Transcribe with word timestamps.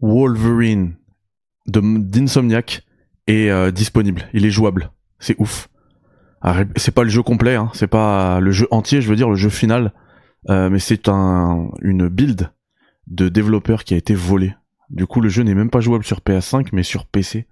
Wolverine 0.00 0.96
d'Insomniac 1.66 2.82
est 3.26 3.50
euh, 3.50 3.70
disponible. 3.70 4.28
Il 4.32 4.44
est 4.44 4.50
jouable. 4.50 4.90
C'est 5.18 5.36
ouf. 5.38 5.68
C'est 6.76 6.94
pas 6.94 7.04
le 7.04 7.08
jeu 7.08 7.22
complet, 7.22 7.54
hein. 7.54 7.70
c'est 7.72 7.86
pas 7.86 8.38
le 8.38 8.50
jeu 8.50 8.68
entier, 8.70 9.00
je 9.00 9.08
veux 9.08 9.16
dire 9.16 9.30
le 9.30 9.36
jeu 9.36 9.48
final, 9.48 9.94
euh, 10.50 10.68
mais 10.68 10.78
c'est 10.78 11.08
un 11.08 11.70
une 11.80 12.08
build 12.08 12.50
de 13.06 13.30
développeur 13.30 13.84
qui 13.84 13.94
a 13.94 13.96
été 13.96 14.14
volée. 14.14 14.54
Du 14.90 15.06
coup, 15.06 15.22
le 15.22 15.30
jeu 15.30 15.42
n'est 15.42 15.54
même 15.54 15.70
pas 15.70 15.80
jouable 15.80 16.04
sur 16.04 16.20
PS5, 16.20 16.68
mais 16.72 16.82
sur 16.82 17.06
PC. 17.06 17.46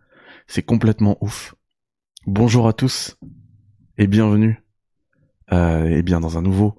C'est 0.47 0.63
complètement 0.63 1.17
ouf. 1.23 1.55
Bonjour 2.27 2.69
à 2.69 2.75
tous 2.75 3.17
et 3.97 4.07
bienvenue. 4.07 4.63
Euh, 5.53 5.87
et 5.87 6.03
bien 6.03 6.21
dans 6.21 6.37
un 6.37 6.43
nouveau 6.43 6.79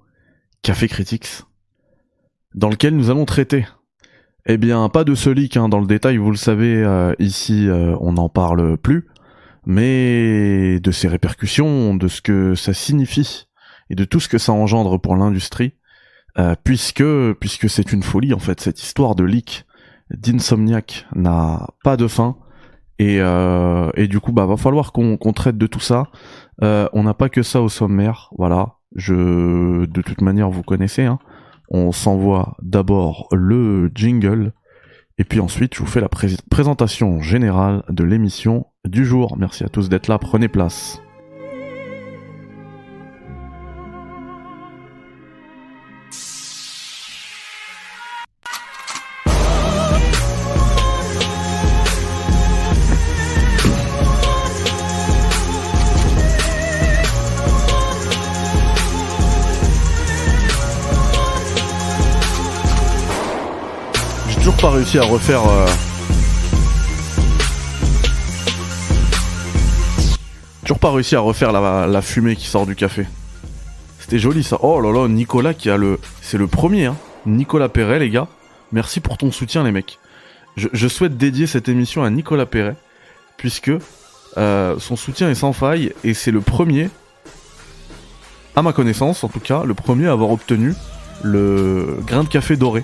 Café 0.62 0.88
Critics, 0.88 1.42
dans 2.54 2.70
lequel 2.70 2.96
nous 2.96 3.10
allons 3.10 3.26
traiter. 3.26 3.66
Eh 4.46 4.58
bien, 4.58 4.90
pas 4.90 5.06
de 5.06 5.16
ce 5.16 5.30
leak 5.30 5.56
hein, 5.56 5.70
dans 5.70 5.80
le 5.80 5.88
détail, 5.88 6.18
vous 6.18 6.30
le 6.30 6.36
savez, 6.36 6.76
euh, 6.84 7.14
ici 7.18 7.70
euh, 7.70 7.96
on 8.02 8.14
n'en 8.14 8.28
parle 8.28 8.78
plus, 8.78 9.08
mais 9.66 10.82
de 10.82 10.92
ses 10.92 11.08
répercussions, 11.08 11.96
de 11.96 12.10
ce 12.10 12.22
que 12.22 12.54
ça 12.54 12.74
signifie 12.74 13.48
et 13.90 13.96
de 13.96 14.04
tout 14.04 14.20
ce 14.20 14.28
que 14.28 14.38
ça 14.38 14.52
engendre 14.52 15.00
pour 15.00 15.16
l'industrie, 15.16 15.76
euh, 16.38 16.56
puisque 16.62 17.06
puisque 17.40 17.70
c'est 17.70 17.94
une 17.94 18.04
folie 18.04 18.34
en 18.34 18.40
fait 18.40 18.60
cette 18.60 18.82
histoire 18.82 19.16
de 19.16 19.24
leak 19.24 19.66
d'Insomniac 20.14 21.06
n'a 21.16 21.68
pas 21.84 21.96
de 21.96 22.08
fin 22.08 22.36
et 23.00 23.20
et 23.96 24.08
du 24.08 24.20
coup 24.20 24.34
bah 24.34 24.46
va 24.46 24.58
falloir 24.58 24.92
qu'on 24.92 25.34
traite 25.34 25.58
de 25.58 25.68
tout 25.68 25.80
ça. 25.80 26.08
On 26.62 27.04
n'a 27.04 27.14
pas 27.14 27.30
que 27.30 27.44
ça 27.44 27.62
au 27.62 27.70
sommaire, 27.70 28.30
voilà. 28.38 28.76
Je 28.96 29.86
de 29.86 30.02
toute 30.02 30.22
manière 30.22 30.50
vous 30.50 30.64
connaissez 30.64 31.04
hein. 31.06 31.20
On 31.74 31.92
s'envoie 31.92 32.56
d'abord 32.62 33.28
le 33.34 33.92
jingle 33.94 34.54
et 35.18 35.26
puis 35.26 35.40
ensuite 35.40 35.76
je 35.76 35.80
vous 35.82 35.86
fais 35.86 36.02
la 36.02 36.10
pré- 36.10 36.38
présentation 36.50 37.22
générale 37.22 37.84
de 37.90 38.04
l'émission 38.04 38.68
du 38.86 39.06
jour. 39.06 39.36
Merci 39.38 39.64
à 39.64 39.70
tous 39.70 39.90
d'être 39.90 40.08
là, 40.08 40.18
prenez 40.18 40.48
place. 40.48 41.03
Réussi 64.74 64.98
à 64.98 65.04
refaire. 65.04 65.48
euh, 65.48 65.68
Toujours 70.64 70.80
pas 70.80 70.92
réussi 70.92 71.16
à 71.16 71.20
refaire 71.20 71.52
la, 71.52 72.02
fumée 72.02 72.36
qui 72.36 72.48
sort 72.48 72.66
du 72.66 72.76
café. 72.76 73.06
C'était 74.00 74.20
joli 74.20 74.44
ça. 74.44 74.58
Oh 74.62 74.82
là 74.82 74.92
là, 74.92 75.08
Nicolas 75.08 75.54
qui 75.54 75.70
a 75.70 75.78
le. 75.78 76.00
C'est 76.22 76.38
le 76.38 76.48
premier, 76.48 76.86
hein. 76.88 76.96
Nicolas 77.26 77.70
Perret, 77.70 78.00
les 78.00 78.10
gars. 78.10 78.28
Merci 78.72 79.00
pour 79.00 79.18
ton 79.18 79.32
soutien, 79.32 79.64
les 79.64 79.72
mecs. 79.72 80.00
Je, 80.58 80.68
je 80.74 80.88
souhaite 80.88 81.18
dédier 81.18 81.48
cette 81.48 81.70
émission 81.70 82.04
à 82.04 82.10
Nicolas 82.10 82.46
Perret, 82.46 82.76
puisque 83.38 83.72
euh, 84.38 84.76
son 84.80 84.96
soutien 84.96 85.30
est 85.30 85.36
sans 85.36 85.54
faille 85.54 85.94
et 86.04 86.14
c'est 86.14 86.32
le 86.32 86.42
premier, 86.42 86.90
à 88.56 88.62
ma 88.62 88.74
connaissance 88.74 89.24
en 89.24 89.30
tout 89.30 89.40
cas, 89.40 89.64
le 89.64 89.74
premier 89.74 90.08
à 90.08 90.12
avoir 90.12 90.32
obtenu 90.32 90.74
le 91.24 92.00
grain 92.06 92.24
de 92.24 92.30
café 92.30 92.56
doré. 92.56 92.84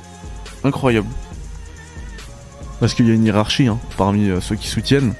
Incroyable. 0.63 1.07
Parce 2.79 2.93
qu'il 2.93 3.07
y 3.07 3.11
a 3.11 3.13
une 3.13 3.25
hiérarchie 3.25 3.67
hein, 3.67 3.79
parmi 3.97 4.29
euh, 4.29 4.39
ceux 4.39 4.55
qui 4.55 4.67
soutiennent. 4.67 5.13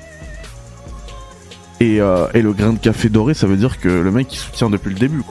Et, 1.80 2.02
euh, 2.02 2.28
et 2.34 2.42
le 2.42 2.54
grain 2.54 2.74
de 2.74 2.78
café 2.78 3.10
doré, 3.10 3.34
ça 3.34 3.48
veut 3.48 3.58
dire 3.58 3.80
que 3.80 3.88
le 3.88 4.12
mec 4.12 4.34
il 4.34 4.38
soutient 4.38 4.70
depuis 4.70 4.90
le 4.90 5.00
début. 5.00 5.22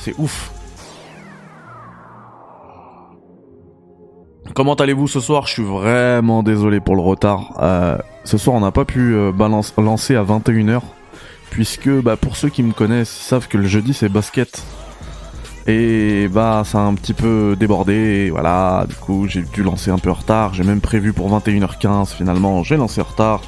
C'est 0.00 0.14
ouf. 0.18 0.52
Comment 4.54 4.74
allez-vous 4.74 5.06
ce 5.06 5.20
soir? 5.20 5.46
Je 5.46 5.52
suis 5.52 5.64
vraiment 5.64 6.42
désolé 6.42 6.80
pour 6.80 6.96
le 6.96 7.02
retard. 7.02 7.58
Euh, 7.60 7.98
ce 8.24 8.38
soir 8.38 8.56
on 8.56 8.60
n'a 8.60 8.72
pas 8.72 8.84
pu 8.84 9.14
lancer 9.78 10.16
à 10.16 10.24
21h. 10.24 10.80
Puisque 11.50 11.88
bah, 11.88 12.16
pour 12.16 12.36
ceux 12.36 12.50
qui 12.50 12.62
me 12.62 12.72
connaissent, 12.72 13.10
savent 13.10 13.48
que 13.48 13.58
le 13.58 13.66
jeudi 13.66 13.94
c'est 13.94 14.08
basket. 14.08 14.62
Et 15.70 16.28
bah 16.28 16.62
ça 16.64 16.78
a 16.78 16.80
un 16.80 16.94
petit 16.94 17.12
peu 17.12 17.54
débordé, 17.54 18.30
voilà, 18.30 18.86
du 18.88 18.94
coup 18.94 19.26
j'ai 19.28 19.42
dû 19.42 19.62
lancer 19.62 19.90
un 19.90 19.98
peu 19.98 20.10
en 20.10 20.14
retard, 20.14 20.54
j'ai 20.54 20.64
même 20.64 20.80
prévu 20.80 21.12
pour 21.12 21.30
21h15 21.30 22.14
finalement, 22.16 22.64
j'ai 22.64 22.78
lancé 22.78 23.02
en 23.02 23.04
retard. 23.04 23.42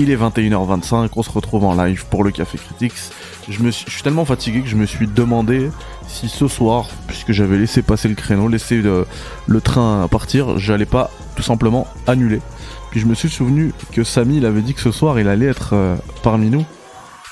Il 0.00 0.12
est 0.12 0.16
21h25, 0.16 1.08
on 1.16 1.22
se 1.24 1.30
retrouve 1.30 1.64
en 1.64 1.74
live 1.74 2.06
pour 2.08 2.22
le 2.22 2.30
Café 2.30 2.58
Critics. 2.58 2.94
Je, 3.48 3.60
me 3.64 3.72
suis, 3.72 4.02
tellement 4.04 4.24
fatigué 4.24 4.60
que 4.60 4.68
je 4.68 4.76
me 4.76 4.86
suis 4.86 5.08
demandé 5.08 5.68
si 6.06 6.28
ce 6.28 6.46
soir, 6.46 6.86
puisque 7.08 7.32
j'avais 7.32 7.58
laissé 7.58 7.82
passer 7.82 8.06
le 8.06 8.14
créneau, 8.14 8.46
laissé 8.46 8.80
le, 8.80 9.04
le 9.48 9.60
train 9.60 10.06
partir, 10.06 10.58
j'allais 10.58 10.86
pas 10.86 11.10
tout 11.34 11.42
simplement 11.42 11.88
annuler. 12.06 12.40
Puis 12.92 13.00
je 13.00 13.06
me 13.06 13.14
suis 13.14 13.28
souvenu 13.28 13.72
que 13.90 14.04
Samy 14.04 14.36
il 14.36 14.46
avait 14.46 14.62
dit 14.62 14.74
que 14.74 14.80
ce 14.80 14.92
soir 14.92 15.18
il 15.18 15.26
allait 15.26 15.46
être 15.46 15.70
euh, 15.72 15.96
parmi 16.22 16.50
nous. 16.50 16.64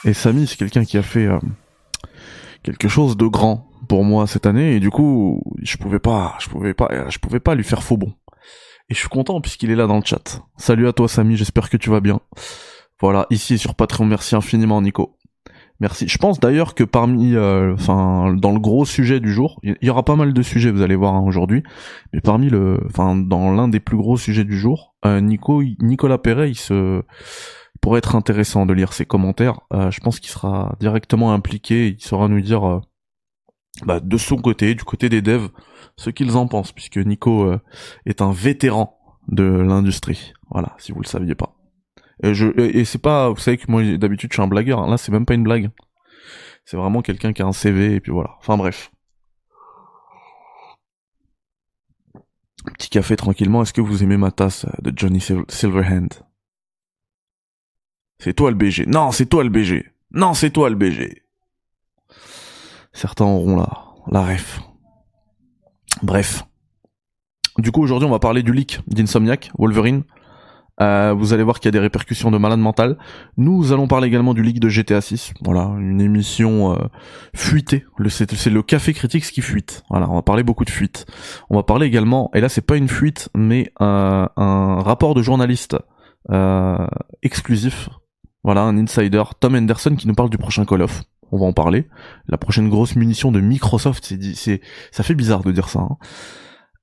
Et 0.04 0.15
Samy 0.15 0.48
c'est 0.48 0.56
quelqu'un 0.56 0.84
qui 0.84 0.98
a 0.98 1.03
fait 1.03 1.26
euh, 1.26 1.38
quelque 2.65 2.88
chose 2.88 3.16
de 3.16 3.26
grand 3.26 3.69
pour 3.86 4.04
moi 4.04 4.26
cette 4.26 4.47
année 4.47 4.76
et 4.76 4.80
du 4.80 4.91
coup 4.91 5.42
je 5.62 5.76
pouvais 5.76 5.98
pas 5.98 6.36
je 6.41 6.48
pouvais 6.48 6.74
pas 6.74 7.08
je 7.08 7.19
pouvais 7.19 7.41
pas 7.41 7.54
lui 7.54 7.64
faire 7.64 7.82
faux 7.82 7.97
bon. 7.97 8.12
Et 8.88 8.94
je 8.94 9.00
suis 9.00 9.08
content 9.08 9.41
puisqu'il 9.41 9.70
est 9.70 9.76
là 9.76 9.88
dans 9.88 9.97
le 9.97 10.04
chat. 10.04 10.42
Salut 10.56 10.86
à 10.86 10.92
toi 10.92 11.08
Samy 11.08 11.36
j'espère 11.36 11.70
que 11.70 11.76
tu 11.76 11.91
vas 11.91 12.00
bien. 12.00 12.20
Voilà 13.00 13.26
ici 13.30 13.58
sur 13.58 13.74
Patreon 13.74 14.06
merci 14.06 14.36
infiniment 14.36 14.80
Nico. 14.80 15.16
Merci. 15.78 16.08
Je 16.08 16.16
pense 16.16 16.41
d'ailleurs 16.41 16.74
que 16.74 16.84
parmi 16.84 17.34
euh, 17.34 17.74
enfin 17.74 18.34
dans 18.34 18.52
le 18.52 18.60
gros 18.60 18.86
sujet 18.86 19.20
du 19.20 19.30
jour 19.30 19.60
il 19.62 19.76
y, 19.82 19.91
aura 19.91 20.04
pas 20.04 20.16
mal 20.16 20.32
de 20.32 20.42
sujets 20.42 20.70
vous 20.70 20.80
allez 20.80 20.97
voir 20.97 21.14
hein, 21.14 21.22
aujourd'hui 21.26 21.62
mais 22.14 22.22
parmi 22.22 22.48
le 22.48 22.80
enfin 22.86 23.14
dans 23.14 23.53
l'un 23.53 23.68
des 23.68 23.80
plus 23.80 23.98
gros 23.98 24.16
sujets 24.16 24.44
du 24.44 24.58
jour 24.58 24.94
euh, 25.04 25.20
Nico 25.20 25.62
Nicolas 25.80 26.16
Perret 26.16 26.50
il 26.50 26.54
se 26.54 27.03
il 27.03 27.78
pourrait 27.80 27.98
être 27.98 28.16
intéressant 28.16 28.64
de 28.64 28.72
lire 28.72 28.94
ses 28.94 29.04
commentaires. 29.04 29.60
Euh, 29.74 29.91
je 29.91 30.00
pense 30.00 30.18
qu'il 30.18 30.30
sera 30.30 30.74
directement 30.80 31.34
impliqué 31.34 31.88
il 31.88 32.03
saura 32.03 32.28
nous 32.28 32.41
dire 32.41 32.66
euh, 32.66 32.80
bah, 33.84 34.00
de 34.00 34.16
son 34.16 34.37
côté, 34.37 34.75
du 34.75 34.84
côté 34.84 35.09
des 35.09 35.22
devs, 35.22 35.48
ce 35.97 36.10
qu'ils 36.10 36.37
en 36.37 36.47
pensent, 36.47 36.72
puisque 36.72 36.98
Nico 36.98 37.44
euh, 37.44 37.60
est 38.06 38.22
un 38.22 38.32
vétéran 38.32 38.98
de 39.28 39.44
l'industrie. 39.44 40.32
Voilà, 40.50 40.75
si 40.78 40.92
vous 40.92 41.00
le 41.00 41.06
saviez 41.06 41.34
pas. 41.34 41.56
Et, 42.22 42.84
c'est 42.84 43.03
pas, 43.03 43.28
vous 43.28 43.36
savez 43.36 43.59
que 43.59 43.70
moi 43.70 43.82
d'habitude 43.98 44.31
je 44.32 44.36
suis 44.36 44.42
un 44.42 44.47
blagueur, 44.47 44.78
hein. 44.81 44.88
là 44.88 44.97
c'est 44.97 45.12
même 45.12 45.26
pas 45.26 45.34
une 45.34 45.42
blague. 45.42 45.70
C'est 46.65 46.78
vraiment 46.78 47.03
quelqu'un 47.03 47.32
qui 47.34 47.42
a 47.42 47.47
un 47.47 47.53
CV 47.53 47.94
et 47.97 48.00
puis 48.00 48.10
voilà. 48.10 48.31
Enfin 48.38 48.56
bref. 48.56 48.91
Petit 52.78 52.88
café 52.88 53.16
tranquillement. 53.16 53.62
Est-ce 53.62 53.72
que 53.72 53.81
vous 53.82 54.03
aimez 54.03 54.16
ma 54.16 54.31
tasse 54.31 54.65
euh, 54.65 54.70
de 54.82 54.92
Johnny 54.97 55.20
Sil- 55.20 55.47
Silverhand? 55.48 56.09
C'est 58.19 58.34
toi 58.34 58.50
le 58.50 58.56
BG. 58.56 58.86
Non, 58.86 59.12
c'est 59.12 59.26
toi 59.26 59.44
le 59.44 59.50
BG. 59.50 59.86
Non, 60.10 60.34
c'est 60.34 60.50
toi 60.50 60.70
le 60.70 60.75
BG. 60.76 61.22
Certains 62.96 63.26
auront 63.26 63.56
la, 63.56 63.68
la 64.10 64.22
ref. 64.22 64.62
Bref. 66.02 66.44
Du 67.58 67.70
coup, 67.70 67.82
aujourd'hui, 67.82 68.08
on 68.08 68.10
va 68.10 68.18
parler 68.18 68.42
du 68.42 68.54
leak 68.54 68.80
d'Insomniac, 68.86 69.50
Wolverine. 69.58 70.04
Euh, 70.80 71.14
vous 71.14 71.34
allez 71.34 71.42
voir 71.42 71.60
qu'il 71.60 71.66
y 71.66 71.68
a 71.68 71.72
des 71.72 71.78
répercussions 71.78 72.30
de 72.30 72.38
malade 72.38 72.58
mental. 72.58 72.96
Nous 73.36 73.72
allons 73.74 73.86
parler 73.86 74.08
également 74.08 74.32
du 74.32 74.42
leak 74.42 74.60
de 74.60 74.70
GTA 74.70 75.02
6. 75.02 75.34
Voilà, 75.42 75.64
une 75.78 76.00
émission 76.00 76.72
euh, 76.72 76.78
fuitée. 77.34 77.84
C'est 78.08 78.48
le 78.48 78.62
café 78.62 78.94
critique 78.94 79.24
qui 79.24 79.42
fuite. 79.42 79.82
Voilà, 79.90 80.08
on 80.08 80.14
va 80.14 80.22
parler 80.22 80.42
beaucoup 80.42 80.64
de 80.64 80.70
fuite. 80.70 81.04
On 81.50 81.56
va 81.56 81.64
parler 81.64 81.86
également, 81.86 82.30
et 82.32 82.40
là 82.40 82.48
c'est 82.48 82.66
pas 82.66 82.78
une 82.78 82.88
fuite, 82.88 83.28
mais 83.34 83.72
un, 83.78 84.30
un 84.36 84.80
rapport 84.80 85.14
de 85.14 85.20
journaliste 85.20 85.76
euh, 86.30 86.86
exclusif. 87.22 87.91
Voilà, 88.42 88.62
un 88.62 88.78
insider, 88.78 89.22
Tom 89.38 89.54
Henderson, 89.54 89.97
qui 89.97 90.09
nous 90.09 90.15
parle 90.15 90.30
du 90.30 90.38
prochain 90.38 90.65
Call 90.65 90.80
of. 90.80 91.03
On 91.32 91.38
va 91.38 91.46
en 91.46 91.52
parler. 91.52 91.86
La 92.28 92.38
prochaine 92.38 92.68
grosse 92.68 92.96
munition 92.96 93.32
de 93.32 93.40
Microsoft, 93.40 94.14
c'est, 94.34 94.60
ça 94.92 95.02
fait 95.02 95.14
bizarre 95.14 95.42
de 95.42 95.52
dire 95.52 95.68
ça. 95.68 95.80
hein. 95.80 95.96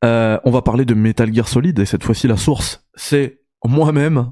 Euh, 0.03 0.37
on 0.43 0.51
va 0.51 0.61
parler 0.61 0.83
de 0.85 0.93
Metal 0.93 1.33
Gear 1.33 1.47
Solid 1.47 1.79
et 1.79 1.85
cette 1.85 2.03
fois-ci 2.03 2.27
la 2.27 2.35
source, 2.35 2.85
c'est 2.93 3.39
moi-même, 3.63 4.31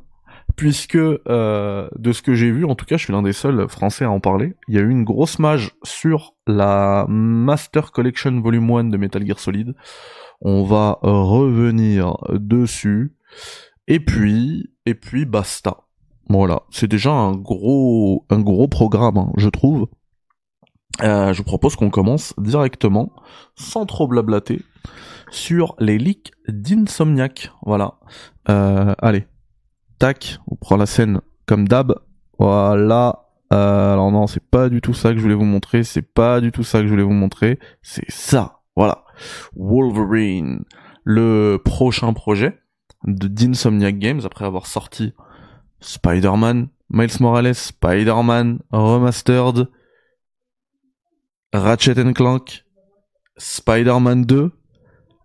puisque 0.57 0.95
euh, 0.97 1.87
de 1.97 2.11
ce 2.11 2.21
que 2.21 2.33
j'ai 2.33 2.51
vu, 2.51 2.65
en 2.65 2.75
tout 2.75 2.85
cas, 2.85 2.97
je 2.97 3.05
suis 3.05 3.13
l'un 3.13 3.21
des 3.21 3.31
seuls 3.31 3.69
français 3.69 4.03
à 4.03 4.11
en 4.11 4.19
parler. 4.19 4.53
Il 4.67 4.75
y 4.75 4.77
a 4.77 4.81
eu 4.81 4.89
une 4.89 5.05
grosse 5.05 5.39
mage 5.39 5.71
sur 5.83 6.33
la 6.45 7.05
Master 7.07 7.91
Collection 7.93 8.41
Volume 8.41 8.69
1 8.69 8.83
de 8.85 8.97
Metal 8.97 9.25
Gear 9.25 9.39
Solid. 9.39 9.73
On 10.41 10.63
va 10.65 10.99
revenir 11.03 12.17
dessus. 12.31 13.15
Et 13.87 14.01
puis, 14.01 14.73
et 14.85 14.95
puis 14.95 15.25
basta. 15.25 15.77
Voilà, 16.29 16.63
c'est 16.69 16.87
déjà 16.89 17.11
un 17.11 17.33
gros, 17.33 18.25
un 18.29 18.39
gros 18.39 18.67
programme, 18.67 19.17
hein, 19.17 19.31
je 19.37 19.49
trouve. 19.49 19.87
Je 20.99 21.37
vous 21.37 21.43
propose 21.43 21.75
qu'on 21.75 21.89
commence 21.89 22.33
directement, 22.37 23.13
sans 23.55 23.85
trop 23.85 24.07
blablater, 24.07 24.61
sur 25.31 25.75
les 25.79 25.97
leaks 25.97 26.31
d'Insomniac. 26.47 27.51
Voilà. 27.65 27.95
allez, 28.45 29.27
tac, 29.99 30.39
on 30.47 30.55
prend 30.55 30.77
la 30.77 30.85
scène 30.85 31.21
comme 31.45 31.67
d'hab. 31.67 31.95
Voilà. 32.39 33.27
alors 33.49 34.11
non, 34.11 34.27
c'est 34.27 34.43
pas 34.43 34.69
du 34.69 34.81
tout 34.81 34.93
ça 34.93 35.11
que 35.11 35.17
je 35.17 35.21
voulais 35.21 35.35
vous 35.35 35.45
montrer. 35.45 35.83
C'est 35.83 36.01
pas 36.01 36.41
du 36.41 36.51
tout 36.51 36.63
ça 36.63 36.79
que 36.79 36.85
je 36.85 36.91
voulais 36.91 37.03
vous 37.03 37.11
montrer. 37.11 37.59
C'est 37.81 38.09
ça. 38.09 38.59
Voilà. 38.75 39.03
Wolverine, 39.55 40.63
le 41.03 41.57
prochain 41.63 42.13
projet 42.13 42.59
de 43.05 43.27
d'Insomniac 43.27 43.97
Games 43.97 44.21
après 44.25 44.45
avoir 44.45 44.67
sorti 44.67 45.13
Spider-Man, 45.79 46.67
Miles 46.89 47.17
Morales, 47.19 47.55
Spider-Man 47.55 48.59
Remastered, 48.71 49.67
Ratchet 51.53 52.13
Clank, 52.13 52.65
Spider-Man 53.37 54.25
2. 54.25 54.51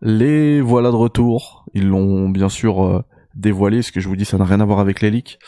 Les 0.02 0.60
voilà 0.60 0.90
de 0.90 0.96
retour. 0.96 1.64
Ils 1.72 1.86
l'ont 1.88 2.28
bien 2.28 2.48
sûr 2.48 2.84
euh, 2.84 3.02
dévoilé, 3.34 3.82
ce 3.82 3.92
que 3.92 4.00
je 4.00 4.08
vous 4.08 4.16
dis, 4.16 4.24
ça 4.24 4.36
n'a 4.36 4.44
rien 4.44 4.60
à 4.60 4.64
voir 4.64 4.80
avec 4.80 5.00
les 5.00 5.10
leaks. 5.10 5.38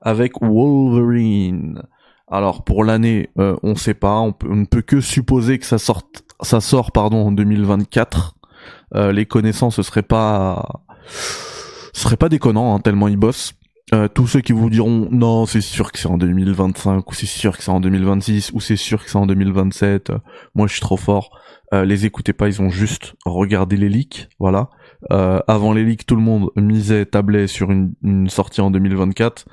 Avec 0.00 0.40
Wolverine. 0.40 1.82
Alors 2.28 2.64
pour 2.64 2.84
l'année, 2.84 3.30
euh, 3.38 3.56
on 3.62 3.74
sait 3.74 3.94
pas, 3.94 4.20
on, 4.20 4.34
on, 4.44 4.56
ne 4.56 4.64
peut 4.64 4.82
que 4.82 5.00
supposer 5.00 5.58
que 5.58 5.66
ça 5.66 5.78
sorte 5.78 6.24
ça 6.42 6.60
sort 6.60 6.92
pardon 6.92 7.26
en 7.26 7.32
2024. 7.32 8.36
Euh, 8.94 9.12
les 9.12 9.26
connaissances 9.26 9.76
ce 9.76 9.82
serait 9.82 10.02
pas 10.02 10.82
ce 11.92 12.00
serait 12.02 12.16
pas 12.16 12.28
déconnant 12.28 12.74
hein, 12.76 12.80
tellement 12.80 13.08
ils 13.08 13.16
bossent. 13.16 13.54
Euh, 13.94 14.06
tous 14.06 14.26
ceux 14.26 14.40
qui 14.40 14.52
vous 14.52 14.68
diront 14.68 15.08
non 15.10 15.46
c'est 15.46 15.62
sûr 15.62 15.92
que 15.92 15.98
c'est 15.98 16.08
en 16.08 16.18
2025 16.18 17.10
ou 17.10 17.14
c'est 17.14 17.24
sûr 17.24 17.56
que 17.56 17.62
c'est 17.62 17.70
en 17.70 17.80
2026 17.80 18.50
ou 18.52 18.60
c'est 18.60 18.76
sûr 18.76 19.02
que 19.02 19.10
c'est 19.10 19.16
en 19.16 19.26
2027 19.26 20.10
euh, 20.10 20.18
moi 20.54 20.66
je 20.66 20.72
suis 20.72 20.82
trop 20.82 20.98
fort. 20.98 21.30
Euh, 21.72 21.84
les 21.84 22.04
écoutez 22.04 22.32
pas 22.34 22.48
ils 22.48 22.60
ont 22.60 22.68
juste 22.68 23.14
regardé 23.24 23.76
les 23.76 23.88
leaks 23.88 24.28
voilà. 24.38 24.70
Avant 25.10 25.72
les 25.72 25.84
leaks 25.84 26.06
tout 26.06 26.16
le 26.16 26.22
monde 26.22 26.50
misait 26.56 27.06
tablait 27.06 27.46
sur 27.46 27.70
une, 27.70 27.94
une, 28.02 28.28
sortie 28.28 28.60
en 28.60 28.70
2024 28.70 29.46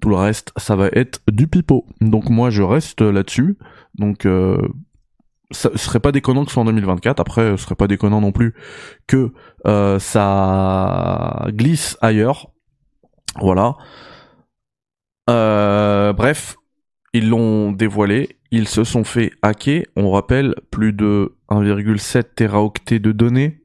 tout 0.00 0.08
le 0.08 0.16
reste 0.16 0.52
ça 0.56 0.76
va 0.76 0.88
être 0.92 1.20
du 1.30 1.46
pipeau. 1.46 1.86
Donc 2.00 2.30
moi 2.30 2.50
je 2.50 2.62
reste 2.62 3.00
là-dessus. 3.00 3.58
Donc 3.96 4.26
ça 5.50 5.70
serait 5.76 6.00
pas 6.00 6.12
déconnant 6.12 6.44
que 6.44 6.50
ce 6.50 6.54
soit 6.54 6.62
en 6.62 6.66
2024. 6.66 7.20
Après, 7.20 7.52
ce 7.52 7.56
serait 7.56 7.74
pas 7.74 7.86
déconnant 7.86 8.20
non 8.20 8.32
plus 8.32 8.54
que 9.06 9.32
euh, 9.66 9.98
ça 9.98 11.46
glisse 11.48 11.96
ailleurs. 12.00 12.50
Voilà. 13.36 13.76
Euh, 15.28 16.12
bref, 16.12 16.56
ils 17.12 17.28
l'ont 17.28 17.72
dévoilé. 17.72 18.36
Ils 18.50 18.68
se 18.68 18.84
sont 18.84 19.04
fait 19.04 19.32
hacker. 19.42 19.82
On 19.96 20.10
rappelle 20.10 20.54
plus 20.70 20.92
de 20.92 21.36
1,7 21.50 22.34
teraoctets 22.34 22.98
de 22.98 23.12
données. 23.12 23.60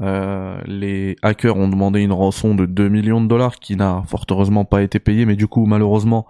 Euh, 0.00 0.60
les 0.64 1.16
hackers 1.22 1.56
ont 1.56 1.68
demandé 1.68 2.00
une 2.00 2.12
rançon 2.12 2.54
de 2.54 2.66
2 2.66 2.88
millions 2.88 3.20
de 3.20 3.28
dollars 3.28 3.56
qui 3.56 3.76
n'a 3.76 4.02
fort 4.06 4.24
heureusement 4.30 4.64
pas 4.64 4.82
été 4.82 4.98
payée, 4.98 5.26
mais 5.26 5.36
du 5.36 5.46
coup 5.46 5.66
malheureusement 5.66 6.26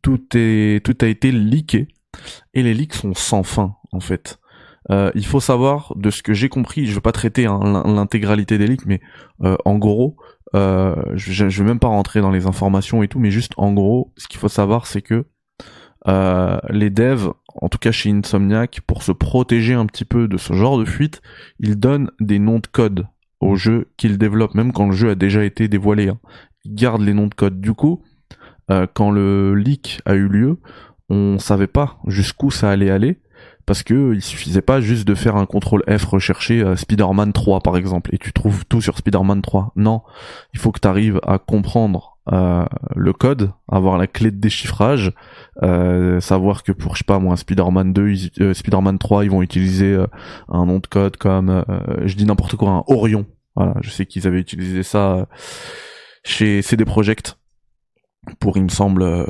tout 0.00 0.24
est 0.34 0.82
tout 0.82 0.96
a 1.02 1.06
été 1.06 1.30
leaké 1.30 1.88
et 2.54 2.62
les 2.62 2.72
leaks 2.72 2.94
sont 2.94 3.12
sans 3.12 3.42
fin 3.42 3.76
en 3.92 4.00
fait. 4.00 4.38
Euh, 4.90 5.12
il 5.14 5.26
faut 5.26 5.40
savoir, 5.40 5.92
de 5.94 6.10
ce 6.10 6.22
que 6.22 6.32
j'ai 6.32 6.48
compris, 6.48 6.86
je 6.86 6.94
veux 6.94 7.02
pas 7.02 7.12
traiter 7.12 7.46
hein, 7.46 7.84
l'intégralité 7.86 8.56
des 8.56 8.66
leaks, 8.66 8.86
mais 8.86 9.00
en 9.64 9.78
gros, 9.78 10.16
euh, 10.54 10.94
je, 11.14 11.48
je 11.48 11.62
vais 11.62 11.68
même 11.68 11.78
pas 11.78 11.88
rentrer 11.88 12.20
dans 12.20 12.30
les 12.30 12.46
informations 12.46 13.02
et 13.02 13.08
tout, 13.08 13.18
mais 13.18 13.30
juste 13.30 13.52
en 13.56 13.72
gros, 13.72 14.12
ce 14.16 14.28
qu'il 14.28 14.38
faut 14.38 14.48
savoir, 14.48 14.86
c'est 14.86 15.02
que 15.02 15.24
euh, 16.08 16.58
les 16.70 16.90
devs, 16.90 17.30
en 17.54 17.68
tout 17.68 17.78
cas 17.78 17.92
chez 17.92 18.10
Insomniac, 18.10 18.80
pour 18.86 19.02
se 19.02 19.12
protéger 19.12 19.74
un 19.74 19.86
petit 19.86 20.04
peu 20.04 20.28
de 20.28 20.36
ce 20.36 20.52
genre 20.52 20.78
de 20.78 20.84
fuite, 20.84 21.22
ils 21.60 21.78
donnent 21.78 22.10
des 22.20 22.38
noms 22.38 22.58
de 22.58 22.66
code 22.66 23.06
au 23.40 23.56
jeu 23.56 23.88
qu'ils 23.96 24.18
développent, 24.18 24.54
même 24.54 24.72
quand 24.72 24.86
le 24.86 24.92
jeu 24.92 25.10
a 25.10 25.14
déjà 25.14 25.44
été 25.44 25.68
dévoilé. 25.68 26.08
Hein. 26.08 26.18
Ils 26.64 26.74
gardent 26.74 27.02
les 27.02 27.14
noms 27.14 27.26
de 27.26 27.34
code. 27.34 27.60
Du 27.60 27.72
coup, 27.74 28.02
euh, 28.70 28.86
quand 28.92 29.10
le 29.10 29.54
leak 29.54 30.00
a 30.04 30.14
eu 30.14 30.28
lieu, 30.28 30.58
on 31.08 31.38
savait 31.38 31.66
pas 31.66 31.98
jusqu'où 32.06 32.50
ça 32.50 32.70
allait 32.70 32.90
aller 32.90 33.20
parce 33.66 33.82
que 33.82 34.14
il 34.14 34.22
suffisait 34.22 34.62
pas 34.62 34.80
juste 34.80 35.06
de 35.06 35.14
faire 35.14 35.36
un 35.36 35.46
contrôle 35.46 35.82
F 35.88 36.04
rechercher 36.04 36.62
euh, 36.62 36.76
Spider-Man 36.76 37.32
3 37.32 37.60
par 37.60 37.76
exemple 37.76 38.14
et 38.14 38.18
tu 38.18 38.32
trouves 38.32 38.64
tout 38.66 38.80
sur 38.80 38.98
Spider-Man 38.98 39.42
3. 39.42 39.72
Non, 39.76 40.02
il 40.54 40.60
faut 40.60 40.72
que 40.72 40.80
tu 40.80 40.88
arrives 40.88 41.20
à 41.26 41.38
comprendre 41.38 42.18
euh, 42.32 42.64
le 42.94 43.12
code, 43.12 43.52
avoir 43.68 43.98
la 43.98 44.06
clé 44.06 44.30
de 44.30 44.36
déchiffrage, 44.36 45.12
euh, 45.62 46.20
savoir 46.20 46.62
que 46.62 46.72
pour 46.72 46.94
je 46.94 46.98
sais 46.98 47.04
pas 47.04 47.18
moi 47.18 47.36
Spider-Man 47.36 47.92
2, 47.92 48.14
euh, 48.40 48.54
Spider-Man 48.54 48.98
3, 48.98 49.24
ils 49.24 49.30
vont 49.30 49.42
utiliser 49.42 49.98
un 50.48 50.66
nom 50.66 50.78
de 50.78 50.86
code 50.86 51.16
comme 51.16 51.64
je 52.04 52.14
dis 52.14 52.24
n'importe 52.24 52.56
quoi 52.56 52.70
un 52.70 52.84
Orion. 52.86 53.26
Voilà, 53.56 53.74
je 53.82 53.90
sais 53.90 54.06
qu'ils 54.06 54.26
avaient 54.26 54.40
utilisé 54.40 54.82
ça 54.82 55.26
chez 56.24 56.62
CD 56.62 56.84
Projekt 56.84 57.36
pour 58.38 58.56
il 58.56 58.64
me 58.64 58.68
semble 58.68 59.02
euh, 59.02 59.26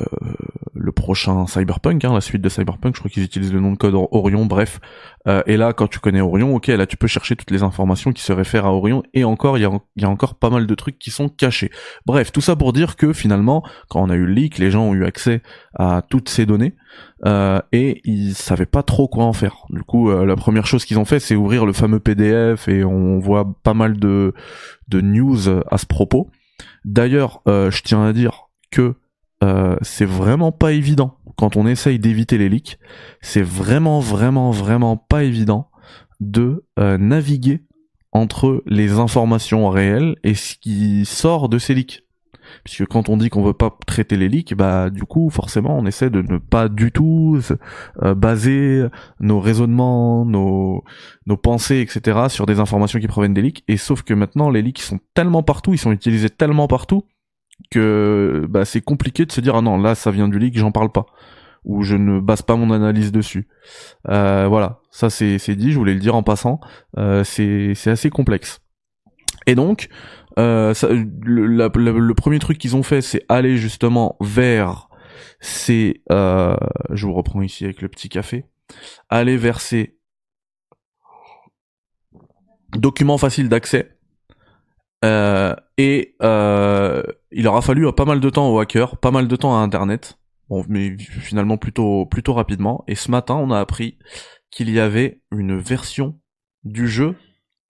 le 0.82 0.90
prochain 0.90 1.46
Cyberpunk, 1.46 2.04
hein, 2.04 2.12
la 2.12 2.20
suite 2.20 2.42
de 2.42 2.48
Cyberpunk, 2.48 2.96
je 2.96 3.00
crois 3.00 3.10
qu'ils 3.10 3.22
utilisent 3.22 3.52
le 3.52 3.60
nom 3.60 3.70
de 3.70 3.76
code 3.76 3.94
Orion, 3.94 4.46
bref. 4.46 4.80
Euh, 5.28 5.42
et 5.46 5.56
là, 5.56 5.72
quand 5.72 5.86
tu 5.86 6.00
connais 6.00 6.20
Orion, 6.20 6.56
ok, 6.56 6.66
là 6.66 6.86
tu 6.86 6.96
peux 6.96 7.06
chercher 7.06 7.36
toutes 7.36 7.52
les 7.52 7.62
informations 7.62 8.12
qui 8.12 8.22
se 8.22 8.32
réfèrent 8.32 8.66
à 8.66 8.72
Orion, 8.72 9.04
et 9.14 9.22
encore, 9.22 9.58
il 9.58 9.60
y 9.60 10.04
a, 10.04 10.08
encore 10.08 10.34
pas 10.34 10.50
mal 10.50 10.66
de 10.66 10.74
trucs 10.74 10.98
qui 10.98 11.12
sont 11.12 11.28
cachés. 11.28 11.70
Bref, 12.04 12.32
tout 12.32 12.40
ça 12.40 12.56
pour 12.56 12.72
dire 12.72 12.96
que 12.96 13.12
finalement, 13.12 13.62
quand 13.88 14.02
on 14.02 14.10
a 14.10 14.16
eu 14.16 14.26
le 14.26 14.32
leak, 14.32 14.58
les 14.58 14.72
gens 14.72 14.84
ont 14.86 14.94
eu 14.94 15.04
accès 15.04 15.42
à 15.78 16.02
toutes 16.10 16.28
ces 16.28 16.46
données, 16.46 16.74
euh, 17.26 17.60
et 17.70 18.00
ils 18.04 18.34
savaient 18.34 18.66
pas 18.66 18.82
trop 18.82 19.06
quoi 19.06 19.24
en 19.24 19.32
faire. 19.32 19.66
Du 19.70 19.84
coup, 19.84 20.10
euh, 20.10 20.26
la 20.26 20.34
première 20.34 20.66
chose 20.66 20.84
qu'ils 20.84 20.98
ont 20.98 21.04
fait, 21.04 21.20
c'est 21.20 21.36
ouvrir 21.36 21.64
le 21.64 21.72
fameux 21.72 22.00
PDF, 22.00 22.66
et 22.66 22.84
on 22.84 23.20
voit 23.20 23.54
pas 23.62 23.74
mal 23.74 23.98
de, 23.98 24.34
de 24.88 25.00
news 25.00 25.48
à 25.70 25.78
ce 25.78 25.86
propos. 25.86 26.28
D'ailleurs, 26.84 27.40
je 27.46 27.82
tiens 27.82 28.04
à 28.04 28.12
dire, 28.12 28.48
que 28.72 28.96
euh, 29.42 29.76
c'est 29.82 30.04
vraiment 30.04 30.52
pas 30.52 30.72
évident 30.72 31.18
quand 31.36 31.56
on 31.56 31.66
essaye 31.66 31.98
d'éviter 31.98 32.38
les 32.38 32.48
leaks. 32.48 32.78
C'est 33.20 33.42
vraiment, 33.42 34.00
vraiment, 34.00 34.50
vraiment 34.50 34.96
pas 34.96 35.24
évident 35.24 35.70
de 36.20 36.64
euh, 36.78 36.98
naviguer 36.98 37.64
entre 38.12 38.62
les 38.66 38.92
informations 38.92 39.68
réelles 39.68 40.16
et 40.22 40.34
ce 40.34 40.54
qui 40.56 41.04
sort 41.04 41.48
de 41.48 41.58
ces 41.58 41.74
leaks. 41.74 42.04
Puisque 42.64 42.86
quand 42.86 43.08
on 43.08 43.16
dit 43.16 43.30
qu'on 43.30 43.42
veut 43.42 43.54
pas 43.54 43.74
traiter 43.86 44.16
les 44.16 44.28
leaks, 44.28 44.54
bah 44.54 44.90
du 44.90 45.04
coup 45.04 45.30
forcément 45.30 45.78
on 45.78 45.86
essaie 45.86 46.10
de 46.10 46.20
ne 46.20 46.36
pas 46.36 46.68
du 46.68 46.92
tout 46.92 47.40
euh, 48.02 48.14
baser 48.14 48.84
nos 49.20 49.40
raisonnements, 49.40 50.26
nos 50.26 50.84
nos 51.26 51.36
pensées, 51.36 51.80
etc. 51.80 52.26
sur 52.28 52.44
des 52.44 52.60
informations 52.60 53.00
qui 53.00 53.06
proviennent 53.06 53.32
des 53.32 53.42
leaks. 53.42 53.64
Et 53.68 53.78
sauf 53.78 54.02
que 54.02 54.12
maintenant 54.12 54.50
les 54.50 54.60
leaks 54.60 54.82
sont 54.82 55.00
tellement 55.14 55.42
partout, 55.42 55.72
ils 55.72 55.78
sont 55.78 55.92
utilisés 55.92 56.30
tellement 56.30 56.68
partout 56.68 57.04
que 57.72 58.46
bah, 58.48 58.64
c'est 58.64 58.82
compliqué 58.82 59.24
de 59.24 59.32
se 59.32 59.40
dire 59.40 59.56
ah 59.56 59.62
non 59.62 59.78
là 59.78 59.94
ça 59.94 60.10
vient 60.10 60.28
du 60.28 60.38
leak 60.38 60.56
j'en 60.58 60.72
parle 60.72 60.92
pas. 60.92 61.06
Ou 61.64 61.82
je 61.82 61.94
ne 61.94 62.18
base 62.18 62.42
pas 62.42 62.56
mon 62.56 62.72
analyse 62.72 63.12
dessus. 63.12 63.46
Euh, 64.08 64.46
voilà. 64.48 64.80
Ça 64.90 65.10
c'est 65.10 65.38
dit 65.56 65.72
je 65.72 65.78
voulais 65.78 65.94
le 65.94 66.00
dire 66.00 66.14
en 66.14 66.22
passant. 66.22 66.60
Euh, 66.98 67.24
c'est 67.24 67.74
assez 67.86 68.10
complexe. 68.10 68.60
Et 69.46 69.54
donc 69.54 69.88
euh, 70.38 70.74
le, 71.22 72.12
premier 72.14 72.38
truc 72.38 72.58
qu'ils 72.58 72.76
ont 72.76 72.82
fait 72.82 73.00
c'est 73.00 73.24
aller 73.28 73.56
justement 73.56 74.16
vers 74.20 74.88
ces 75.40 76.02
je 76.10 77.06
vous 77.06 77.14
reprends 77.14 77.42
ici 77.42 77.64
avec 77.64 77.80
le 77.80 77.88
petit 77.88 78.08
café. 78.08 78.44
Aller 79.08 79.36
vers 79.36 79.60
ces 79.60 79.96
documents 82.76 83.18
faciles 83.18 83.48
d'accès 83.48 83.96
et 85.78 86.16
il 87.34 87.46
aura 87.46 87.62
fallu 87.62 87.90
pas 87.92 88.04
mal 88.04 88.20
de 88.20 88.30
temps 88.30 88.50
aux 88.50 88.58
hackers, 88.58 88.96
pas 88.98 89.10
mal 89.10 89.28
de 89.28 89.36
temps 89.36 89.54
à 89.54 89.58
Internet, 89.58 90.18
mais 90.68 90.96
finalement 90.98 91.56
plutôt 91.56 92.06
plutôt 92.06 92.34
rapidement. 92.34 92.84
Et 92.88 92.94
ce 92.94 93.10
matin, 93.10 93.34
on 93.34 93.50
a 93.50 93.58
appris 93.58 93.98
qu'il 94.50 94.70
y 94.70 94.78
avait 94.78 95.20
une 95.30 95.58
version 95.58 96.18
du 96.64 96.88
jeu 96.88 97.16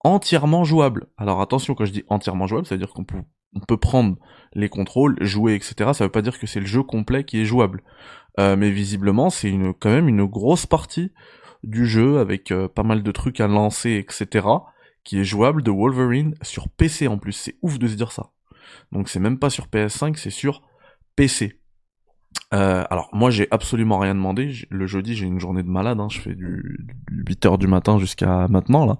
entièrement 0.00 0.64
jouable. 0.64 1.06
Alors 1.16 1.40
attention, 1.40 1.74
quand 1.74 1.84
je 1.84 1.92
dis 1.92 2.04
entièrement 2.08 2.46
jouable, 2.46 2.66
ça 2.66 2.74
veut 2.74 2.80
dire 2.80 2.92
qu'on 2.92 3.04
peut, 3.04 3.22
on 3.54 3.60
peut 3.60 3.76
prendre 3.76 4.16
les 4.54 4.68
contrôles, 4.68 5.16
jouer, 5.20 5.54
etc. 5.54 5.92
Ça 5.94 6.04
veut 6.04 6.10
pas 6.10 6.22
dire 6.22 6.38
que 6.38 6.46
c'est 6.46 6.60
le 6.60 6.66
jeu 6.66 6.82
complet 6.82 7.24
qui 7.24 7.40
est 7.40 7.44
jouable. 7.44 7.82
Euh, 8.40 8.56
mais 8.56 8.70
visiblement, 8.70 9.30
c'est 9.30 9.50
une, 9.50 9.74
quand 9.74 9.90
même 9.90 10.08
une 10.08 10.24
grosse 10.24 10.66
partie 10.66 11.12
du 11.62 11.86
jeu 11.86 12.18
avec 12.18 12.50
euh, 12.50 12.66
pas 12.66 12.82
mal 12.82 13.02
de 13.02 13.12
trucs 13.12 13.40
à 13.40 13.46
lancer, 13.46 13.92
etc 13.92 14.40
qui 15.04 15.18
est 15.18 15.24
jouable 15.24 15.62
de 15.62 15.70
Wolverine 15.70 16.34
sur 16.42 16.68
PC 16.68 17.08
en 17.08 17.18
plus. 17.18 17.32
C'est 17.32 17.56
ouf 17.62 17.78
de 17.78 17.86
se 17.86 17.94
dire 17.94 18.12
ça. 18.12 18.30
Donc 18.92 19.08
c'est 19.08 19.20
même 19.20 19.38
pas 19.38 19.50
sur 19.50 19.66
PS5, 19.66 20.16
c'est 20.16 20.30
sur 20.30 20.62
PC. 21.16 21.58
Euh, 22.54 22.84
alors 22.90 23.08
moi 23.12 23.30
j'ai 23.30 23.48
absolument 23.50 23.98
rien 23.98 24.14
demandé. 24.14 24.52
Le 24.70 24.86
jeudi 24.86 25.14
j'ai 25.14 25.26
une 25.26 25.40
journée 25.40 25.62
de 25.62 25.68
malade. 25.68 26.00
Hein. 26.00 26.08
Je 26.10 26.20
fais 26.20 26.34
du, 26.34 26.86
8h 27.10 27.58
du 27.58 27.66
matin 27.66 27.98
jusqu'à 27.98 28.46
maintenant 28.48 28.86
là. 28.86 28.98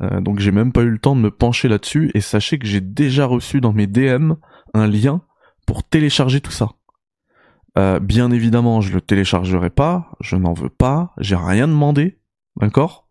Euh, 0.00 0.20
donc 0.20 0.40
j'ai 0.40 0.52
même 0.52 0.72
pas 0.72 0.82
eu 0.82 0.90
le 0.90 0.98
temps 0.98 1.16
de 1.16 1.20
me 1.20 1.30
pencher 1.30 1.68
là-dessus. 1.68 2.10
Et 2.14 2.20
sachez 2.20 2.58
que 2.58 2.66
j'ai 2.66 2.80
déjà 2.80 3.26
reçu 3.26 3.60
dans 3.60 3.72
mes 3.72 3.86
DM 3.86 4.32
un 4.74 4.86
lien 4.86 5.22
pour 5.66 5.84
télécharger 5.84 6.40
tout 6.40 6.50
ça. 6.50 6.70
Euh, 7.78 8.00
bien 8.00 8.30
évidemment, 8.30 8.80
je 8.80 8.92
le 8.92 9.00
téléchargerai 9.00 9.70
pas, 9.70 10.10
je 10.20 10.36
n'en 10.36 10.52
veux 10.52 10.68
pas, 10.68 11.12
j'ai 11.18 11.36
rien 11.36 11.66
demandé, 11.66 12.20
d'accord? 12.56 13.01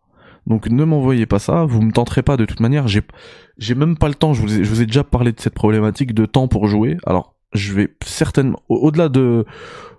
Donc 0.46 0.68
ne 0.68 0.84
m'envoyez 0.84 1.26
pas 1.26 1.38
ça, 1.38 1.64
vous 1.64 1.82
me 1.82 1.92
tenterez 1.92 2.22
pas 2.22 2.36
de 2.36 2.44
toute 2.44 2.60
manière, 2.60 2.88
j'ai 2.88 3.74
même 3.74 3.96
pas 3.96 4.08
le 4.08 4.14
temps, 4.14 4.34
je 4.34 4.42
vous, 4.42 4.82
ai, 4.82 4.86
déjà 4.86 5.04
parlé 5.04 5.32
de 5.32 5.40
cette 5.40 5.54
problématique 5.54 6.14
de 6.14 6.26
temps 6.26 6.48
pour 6.48 6.66
jouer. 6.66 6.96
Alors, 7.06 7.36
je 7.52 7.72
vais 7.74 7.94
certainement 8.04 8.58
au-delà 8.68 9.08
de 9.08 9.44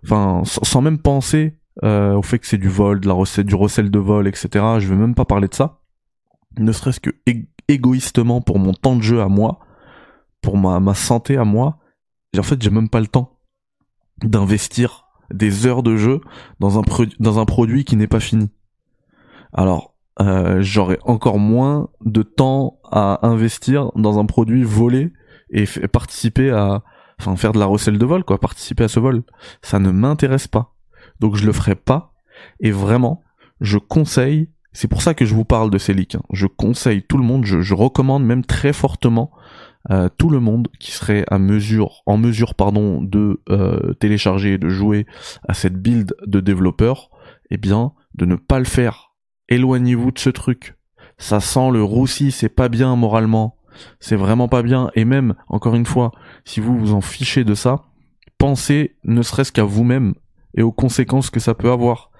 enfin 0.03 0.41
sans 0.43 0.81
même 0.81 0.97
penser 0.97 1.59
euh, 1.83 2.13
au 2.13 2.21
fait 2.21 2.39
que 2.39 2.47
c'est 2.47 2.57
du 2.57 2.67
vol, 2.67 2.99
de 2.99 3.07
la 3.07 3.13
recette, 3.13 3.45
du 3.45 3.55
recel 3.55 3.89
de 3.89 3.99
vol, 3.99 4.27
etc. 4.27 4.49
Je 4.79 4.87
vais 4.87 4.95
même 4.95 5.15
pas 5.15 5.25
parler 5.25 5.47
de 5.47 5.53
ça. 5.53 5.79
Ne 6.57 6.71
serait-ce 6.71 6.99
que 6.99 7.11
égoïstement 7.67 8.41
pour 8.41 8.59
mon 8.59 8.73
temps 8.73 8.95
de 8.95 9.01
jeu 9.01 9.21
à 9.21 9.29
moi, 9.29 9.59
pour 10.41 10.57
ma, 10.57 10.79
ma 10.79 10.93
santé 10.93 11.37
à 11.37 11.45
moi, 11.45 11.77
en 12.37 12.43
fait 12.43 12.61
j'ai 12.61 12.69
même 12.69 12.89
pas 12.89 12.99
le 12.99 13.07
temps 13.07 13.39
d'investir 14.21 15.05
des 15.31 15.65
heures 15.65 15.83
de 15.83 15.95
jeu 15.95 16.21
dans 16.59 16.79
un, 16.79 16.83
dans 17.19 17.39
un 17.39 17.45
produit 17.45 17.85
qui 17.85 17.95
n'est 17.95 18.07
pas 18.07 18.19
fini. 18.19 18.49
Alors, 19.53 19.92
euh, 20.19 20.61
j'aurai 20.61 20.99
encore 21.03 21.39
moins 21.39 21.89
de 22.05 22.21
temps 22.23 22.79
à 22.91 23.25
investir 23.27 23.91
dans 23.95 24.19
un 24.19 24.25
produit 24.25 24.63
volé 24.63 25.11
et 25.49 25.65
participer 25.91 26.51
à, 26.51 26.83
enfin 27.19 27.35
faire 27.35 27.53
de 27.53 27.59
la 27.59 27.65
recelle 27.65 27.97
de 27.97 28.05
vol, 28.05 28.23
quoi, 28.23 28.39
participer 28.39 28.83
à 28.83 28.87
ce 28.87 28.99
vol. 28.99 29.23
Ça 29.61 29.79
ne 29.79 29.91
m'intéresse 29.91 30.47
pas. 30.47 30.73
Donc 31.19 31.35
je 31.35 31.45
le 31.45 31.53
ferai 31.53 31.75
pas. 31.75 32.13
Et 32.59 32.71
vraiment, 32.71 33.23
je 33.61 33.77
conseille, 33.77 34.49
c'est 34.71 34.87
pour 34.87 35.01
ça 35.01 35.13
que 35.13 35.25
je 35.25 35.35
vous 35.35 35.45
parle 35.45 35.69
de 35.69 35.77
ces 35.77 35.93
leaks, 35.93 36.15
hein. 36.15 36.23
je 36.31 36.47
conseille 36.47 37.03
tout 37.03 37.17
le 37.17 37.23
monde, 37.23 37.45
je, 37.45 37.61
je 37.61 37.73
recommande 37.73 38.25
même 38.25 38.43
très 38.43 38.73
fortement 38.73 39.31
euh, 39.91 40.07
tout 40.17 40.29
le 40.29 40.39
monde 40.39 40.69
qui 40.79 40.91
serait 40.91 41.25
à 41.29 41.39
mesure, 41.39 42.03
en 42.05 42.17
mesure 42.17 42.55
pardon, 42.55 43.01
de 43.01 43.41
euh, 43.49 43.93
télécharger 43.95 44.53
et 44.53 44.57
de 44.57 44.69
jouer 44.69 45.05
à 45.47 45.53
cette 45.53 45.75
build 45.75 46.15
de 46.25 46.39
développeur, 46.39 47.09
eh 47.51 47.57
bien, 47.57 47.91
de 48.15 48.25
ne 48.25 48.35
pas 48.35 48.59
le 48.59 48.65
faire. 48.65 49.12
Éloignez-vous 49.49 50.11
de 50.11 50.19
ce 50.19 50.29
truc. 50.29 50.75
Ça 51.17 51.39
sent 51.39 51.71
le 51.71 51.83
roussi, 51.83 52.31
c'est 52.31 52.49
pas 52.49 52.69
bien 52.69 52.95
moralement. 52.95 53.57
C'est 53.99 54.15
vraiment 54.15 54.47
pas 54.47 54.61
bien. 54.61 54.89
Et 54.95 55.05
même, 55.05 55.35
encore 55.47 55.75
une 55.75 55.85
fois, 55.85 56.11
si 56.45 56.59
vous 56.59 56.77
vous 56.77 56.93
en 56.93 57.01
fichez 57.01 57.43
de 57.43 57.53
ça, 57.53 57.83
pensez 58.37 58.95
ne 59.03 59.21
serait-ce 59.21 59.51
qu'à 59.51 59.63
vous-même 59.63 60.13
et 60.55 60.61
aux 60.61 60.71
conséquences 60.71 61.29
que 61.29 61.39
ça 61.39 61.53
peut 61.53 61.71
avoir. 61.71 62.11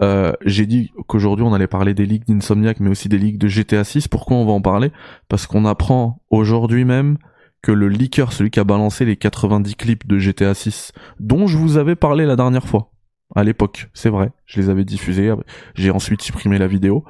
Euh, 0.00 0.32
j'ai 0.44 0.66
dit 0.66 0.92
qu'aujourd'hui 1.08 1.44
on 1.44 1.52
allait 1.52 1.66
parler 1.66 1.92
des 1.92 2.06
ligues 2.06 2.24
d'Insomniac, 2.24 2.78
mais 2.80 2.90
aussi 2.90 3.08
des 3.08 3.18
ligues 3.18 3.38
de 3.38 3.48
GTA 3.48 3.84
6. 3.84 4.08
Pourquoi 4.08 4.36
on 4.36 4.46
va 4.46 4.52
en 4.52 4.60
parler? 4.60 4.92
Parce 5.28 5.46
qu'on 5.46 5.64
apprend 5.64 6.22
aujourd'hui 6.30 6.84
même 6.84 7.18
que 7.62 7.72
le 7.72 7.88
leaker, 7.88 8.32
celui 8.32 8.50
qui 8.50 8.60
a 8.60 8.64
balancé 8.64 9.04
les 9.04 9.16
90 9.16 9.74
clips 9.74 10.06
de 10.06 10.18
GTA 10.18 10.54
6, 10.54 10.92
dont 11.18 11.46
je 11.46 11.56
vous 11.56 11.76
avais 11.76 11.96
parlé 11.96 12.24
la 12.24 12.36
dernière 12.36 12.66
fois, 12.66 12.92
à 13.34 13.44
l'époque, 13.44 13.90
c'est 13.92 14.08
vrai, 14.08 14.32
je 14.46 14.60
les 14.60 14.70
avais 14.70 14.84
diffusés, 14.84 15.32
j'ai 15.74 15.90
ensuite 15.90 16.22
supprimé 16.22 16.58
la 16.58 16.66
vidéo, 16.66 17.04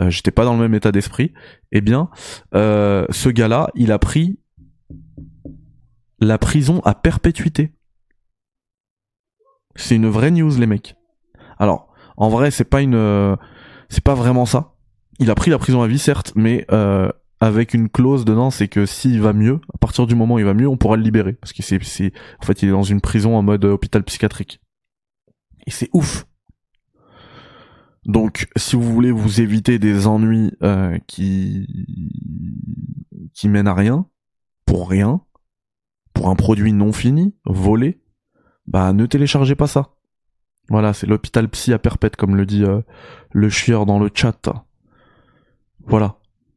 euh, 0.00 0.10
j'étais 0.10 0.30
pas 0.30 0.44
dans 0.44 0.54
le 0.54 0.60
même 0.60 0.74
état 0.74 0.92
d'esprit, 0.92 1.32
eh 1.72 1.80
bien, 1.80 2.10
euh, 2.54 3.06
ce 3.10 3.28
gars-là, 3.28 3.70
il 3.74 3.90
a 3.92 3.98
pris 3.98 4.38
la 6.20 6.38
prison 6.38 6.80
à 6.84 6.94
perpétuité. 6.94 7.72
C'est 9.74 9.96
une 9.96 10.08
vraie 10.08 10.30
news, 10.30 10.56
les 10.58 10.66
mecs. 10.66 10.94
Alors, 11.58 11.92
en 12.16 12.28
vrai, 12.28 12.50
c'est 12.50 12.64
pas 12.64 12.82
une, 12.82 12.94
euh, 12.94 13.36
c'est 13.88 14.04
pas 14.04 14.14
vraiment 14.14 14.46
ça. 14.46 14.74
Il 15.18 15.30
a 15.30 15.34
pris 15.34 15.50
la 15.50 15.58
prison 15.58 15.82
à 15.82 15.86
vie, 15.86 15.98
certes, 15.98 16.32
mais 16.36 16.66
euh, 16.70 17.10
avec 17.40 17.74
une 17.74 17.88
clause 17.88 18.24
dedans, 18.24 18.50
c'est 18.50 18.68
que 18.68 18.86
s'il 18.86 19.20
va 19.20 19.32
mieux, 19.32 19.60
à 19.74 19.78
partir 19.78 20.06
du 20.06 20.14
moment 20.14 20.34
où 20.34 20.38
il 20.38 20.44
va 20.44 20.54
mieux, 20.54 20.68
on 20.68 20.76
pourra 20.76 20.96
le 20.96 21.02
libérer, 21.02 21.32
parce 21.32 21.52
que 21.52 21.62
c'est, 21.62 21.76
en 22.40 22.44
fait, 22.44 22.62
il 22.62 22.68
est 22.68 22.72
dans 22.72 22.82
une 22.82 23.00
prison 23.00 23.36
en 23.36 23.42
mode 23.42 23.64
hôpital 23.64 24.04
psychiatrique. 24.04 24.61
Et 25.66 25.70
c'est 25.70 25.90
ouf. 25.92 26.26
Donc, 28.04 28.48
si 28.56 28.74
vous 28.74 28.82
voulez 28.82 29.12
vous 29.12 29.40
éviter 29.40 29.78
des 29.78 30.06
ennuis 30.06 30.52
euh, 30.62 30.98
qui 31.06 31.68
qui 33.32 33.48
mènent 33.48 33.68
à 33.68 33.74
rien, 33.74 34.06
pour 34.66 34.90
rien, 34.90 35.20
pour 36.12 36.28
un 36.28 36.34
produit 36.34 36.72
non 36.72 36.92
fini, 36.92 37.34
volé, 37.44 38.02
bah 38.66 38.92
ne 38.92 39.06
téléchargez 39.06 39.54
pas 39.54 39.66
ça. 39.66 39.94
Voilà, 40.68 40.92
c'est 40.92 41.06
l'hôpital 41.06 41.48
psy 41.48 41.72
à 41.72 41.78
perpète, 41.78 42.16
comme 42.16 42.36
le 42.36 42.46
dit 42.46 42.64
euh, 42.64 42.80
le 43.30 43.48
chieur 43.48 43.86
dans 43.86 43.98
le 43.98 44.10
chat. 44.12 44.48
Voilà. 45.86 46.16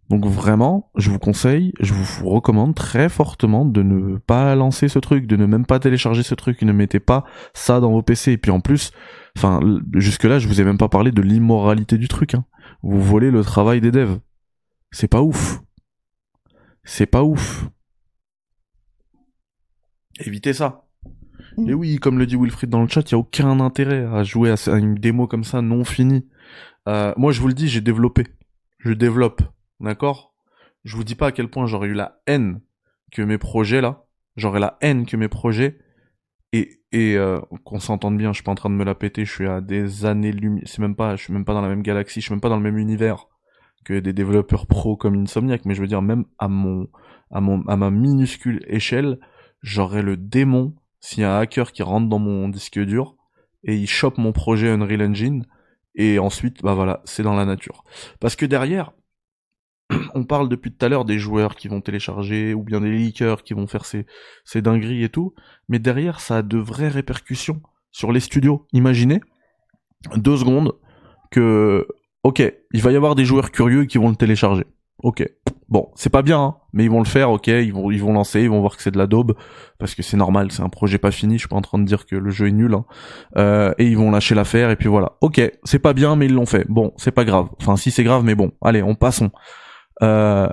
Donc 0.10 0.26
vraiment, 0.26 0.92
je 0.96 1.10
vous 1.10 1.18
conseille, 1.18 1.74
je 1.80 1.94
vous 1.94 2.30
recommande 2.30 2.76
très 2.76 3.10
fortement 3.10 3.66
de 3.66 3.82
ne 3.82 4.18
pas 4.18 4.54
lancer 4.56 4.88
ce 4.88 5.00
truc, 5.00 5.26
de 5.26 5.36
ne 5.36 5.48
même 5.48 5.66
pas 5.66 5.80
télécharger 5.80 6.22
ce 6.22 6.36
truc, 6.36 6.62
ne 6.62 6.72
mettez 6.74 7.00
pas 7.00 7.26
ça 7.54 7.80
dans 7.80 7.92
vos 7.92 8.04
PC. 8.04 8.34
Et 8.34 8.38
puis 8.38 8.52
en 8.52 8.60
plus, 8.60 8.92
enfin, 9.36 9.60
jusque 9.94 10.26
là, 10.26 10.38
je 10.38 10.48
vous 10.48 10.62
ai 10.62 10.64
même 10.64 10.78
pas 10.78 10.90
parlé 10.90 11.12
de 11.12 11.22
l'immoralité 11.22 11.98
du 11.98 12.08
truc. 12.08 12.36
Hein. 12.36 12.46
Vous 12.84 13.02
volez 13.02 13.32
le 13.32 13.44
travail 13.44 13.82
des 13.82 13.92
devs. 13.92 14.20
C'est 14.92 15.08
pas 15.08 15.22
ouf. 15.22 15.60
C'est 16.84 17.08
pas 17.08 17.24
ouf. 17.24 17.68
Évitez 20.20 20.54
ça. 20.54 20.86
Et 21.68 21.74
oui, 21.74 21.98
comme 21.98 22.20
le 22.20 22.26
dit 22.26 22.36
Wilfried 22.36 22.70
dans 22.70 22.82
le 22.82 22.88
chat, 22.88 23.10
il 23.10 23.14
y 23.14 23.16
a 23.16 23.18
aucun 23.18 23.60
intérêt 23.60 24.06
à 24.06 24.24
jouer 24.24 24.52
à 24.52 24.78
une 24.78 24.96
démo 24.96 25.26
comme 25.26 25.44
ça 25.44 25.62
non 25.62 25.84
finie. 25.84 26.28
Euh, 26.88 27.14
moi, 27.18 27.32
je 27.32 27.42
vous 27.42 27.48
le 27.48 27.54
dis, 27.54 27.68
j'ai 27.68 27.82
développé. 27.82 28.28
Je 28.80 28.94
développe, 28.94 29.42
d'accord? 29.79 30.34
Je 30.84 30.96
vous 30.96 31.03
dis 31.03 31.15
pas 31.15 31.27
à 31.27 31.32
quel 31.32 31.50
point 31.50 31.65
j'aurais 31.65 31.88
eu 31.88 31.94
la 31.94 32.22
haine 32.27 32.62
que 33.12 33.22
mes 33.22 33.38
projets 33.38 33.82
là, 33.82 34.05
j'aurais 34.36 34.60
la 34.60 34.77
haine 34.82 35.05
que 35.05 35.17
mes 35.17 35.29
projets. 35.29 35.79
Et 36.53 36.82
et 36.96 37.17
euh, 37.17 37.41
qu'on 37.65 37.79
s'entende 37.79 38.17
bien, 38.17 38.32
je 38.32 38.36
suis 38.36 38.44
pas 38.44 38.53
en 38.53 38.55
train 38.55 38.70
de 38.70 38.75
me 38.75 38.86
la 38.86 38.96
péter, 38.96 39.25
je 39.25 39.32
suis 39.32 39.48
à 39.48 39.60
des 39.60 40.05
années 40.05 40.32
lumière, 40.32 40.63
c'est 40.65 40.79
même 40.79 40.96
pas, 40.96 41.17
je 41.17 41.24
suis 41.24 41.34
même 41.34 41.44
pas 41.44 41.53
dans 41.53 41.62
la 41.62 41.67
même 41.67 41.82
galaxie, 41.82 42.22
je 42.22 42.25
suis 42.25 42.34
même 42.34 42.39
pas 42.39 42.48
dans 42.48 42.55
le 42.55 42.63
même 42.63 42.77
univers 42.77 43.27
que 43.84 44.00
des 44.00 44.13
développeurs 44.13 44.65
pro 44.65 44.96
comme 44.96 45.15
Insomniac, 45.15 45.65
mais 45.65 45.75
je 45.75 45.82
veux 45.82 45.88
dire 45.88 46.01
même 46.01 46.24
à 46.39 46.48
mon 46.48 46.88
à 47.32 47.41
mon 47.41 47.65
à 47.67 47.75
ma 47.75 47.91
minuscule 47.91 48.63
échelle, 48.67 49.20
j'aurais 49.62 50.03
le 50.03 50.15
démon 50.15 50.74
s'il 51.01 51.22
y 51.22 51.25
a 51.25 51.36
un 51.36 51.41
hacker 51.41 51.74
qui 51.74 51.84
rentre 51.84 52.08
dans 52.08 52.20
mon 52.20 52.48
disque 52.48 52.79
dur 52.79 53.17
et 53.63 53.75
il 53.75 53.88
chope 53.88 54.17
mon 54.17 54.32
projet 54.32 54.70
Unreal 54.70 55.01
Engine 55.01 55.46
et 55.96 56.17
ensuite 56.17 56.62
bah 56.63 56.75
voilà 56.75 57.01
c'est 57.03 57.24
dans 57.24 57.36
la 57.36 57.44
nature. 57.44 57.84
Parce 58.22 58.38
que 58.38 58.46
derrière 58.46 58.94
on 60.16 60.24
parle 60.24 60.50
depuis 60.50 60.72
tout 60.72 60.86
à 60.86 60.90
l'heure 60.90 61.06
des 61.06 61.20
joueurs 61.20 61.56
qui 61.56 61.68
vont 61.68 61.82
télécharger 61.82 62.54
ou 62.54 62.64
bien 62.64 62.82
des 62.82 62.90
leakers 62.90 63.44
qui 63.44 63.54
vont 63.54 63.68
faire 63.68 63.86
ces, 63.86 64.06
ces 64.44 64.62
dingueries 64.62 65.04
et 65.04 65.10
tout 65.10 65.34
mais 65.70 65.80
derrière 65.80 66.20
ça 66.20 66.38
a 66.38 66.42
de 66.42 66.58
vraies 66.58 66.88
répercussions 66.88 67.62
sur 67.92 68.12
les 68.12 68.20
studios 68.20 68.66
imaginez 68.74 69.22
deux 70.16 70.38
secondes 70.38 70.74
que 71.32 71.88
ok 72.24 72.42
il 72.72 72.82
va 72.82 72.92
y 72.92 72.96
avoir 72.96 73.16
des 73.16 73.26
joueurs 73.26 73.52
curieux 73.52 73.86
qui 73.86 73.98
vont 73.98 74.10
le 74.10 74.16
télécharger 74.16 74.66
ok 75.04 75.26
Bon, 75.68 75.90
c'est 75.96 76.12
pas 76.12 76.22
bien, 76.22 76.40
hein, 76.40 76.56
mais 76.74 76.84
ils 76.84 76.92
vont 76.92 77.00
le 77.00 77.08
faire, 77.08 77.32
ok, 77.32 77.48
ils 77.48 77.74
vont, 77.74 78.14
lancer, 78.14 78.42
ils 78.42 78.50
vont 78.50 78.62
voir 78.62 78.78
que 78.78 78.84
c'est 78.84 78.92
de 78.92 79.00
la 79.00 79.08
daube, 79.08 79.34
parce 79.80 79.96
que 79.96 80.04
c'est 80.04 80.16
normal, 80.16 80.52
c'est 80.52 80.62
un 80.62 80.70
projet 80.70 81.00
pas 81.00 81.10
fini, 81.10 81.36
je 81.36 81.40
suis 81.40 81.48
pas 81.48 81.56
en 81.56 81.62
train 81.62 81.80
de 81.80 81.86
dire 81.86 82.06
que 82.06 82.16
le 82.16 82.30
jeu 82.30 82.48
est 82.48 82.52
nul, 82.52 82.76
hein. 82.76 82.86
euh, 83.38 83.74
et 83.80 83.88
ils 83.88 83.98
vont 83.98 84.12
lâcher 84.12 84.36
l'affaire, 84.36 84.70
et 84.70 84.76
puis 84.76 84.88
voilà. 84.88 85.14
Ok, 85.22 85.42
c'est 85.64 85.80
pas 85.80 85.94
bien, 85.94 86.16
mais 86.16 86.28
ils 86.28 86.34
l'ont 86.34 86.46
fait. 86.46 86.66
Bon, 86.70 86.94
c'est 86.98 87.12
pas 87.12 87.26
grave. 87.26 87.48
Enfin, 87.60 87.78
si 87.78 87.90
c'est 87.90 88.04
grave, 88.04 88.24
mais 88.24 88.36
bon, 88.36 88.52
allez, 88.62 88.84
on 88.84 88.94
passons. 88.94 89.32
Euh, 90.04 90.50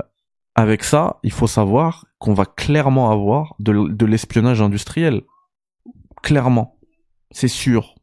avec 0.54 0.84
ça, 0.84 1.18
il 1.22 1.32
faut 1.32 1.46
savoir 1.46 2.06
qu'on 2.18 2.34
va 2.34 2.44
clairement 2.44 3.10
avoir 3.10 3.54
de, 3.58 4.04
l'espionnage 4.04 4.60
industriel. 4.60 5.22
Clairement. 6.22 6.78
C'est 7.30 7.48
sûr. 7.48 7.94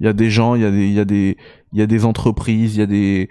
Il 0.00 0.06
y 0.06 0.08
a 0.08 0.12
des 0.12 0.30
gens, 0.30 0.54
il 0.54 0.62
y 0.62 0.64
a 0.64 0.70
des, 0.70 0.86
il 0.86 0.94
y 0.94 1.00
a 1.00 1.04
des, 1.04 1.36
il 1.72 1.78
y 1.78 1.82
a 1.82 1.86
des 1.86 2.04
entreprises, 2.04 2.76
il 2.76 2.78
y 2.78 2.82
a 2.82 2.86
des, 2.86 3.28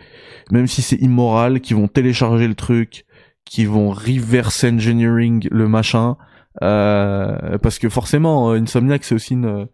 même 0.51 0.67
si 0.67 0.81
c'est 0.81 0.97
immoral, 0.97 1.61
qui 1.61 1.73
vont 1.73 1.87
télécharger 1.87 2.47
le 2.47 2.55
truc, 2.55 3.05
qui 3.45 3.65
vont 3.65 3.89
reverse 3.89 4.63
engineering 4.63 5.47
le 5.49 5.67
machin, 5.67 6.17
euh, 6.61 7.57
parce 7.59 7.79
que 7.79 7.89
forcément, 7.89 8.51
euh, 8.51 8.59
Insomniac 8.59 9.03
c'est 9.03 9.15
aussi 9.15 9.33
une, 9.33 9.67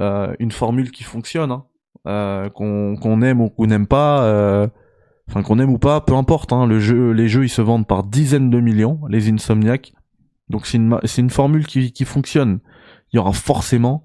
euh, 0.00 0.34
une 0.38 0.52
formule 0.52 0.90
qui 0.90 1.04
fonctionne, 1.04 1.50
hein. 1.50 1.64
euh, 2.06 2.48
qu'on 2.50 2.96
qu'on 2.96 3.22
aime 3.22 3.40
ou 3.40 3.50
qu'on 3.50 3.66
n'aime 3.66 3.86
pas, 3.86 4.24
euh, 4.24 4.68
enfin 5.28 5.42
qu'on 5.42 5.58
aime 5.58 5.70
ou 5.70 5.78
pas, 5.78 6.00
peu 6.00 6.14
importe. 6.14 6.52
Hein, 6.52 6.66
le 6.66 6.80
jeu, 6.80 7.12
les 7.12 7.28
jeux 7.28 7.44
ils 7.44 7.50
se 7.50 7.62
vendent 7.62 7.86
par 7.86 8.04
dizaines 8.04 8.50
de 8.50 8.60
millions, 8.60 9.00
les 9.08 9.30
Insomniac. 9.30 9.92
Donc 10.48 10.66
c'est 10.66 10.76
une 10.76 10.98
c'est 11.04 11.22
une 11.22 11.30
formule 11.30 11.66
qui 11.66 11.92
qui 11.92 12.04
fonctionne. 12.04 12.60
Il 13.12 13.16
y 13.16 13.18
aura 13.18 13.32
forcément 13.32 14.04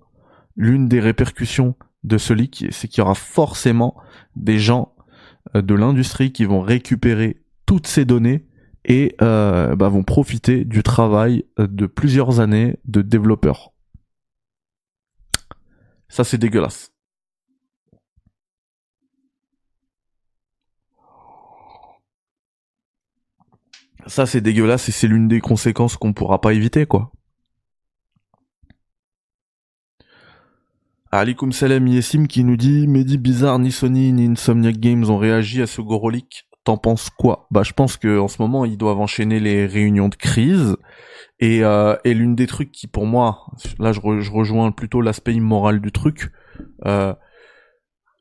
l'une 0.56 0.88
des 0.88 1.00
répercussions 1.00 1.76
de 2.04 2.18
ce 2.18 2.34
leak, 2.34 2.66
c'est 2.72 2.88
qu'il 2.88 3.00
y 3.00 3.02
aura 3.02 3.16
forcément 3.16 3.96
des 4.36 4.60
gens 4.60 4.94
euh, 5.56 5.62
de 5.62 5.74
l'industrie 5.74 6.32
qui 6.32 6.46
vont 6.46 6.62
récupérer 6.62 7.42
toutes 7.66 7.88
ces 7.88 8.06
données 8.06 8.46
et 8.86 9.16
euh, 9.22 9.76
bah, 9.76 9.90
vont 9.90 10.04
profiter 10.04 10.66
du 10.66 10.84
travail 10.84 11.46
euh, 11.60 11.68
de 11.68 11.86
plusieurs 11.86 12.40
années 12.40 12.78
de 12.86 13.02
développeurs. 13.02 13.74
Ça 16.08 16.24
c'est 16.24 16.38
dégueulasse. 16.38 16.92
Ça 24.10 24.26
c'est 24.26 24.42
dégueulasse 24.42 24.90
et 24.90 24.92
c'est 24.92 25.08
l'une 25.08 25.28
des 25.28 25.40
conséquences 25.40 25.96
qu'on 25.96 26.14
pourra 26.14 26.42
pas 26.42 26.54
éviter 26.54 26.88
quoi. 26.88 27.12
Alikum 31.12 31.52
salam 31.52 31.86
Yessim 31.86 32.26
qui 32.26 32.44
nous 32.44 32.58
dit 32.58 32.88
Mehdi 32.88 33.20
bizarre 33.20 33.60
ni 33.60 33.72
Sony 33.72 34.12
ni 34.12 34.26
Insomniac 34.26 34.80
Games 34.80 35.08
ont 35.12 35.20
réagi 35.20 35.62
à 35.62 35.68
ce 35.68 35.82
Gorolik. 35.82 36.48
T'en 36.64 36.78
penses 36.78 37.12
quoi? 37.12 37.48
Bah 37.52 37.62
je 37.62 37.74
pense 37.74 37.98
que 37.98 38.18
en 38.20 38.28
ce 38.28 38.42
moment 38.42 38.66
ils 38.66 38.80
doivent 38.80 39.00
enchaîner 39.00 39.40
les 39.40 39.68
réunions 39.68 40.10
de 40.10 40.16
crise 40.16 40.76
et, 41.40 41.64
euh, 41.64 41.96
et 42.04 42.16
l'une 42.16 42.34
des 42.34 42.48
trucs 42.48 42.72
qui 42.72 42.88
pour 42.88 43.06
moi, 43.06 43.46
là 43.78 43.92
je, 43.92 44.02
rejoins 44.02 44.72
plutôt 44.72 45.02
l'aspect 45.02 45.36
immoral 45.36 45.82
du 45.82 45.92
truc, 45.92 46.32
euh, 46.86 47.14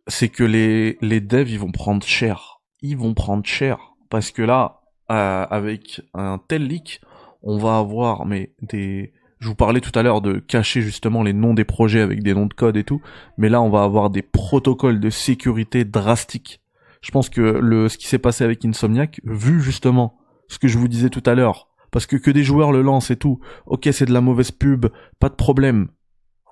c'est 0.06 0.28
que 0.28 0.44
les 0.44 0.98
les 1.00 1.22
devs 1.22 1.50
ils 1.50 1.58
vont 1.58 1.72
prendre 1.72 2.06
cher, 2.06 2.60
ils 2.82 2.96
vont 2.96 3.14
prendre 3.14 3.46
cher 3.46 3.94
parce 4.10 4.30
que 4.30 4.42
là 4.42 4.77
euh, 5.10 5.46
avec 5.48 6.02
un 6.14 6.38
tel 6.48 6.66
leak, 6.66 7.00
on 7.42 7.58
va 7.58 7.78
avoir 7.78 8.26
mais 8.26 8.52
des 8.62 9.12
je 9.40 9.46
vous 9.46 9.54
parlais 9.54 9.80
tout 9.80 9.96
à 9.96 10.02
l'heure 10.02 10.20
de 10.20 10.38
cacher 10.38 10.82
justement 10.82 11.22
les 11.22 11.32
noms 11.32 11.54
des 11.54 11.64
projets 11.64 12.00
avec 12.00 12.22
des 12.22 12.34
noms 12.34 12.46
de 12.46 12.54
code 12.54 12.76
et 12.76 12.84
tout, 12.84 13.00
mais 13.36 13.48
là 13.48 13.62
on 13.62 13.70
va 13.70 13.84
avoir 13.84 14.10
des 14.10 14.22
protocoles 14.22 15.00
de 15.00 15.10
sécurité 15.10 15.84
drastiques. 15.84 16.60
Je 17.00 17.12
pense 17.12 17.28
que 17.28 17.40
le 17.40 17.88
ce 17.88 17.98
qui 17.98 18.08
s'est 18.08 18.18
passé 18.18 18.44
avec 18.44 18.64
Insomniac, 18.64 19.20
vu 19.24 19.60
justement 19.60 20.18
ce 20.48 20.58
que 20.58 20.66
je 20.66 20.78
vous 20.78 20.88
disais 20.88 21.10
tout 21.10 21.22
à 21.24 21.34
l'heure, 21.34 21.68
parce 21.90 22.06
que 22.06 22.16
que 22.16 22.30
des 22.30 22.42
joueurs 22.42 22.72
le 22.72 22.82
lancent 22.82 23.10
et 23.10 23.16
tout, 23.16 23.38
ok 23.66 23.88
c'est 23.92 24.06
de 24.06 24.12
la 24.12 24.20
mauvaise 24.20 24.50
pub, 24.50 24.86
pas 25.20 25.28
de 25.28 25.34
problème, 25.34 25.88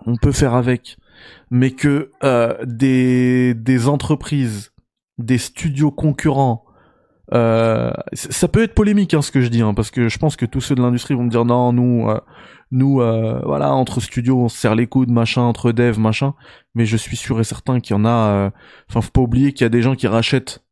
on 0.07 0.17
peut 0.17 0.33
faire 0.33 0.55
avec, 0.55 0.97
mais 1.51 1.73
que 1.73 2.13
euh, 2.23 2.57
des 2.65 3.55
des 3.55 3.89
entreprises, 3.89 4.73
des 5.19 5.39
studios 5.39 5.91
concurrents 5.91 6.66
euh, 7.35 7.93
ça 8.13 8.49
peut 8.49 8.63
être 8.63 8.75
polémique 8.75 9.15
hein, 9.15 9.23
ce 9.23 9.31
que 9.31 9.41
je 9.41 9.49
dis, 9.49 9.63
hein, 9.63 9.75
parce 9.75 9.91
que 9.91 10.09
je 10.09 10.19
pense 10.19 10.37
que 10.37 10.47
tous 10.47 10.61
ceux 10.61 10.75
de 10.75 10.83
l'industrie 10.83 11.15
vont 11.15 11.25
me 11.25 11.31
dire 11.31 11.45
non, 11.45 11.73
nous, 11.73 12.09
euh, 12.09 12.21
nous, 12.71 13.01
euh, 13.01 13.41
voilà, 13.45 13.73
entre 13.73 14.01
studios, 14.01 14.39
on 14.39 14.49
se 14.49 14.59
serre 14.59 14.75
les 14.75 14.87
coudes, 14.87 15.11
machin, 15.11 15.43
entre 15.43 15.73
devs, 15.73 15.99
machin. 15.99 16.35
Mais 16.75 16.87
je 16.87 16.97
suis 16.97 17.17
sûr 17.17 17.41
et 17.41 17.45
certain 17.45 17.81
qu'il 17.81 17.97
y 17.97 17.99
en 17.99 18.05
a. 18.05 18.09
Euh, 18.09 18.51
enfin, 18.89 19.01
faut 19.01 19.11
pas 19.11 19.21
oublier 19.21 19.53
qu'il 19.53 19.65
y 19.65 19.67
a 19.67 19.71
des 19.71 19.83
gens 19.83 19.95
qui 19.95 20.07
rachètent 20.07 20.63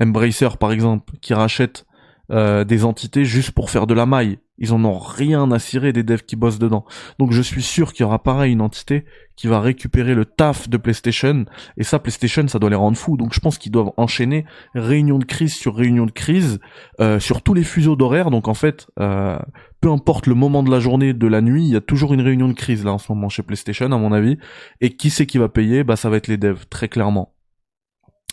Embracer, 0.00 0.56
par 0.58 0.72
exemple, 0.72 1.12
qui 1.20 1.34
rachètent 1.34 1.86
des 2.30 2.84
entités 2.84 3.24
juste 3.24 3.52
pour 3.52 3.70
faire 3.70 3.86
de 3.86 3.94
la 3.94 4.06
maille. 4.06 4.38
Ils 4.58 4.72
en 4.72 4.84
ont 4.84 4.98
rien 4.98 5.50
à 5.50 5.58
cirer 5.58 5.92
des 5.92 6.02
devs 6.02 6.22
qui 6.22 6.36
bossent 6.36 6.60
dedans. 6.60 6.84
Donc 7.18 7.32
je 7.32 7.42
suis 7.42 7.62
sûr 7.62 7.92
qu'il 7.92 8.04
y 8.04 8.06
aura 8.06 8.22
pareil 8.22 8.52
une 8.52 8.60
entité 8.60 9.04
qui 9.34 9.48
va 9.48 9.60
récupérer 9.60 10.14
le 10.14 10.24
taf 10.24 10.68
de 10.68 10.76
PlayStation. 10.76 11.44
Et 11.76 11.82
ça, 11.82 11.98
PlayStation, 11.98 12.46
ça 12.46 12.60
doit 12.60 12.70
les 12.70 12.76
rendre 12.76 12.96
fous. 12.96 13.16
Donc 13.16 13.34
je 13.34 13.40
pense 13.40 13.58
qu'ils 13.58 13.72
doivent 13.72 13.90
enchaîner 13.96 14.44
réunion 14.74 15.18
de 15.18 15.24
crise 15.24 15.54
sur 15.54 15.74
réunion 15.74 16.06
de 16.06 16.12
crise 16.12 16.60
euh, 17.00 17.18
sur 17.18 17.42
tous 17.42 17.54
les 17.54 17.64
fuseaux 17.64 17.96
d'horaire. 17.96 18.30
Donc 18.30 18.46
en 18.46 18.54
fait, 18.54 18.86
euh, 19.00 19.38
peu 19.80 19.90
importe 19.90 20.28
le 20.28 20.34
moment 20.34 20.62
de 20.62 20.70
la 20.70 20.78
journée, 20.78 21.14
de 21.14 21.26
la 21.26 21.40
nuit, 21.40 21.64
il 21.64 21.72
y 21.72 21.76
a 21.76 21.80
toujours 21.80 22.14
une 22.14 22.20
réunion 22.20 22.48
de 22.48 22.54
crise 22.54 22.84
là 22.84 22.92
en 22.92 22.98
ce 22.98 23.10
moment 23.10 23.28
chez 23.28 23.42
PlayStation, 23.42 23.86
à 23.86 23.98
mon 23.98 24.12
avis. 24.12 24.38
Et 24.80 24.94
qui 24.94 25.10
c'est 25.10 25.26
qui 25.26 25.38
va 25.38 25.48
payer? 25.48 25.82
Bah 25.82 25.96
ça 25.96 26.10
va 26.10 26.16
être 26.16 26.28
les 26.28 26.38
devs, 26.38 26.64
très 26.70 26.88
clairement 26.88 27.33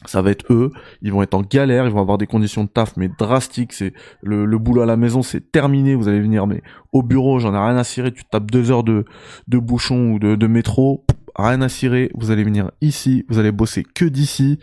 ça 0.05 0.22
va 0.22 0.31
être 0.31 0.51
eux, 0.51 0.72
ils 1.01 1.12
vont 1.12 1.22
être 1.22 1.34
en 1.34 1.41
galère, 1.41 1.86
ils 1.86 1.91
vont 1.91 2.01
avoir 2.01 2.17
des 2.17 2.27
conditions 2.27 2.63
de 2.63 2.70
taf 2.70 2.98
mais 2.98 3.10
drastiques, 3.20 3.74
c'est 3.74 3.93
le, 4.24 4.46
boulot 4.58 4.81
à 4.81 4.86
la 4.86 4.98
maison 4.98 5.22
c'est 5.22 5.51
terminé, 5.51 5.96
vous 5.96 6.08
allez 6.08 6.22
venir 6.22 6.48
mais 6.48 6.63
au 6.91 7.03
bureau 7.03 7.39
j'en 7.39 7.53
ai 7.53 7.58
rien 7.58 7.77
à 7.77 7.84
cirer, 7.84 8.12
tu 8.12 8.24
tapes 8.25 8.50
deux 8.50 8.72
heures 8.72 8.84
de, 8.84 9.05
bouchon 9.48 10.13
ou 10.13 10.20
de, 10.20 10.48
métro, 10.48 11.05
rien 11.36 11.62
à 11.62 11.70
cirer, 11.70 12.10
vous 12.15 12.31
allez 12.31 12.43
venir 12.43 12.72
ici, 12.81 13.25
vous 13.29 13.38
allez 13.38 13.51
bosser 13.51 13.84
que 13.84 14.05
d'ici, 14.05 14.60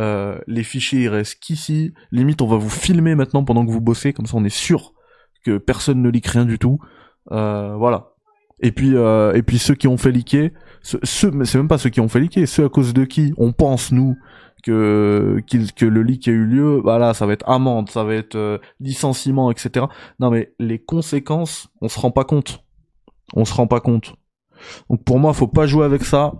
euh, 0.00 0.38
les 0.46 0.64
fichiers 0.64 1.02
ils 1.02 1.08
restent 1.08 1.38
qu'ici, 1.40 1.94
limite 2.10 2.42
on 2.42 2.48
va 2.48 2.56
vous 2.56 2.70
filmer 2.70 3.14
maintenant 3.14 3.44
pendant 3.44 3.64
que 3.64 3.70
vous 3.70 3.80
bossez, 3.80 4.12
comme 4.12 4.26
ça 4.26 4.36
on 4.36 4.44
est 4.44 4.48
sûr 4.54 4.92
que 5.44 5.58
personne 5.58 6.02
ne 6.02 6.10
lit 6.10 6.22
rien 6.24 6.44
du 6.44 6.58
tout, 6.58 6.80
euh, 7.30 7.74
voilà. 7.76 8.08
Et 8.62 8.72
puis 8.72 8.94
euh, 8.94 9.32
et 9.32 9.42
puis 9.42 9.58
ceux 9.58 9.74
qui 9.74 9.88
ont 9.88 9.96
fait 9.96 10.12
liquer, 10.12 10.52
ceux, 10.82 11.00
ceux 11.02 11.32
c'est 11.44 11.56
même 11.56 11.68
pas 11.68 11.78
ceux 11.78 11.88
qui 11.88 12.00
ont 12.00 12.08
fait 12.08 12.20
liquer, 12.20 12.44
ceux 12.44 12.66
à 12.66 12.68
cause 12.68 12.92
de 12.92 13.04
qui 13.04 13.32
on 13.38 13.52
pense 13.52 13.90
nous 13.90 14.16
que 14.62 15.42
que 15.46 15.86
le 15.86 16.02
leak 16.02 16.28
a 16.28 16.30
eu 16.30 16.44
lieu, 16.44 16.80
voilà, 16.82 17.14
ça 17.14 17.26
va 17.26 17.32
être 17.32 17.48
amende, 17.48 17.90
ça 17.90 18.04
va 18.04 18.14
être 18.14 18.36
euh, 18.36 18.58
licenciement, 18.80 19.50
etc. 19.50 19.86
Non 20.18 20.30
mais 20.30 20.52
les 20.58 20.78
conséquences, 20.78 21.68
on 21.80 21.88
se 21.88 21.98
rend 21.98 22.10
pas 22.10 22.24
compte. 22.24 22.64
On 23.34 23.44
se 23.44 23.54
rend 23.54 23.66
pas 23.66 23.80
compte. 23.80 24.14
Donc 24.88 25.04
pour 25.04 25.18
moi, 25.18 25.32
faut 25.32 25.48
pas 25.48 25.66
jouer 25.66 25.84
avec 25.84 26.02
ça. 26.02 26.32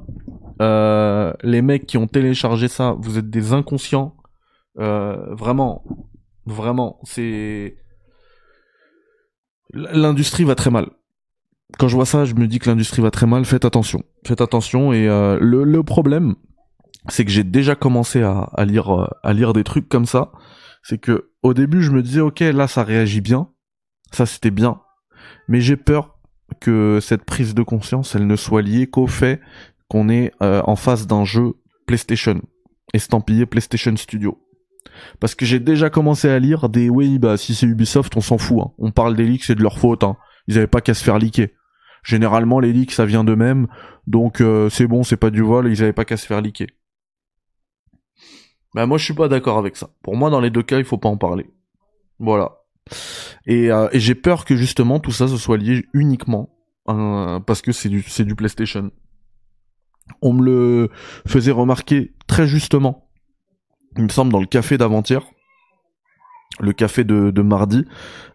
Euh, 0.61 1.33
les 1.43 1.63
mecs 1.63 1.87
qui 1.87 1.97
ont 1.97 2.07
téléchargé 2.07 2.69
ça, 2.69 2.95
vous 2.99 3.19
êtes 3.19 3.31
des 3.31 3.53
inconscients. 3.53 4.17
Euh, 4.79 5.35
vraiment, 5.35 5.85
vraiment, 6.47 6.99
c'est 7.05 7.77
l'industrie 9.73 10.45
va 10.45 10.55
très 10.55 10.71
mal. 10.71 10.91
Quand 11.79 11.89
je 11.89 11.95
vois 11.95 12.07
ça, 12.07 12.25
je 12.25 12.35
me 12.35 12.49
dis 12.49 12.59
que 12.59 12.69
l'industrie 12.69 13.01
va 13.01 13.11
très 13.11 13.27
mal. 13.27 13.45
Faites 13.45 13.65
attention, 13.65 14.03
faites 14.27 14.41
attention. 14.41 14.93
Et 14.93 15.07
le 15.07 15.81
problème, 15.83 16.35
c'est 17.09 17.25
que 17.25 17.31
j'ai 17.31 17.45
déjà 17.45 17.75
commencé 17.75 18.23
à, 18.23 18.65
lire 18.65 18.95
euh, 18.95 19.09
à 19.23 19.33
lire 19.33 19.53
des 19.53 19.65
trucs 19.65 19.89
comme 19.89 20.07
ça. 20.07 20.33
C'est 20.83 20.99
que 20.99 21.31
au 21.43 21.55
début 21.55 21.83
je 21.83 21.91
me 21.91 22.03
disais 22.03 22.21
ok 22.21 22.41
là 22.41 22.69
ça 22.69 22.85
réagit 22.85 23.21
bien, 23.21 23.49
ça 24.13 24.27
c'était 24.27 24.51
bien, 24.51 24.81
mais 25.49 25.61
j'ai 25.61 25.77
peur 25.77 26.19
que 26.61 26.99
cette 27.01 27.25
prise 27.25 27.55
de 27.55 27.63
conscience 27.63 28.15
elle 28.15 28.27
ne 28.27 28.37
soit 28.37 28.63
liée 28.63 28.87
qu'au 28.87 29.07
fait 29.07 29.41
qu'on 29.89 30.09
est 30.09 30.33
euh, 30.43 30.63
en 30.65 30.77
face 30.77 31.07
d'un 31.07 31.25
jeu 31.25 31.55
PlayStation 31.87 32.41
estampillé 32.93 33.47
PlayStation 33.47 33.95
Studio. 33.97 34.39
Parce 35.21 35.35
que 35.35 35.45
j'ai 35.45 35.61
déjà 35.61 35.91
commencé 35.91 36.29
à 36.29 36.39
lire 36.39 36.69
des 36.69 36.89
oui 36.89 37.19
bah 37.19 37.37
si 37.37 37.55
c'est 37.55 37.67
Ubisoft 37.67 38.17
on 38.17 38.21
s'en 38.21 38.39
fout, 38.39 38.61
hein. 38.61 38.71
on 38.79 38.91
parle 38.91 39.17
des 39.17 39.25
leaks 39.25 39.45
c'est 39.45 39.55
de 39.55 39.63
leur 39.63 39.79
faute, 39.79 40.03
hein. 40.03 40.17
ils 40.49 40.57
avaient 40.57 40.67
pas 40.67 40.81
qu'à 40.81 40.95
se 40.95 41.05
faire 41.05 41.19
leaker. 41.19 41.49
Généralement 42.05 42.59
les 42.59 42.73
leaks 42.73 42.93
ça 42.93 43.05
vient 43.05 43.25
d'eux-mêmes, 43.25 43.67
donc 44.07 44.41
euh, 44.41 44.71
c'est 44.71 44.87
bon 44.87 45.03
c'est 45.03 45.19
pas 45.19 45.31
du 45.31 45.43
vol, 45.43 45.71
ils 45.71 45.83
avaient 45.83 45.93
pas 45.93 46.07
qu'à 46.07 46.17
se 46.17 46.27
faire 46.27 46.41
leaker. 46.41 46.69
Bah 48.75 48.87
moi 48.87 48.99
je 48.99 49.05
suis 49.05 49.15
pas 49.15 49.29
d'accord 49.29 49.59
avec 49.59 49.77
ça. 49.77 49.91
Pour 50.03 50.17
moi 50.17 50.31
dans 50.31 50.41
les 50.41 50.51
deux 50.51 50.63
cas 50.63 50.79
il 50.79 50.85
faut 50.85 50.99
pas 50.99 51.09
en 51.09 51.17
parler. 51.17 51.51
Voilà. 52.19 52.59
Et, 53.47 53.71
euh, 53.71 53.89
et 53.93 54.01
j'ai 54.01 54.15
peur 54.15 54.45
que 54.45 54.57
justement 54.57 55.01
tout 55.01 55.13
ça 55.13 55.29
se 55.29 55.37
soit 55.37 55.57
lié 55.57 55.85
uniquement 55.93 56.51
euh, 56.89 57.41
parce 57.41 57.63
que 57.63 57.73
c'est 57.73 57.89
du 57.89 58.03
c'est 58.03 58.25
du 58.25 58.35
PlayStation. 58.35 58.91
On 60.23 60.33
me 60.33 60.45
le 60.45 60.91
faisait 61.27 61.53
remarquer 61.53 62.15
très 62.27 62.47
justement. 62.47 63.09
Il 63.97 64.05
me 64.05 64.09
semble 64.09 64.33
dans 64.33 64.41
le 64.41 64.47
café 64.47 64.79
d'avant-hier, 64.79 65.25
le 66.61 66.73
café 66.73 67.05
de, 67.05 67.43
mardi. 67.43 67.85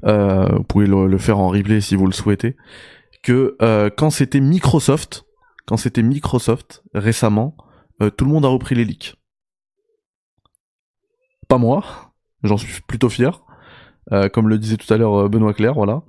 Euh, 0.05 0.47
vous 0.57 0.63
pouvez 0.63 0.85
le, 0.87 1.17
faire 1.17 1.39
en 1.39 1.47
replay 1.47 1.81
si 1.81 1.95
vous 1.95 2.05
le 2.05 2.13
souhaitez. 2.13 2.55
Que 3.23 3.55
euh, 3.61 3.89
quand 3.95 4.09
c'était 4.09 4.41
Microsoft, 4.41 5.25
quand 5.65 5.77
c'était 5.77 6.03
Microsoft 6.03 6.83
récemment, 6.93 7.57
tout 7.99 8.25
le 8.25 8.31
monde 8.31 8.45
a 8.45 8.49
repris 8.49 8.75
les 8.75 8.85
leaks 8.85 9.15
pas 11.47 11.57
moi, 11.57 11.83
j'en 12.43 12.57
suis 12.57 12.81
plutôt 12.81 13.09
fier, 13.09 13.43
euh, 14.11 14.29
comme 14.29 14.49
le 14.49 14.57
disait 14.57 14.77
tout 14.77 14.91
à 14.93 14.97
l'heure 14.97 15.15
euh, 15.15 15.29
Benoît 15.29 15.53
Claire, 15.53 15.73
voilà. 15.73 16.03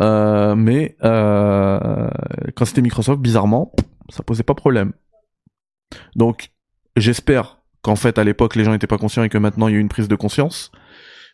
Euh, 0.00 0.54
mais 0.54 0.96
quand 1.00 2.64
c'était 2.64 2.82
Microsoft, 2.82 3.20
bizarrement, 3.20 3.72
ça 4.08 4.22
posait 4.22 4.42
pas 4.42 4.54
problème. 4.54 4.92
Donc, 6.16 6.50
j'espère 6.96 7.58
qu'en 7.82 7.96
fait, 7.96 8.18
à 8.18 8.24
l'époque, 8.24 8.56
les 8.56 8.64
gens 8.64 8.72
n'étaient 8.72 8.86
pas 8.86 8.98
conscients 8.98 9.22
et 9.22 9.28
que 9.28 9.38
maintenant, 9.38 9.68
il 9.68 9.72
y 9.72 9.74
a 9.74 9.78
eu 9.78 9.80
une 9.80 9.88
prise 9.88 10.08
de 10.08 10.16
conscience. 10.16 10.72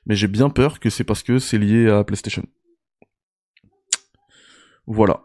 Mais 0.06 0.14
j'ai 0.14 0.28
bien 0.28 0.48
peur 0.50 0.80
que 0.80 0.90
c'est 0.90 1.04
parce 1.04 1.22
que 1.22 1.38
c'est 1.38 1.58
lié 1.58 1.88
à 1.88 2.04
PlayStation. 2.04 2.42
Voilà. 4.86 5.22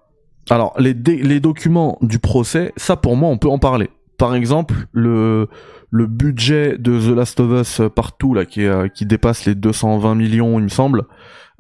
Alors, 0.49 0.73
les, 0.79 0.93
les 0.93 1.39
documents 1.39 1.97
du 2.01 2.19
procès, 2.19 2.73
ça 2.77 2.95
pour 2.95 3.15
moi, 3.15 3.29
on 3.29 3.37
peut 3.37 3.49
en 3.49 3.57
parler. 3.57 3.89
Par 4.17 4.35
exemple, 4.35 4.75
le, 4.93 5.47
budget 5.91 6.77
de 6.77 6.99
The 6.99 7.15
Last 7.15 7.39
of 7.39 7.61
Us 7.61 7.79
euh, 7.79 7.89
partout 7.89 8.33
là 8.33 8.45
qui, 8.45 8.65
euh, 8.65 8.87
dépasse 9.01 9.45
les 9.45 9.55
220 9.55 10.15
millions 10.15 10.59
il 10.59 10.63
me 10.63 10.69
semble 10.69 11.05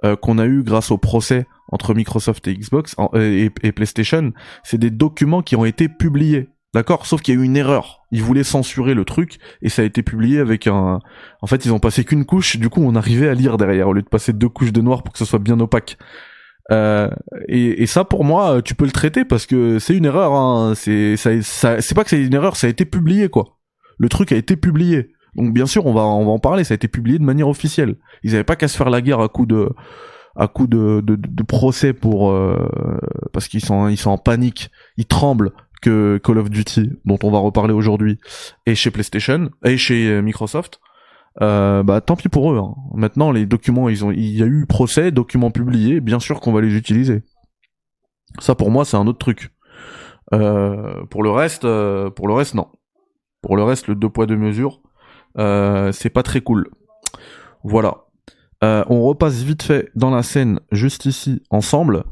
euh, 0.03 0.15
qu'on 0.15 0.37
a 0.37 0.45
eu 0.45 0.63
grâce 0.63 0.91
au 0.91 0.97
procès 0.97 1.45
entre 1.71 1.93
Microsoft 1.93 2.47
et 2.47 2.55
Xbox 2.55 2.95
et, 3.15 3.49
PlayStation, 3.71 4.33
c'est 4.63 4.77
des 4.77 4.91
documents 4.91 5.41
qui 5.41 5.55
ont 5.55 5.65
été 5.65 5.89
publiés. 5.89 6.49
D'accord? 6.73 7.05
Sauf 7.05 7.21
qu'il 7.21 7.33
y 7.33 7.37
a 7.37 7.41
eu 7.41 7.45
une 7.45 7.55
erreur. 7.55 8.01
Ils 8.11 8.21
voulaient 8.21 8.43
censurer 8.43 8.93
le 8.93 9.05
truc 9.05 9.37
et 9.61 9.69
ça 9.69 9.81
a 9.81 9.85
été 9.85 10.03
publié 10.03 10.39
avec 10.39 10.67
un. 10.67 10.99
En 11.41 11.47
fait, 11.47 11.65
ils 11.65 11.71
ont 11.71 11.79
passé 11.79 12.03
qu'une 12.03 12.25
couche. 12.25 12.57
Du 12.57 12.69
coup, 12.69 12.81
on 12.83 12.95
arrivait 12.95 13.29
à 13.29 13.33
lire 13.33 13.55
derrière 13.55 13.87
au 13.87 13.93
lieu 13.93 14.01
de 14.01 14.09
passer 14.09 14.33
deux 14.33 14.49
couches 14.49 14.73
de 14.73 14.81
noir 14.81 15.01
pour 15.01 15.13
que 15.13 15.19
ce 15.19 15.25
soit 15.25 15.39
bien 15.39 15.57
opaque. 15.61 15.97
Euh, 16.71 17.09
et, 17.47 17.83
et, 17.83 17.85
ça, 17.85 18.05
pour 18.05 18.23
moi, 18.23 18.61
tu 18.63 18.73
peux 18.73 18.85
le 18.85 18.91
traiter 18.91 19.23
parce 19.23 19.45
que 19.45 19.77
c'est 19.79 19.95
une 19.95 20.05
erreur. 20.05 20.33
Hein. 20.33 20.73
C'est 20.75 21.15
ça, 21.15 21.29
ça 21.41 21.81
c'est 21.81 21.93
pas 21.93 22.03
que 22.03 22.09
c'est 22.09 22.23
une 22.23 22.33
erreur, 22.33 22.55
ça 22.55 22.67
a 22.67 22.69
été 22.69 22.85
publié 22.85 23.29
quoi 23.29 23.55
le 23.97 24.09
truc 24.09 24.31
a 24.31 24.35
été 24.35 24.55
publié. 24.55 25.11
Donc 25.35 25.53
bien 25.53 25.65
sûr, 25.65 25.85
on 25.85 25.93
va, 25.93 26.03
on 26.03 26.25
va 26.25 26.31
en 26.31 26.39
parler, 26.39 26.63
ça 26.63 26.73
a 26.73 26.75
été 26.75 26.87
publié 26.87 27.19
de 27.19 27.23
manière 27.23 27.47
officielle. 27.47 27.95
Ils 28.23 28.31
n'avaient 28.31 28.43
pas 28.43 28.55
qu'à 28.55 28.67
se 28.67 28.77
faire 28.77 28.89
la 28.89 29.01
guerre 29.01 29.19
à 29.19 29.27
coup 29.27 29.45
de 29.45 29.69
à 30.37 30.49
coup 30.49 30.67
de, 30.67 31.01
de, 31.01 31.15
de 31.15 31.43
procès 31.43 31.93
pour 31.93 32.31
euh, 32.31 32.69
parce 33.31 33.47
qu'ils 33.47 33.63
sont 33.63 33.87
ils 33.87 33.97
sont 33.97 34.11
en 34.11 34.17
panique, 34.17 34.69
ils 34.97 35.05
tremblent 35.05 35.51
que 35.81 36.19
Call 36.23 36.39
of 36.39 36.49
Duty, 36.49 36.91
dont 37.05 37.19
on 37.23 37.31
va 37.31 37.39
reparler 37.39 37.73
aujourd'hui, 37.73 38.19
est 38.65 38.75
chez 38.75 38.91
PlayStation 38.91 39.49
et 39.63 39.77
chez 39.77 40.07
euh, 40.07 40.21
Microsoft. 40.21 40.79
Euh, 41.41 41.83
bah 41.83 42.01
tant 42.01 42.15
pis 42.15 42.29
pour 42.29 42.51
eux. 42.53 42.57
Hein. 42.57 42.75
Maintenant, 42.93 43.31
les 43.31 43.45
documents, 43.45 43.89
ils 43.89 44.05
ont, 44.05 44.11
il 44.11 44.35
y 44.37 44.43
a 44.43 44.45
eu 44.45 44.65
procès, 44.65 45.11
documents 45.11 45.51
publiés, 45.51 45.99
bien 45.99 46.19
sûr 46.19 46.39
qu'on 46.39 46.53
va 46.53 46.61
les 46.61 46.75
utiliser. 46.75 47.23
Ça 48.39 48.55
pour 48.55 48.71
moi, 48.71 48.85
c'est 48.85 48.97
un 48.97 49.07
autre 49.07 49.19
truc. 49.19 49.51
pour 50.31 51.23
le 51.23 51.29
reste, 51.29 51.61
pour 51.61 52.27
le 52.27 52.33
reste, 52.33 52.55
non. 52.55 52.67
Pour 53.41 53.57
le 53.57 53.63
reste, 53.63 53.87
le 53.87 53.95
deux 53.95 54.09
poids 54.09 54.25
deux 54.25 54.37
mesures, 54.37 54.81
c'est 55.37 56.09
pas 56.09 56.23
très 56.23 56.41
cool. 56.41 56.69
Voilà. 57.63 58.04
Euh, 58.65 58.83
on 58.87 59.03
repasse 59.03 59.43
vite 59.43 59.61
fait 59.61 59.91
dans 59.95 60.09
la 60.09 60.23
scène, 60.23 60.59
juste 60.71 61.05
ici, 61.05 61.43
ensemble, 61.51 62.03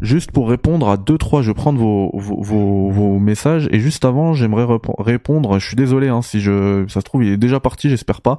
juste 0.00 0.32
pour 0.32 0.48
répondre 0.48 0.88
à 0.88 0.96
deux 0.96 1.18
trois. 1.18 1.40
Je 1.40 1.50
vais 1.50 1.54
prendre 1.54 1.78
vos, 1.78 3.18
messages 3.20 3.68
et 3.70 3.78
juste 3.78 4.04
avant, 4.04 4.32
j'aimerais 4.32 4.66
répondre. 4.98 5.60
Je 5.60 5.66
suis 5.68 5.76
désolé 5.76 6.08
hein, 6.08 6.20
si 6.20 6.40
je, 6.40 6.84
ça 6.88 7.00
se 7.00 7.04
trouve, 7.04 7.22
il 7.22 7.32
est 7.32 7.36
déjà 7.36 7.60
parti, 7.60 7.88
j'espère 7.88 8.22
pas. 8.22 8.38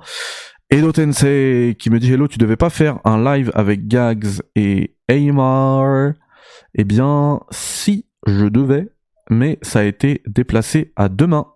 Edo 0.69 0.91
Tensei 0.91 1.77
qui 1.79 1.89
me 1.89 1.99
dit 1.99 2.11
hello, 2.11 2.27
tu 2.27 2.37
devais 2.37 2.57
pas 2.57 2.69
faire 2.69 2.99
un 3.05 3.23
live 3.23 3.51
avec 3.53 3.87
Gags 3.87 4.41
et 4.55 4.95
Aymar 5.07 6.11
Eh 6.75 6.83
bien, 6.83 7.39
si 7.51 8.05
je 8.27 8.47
devais, 8.47 8.89
mais 9.29 9.59
ça 9.61 9.79
a 9.79 9.83
été 9.83 10.21
déplacé 10.27 10.91
à 10.97 11.07
demain. 11.07 11.47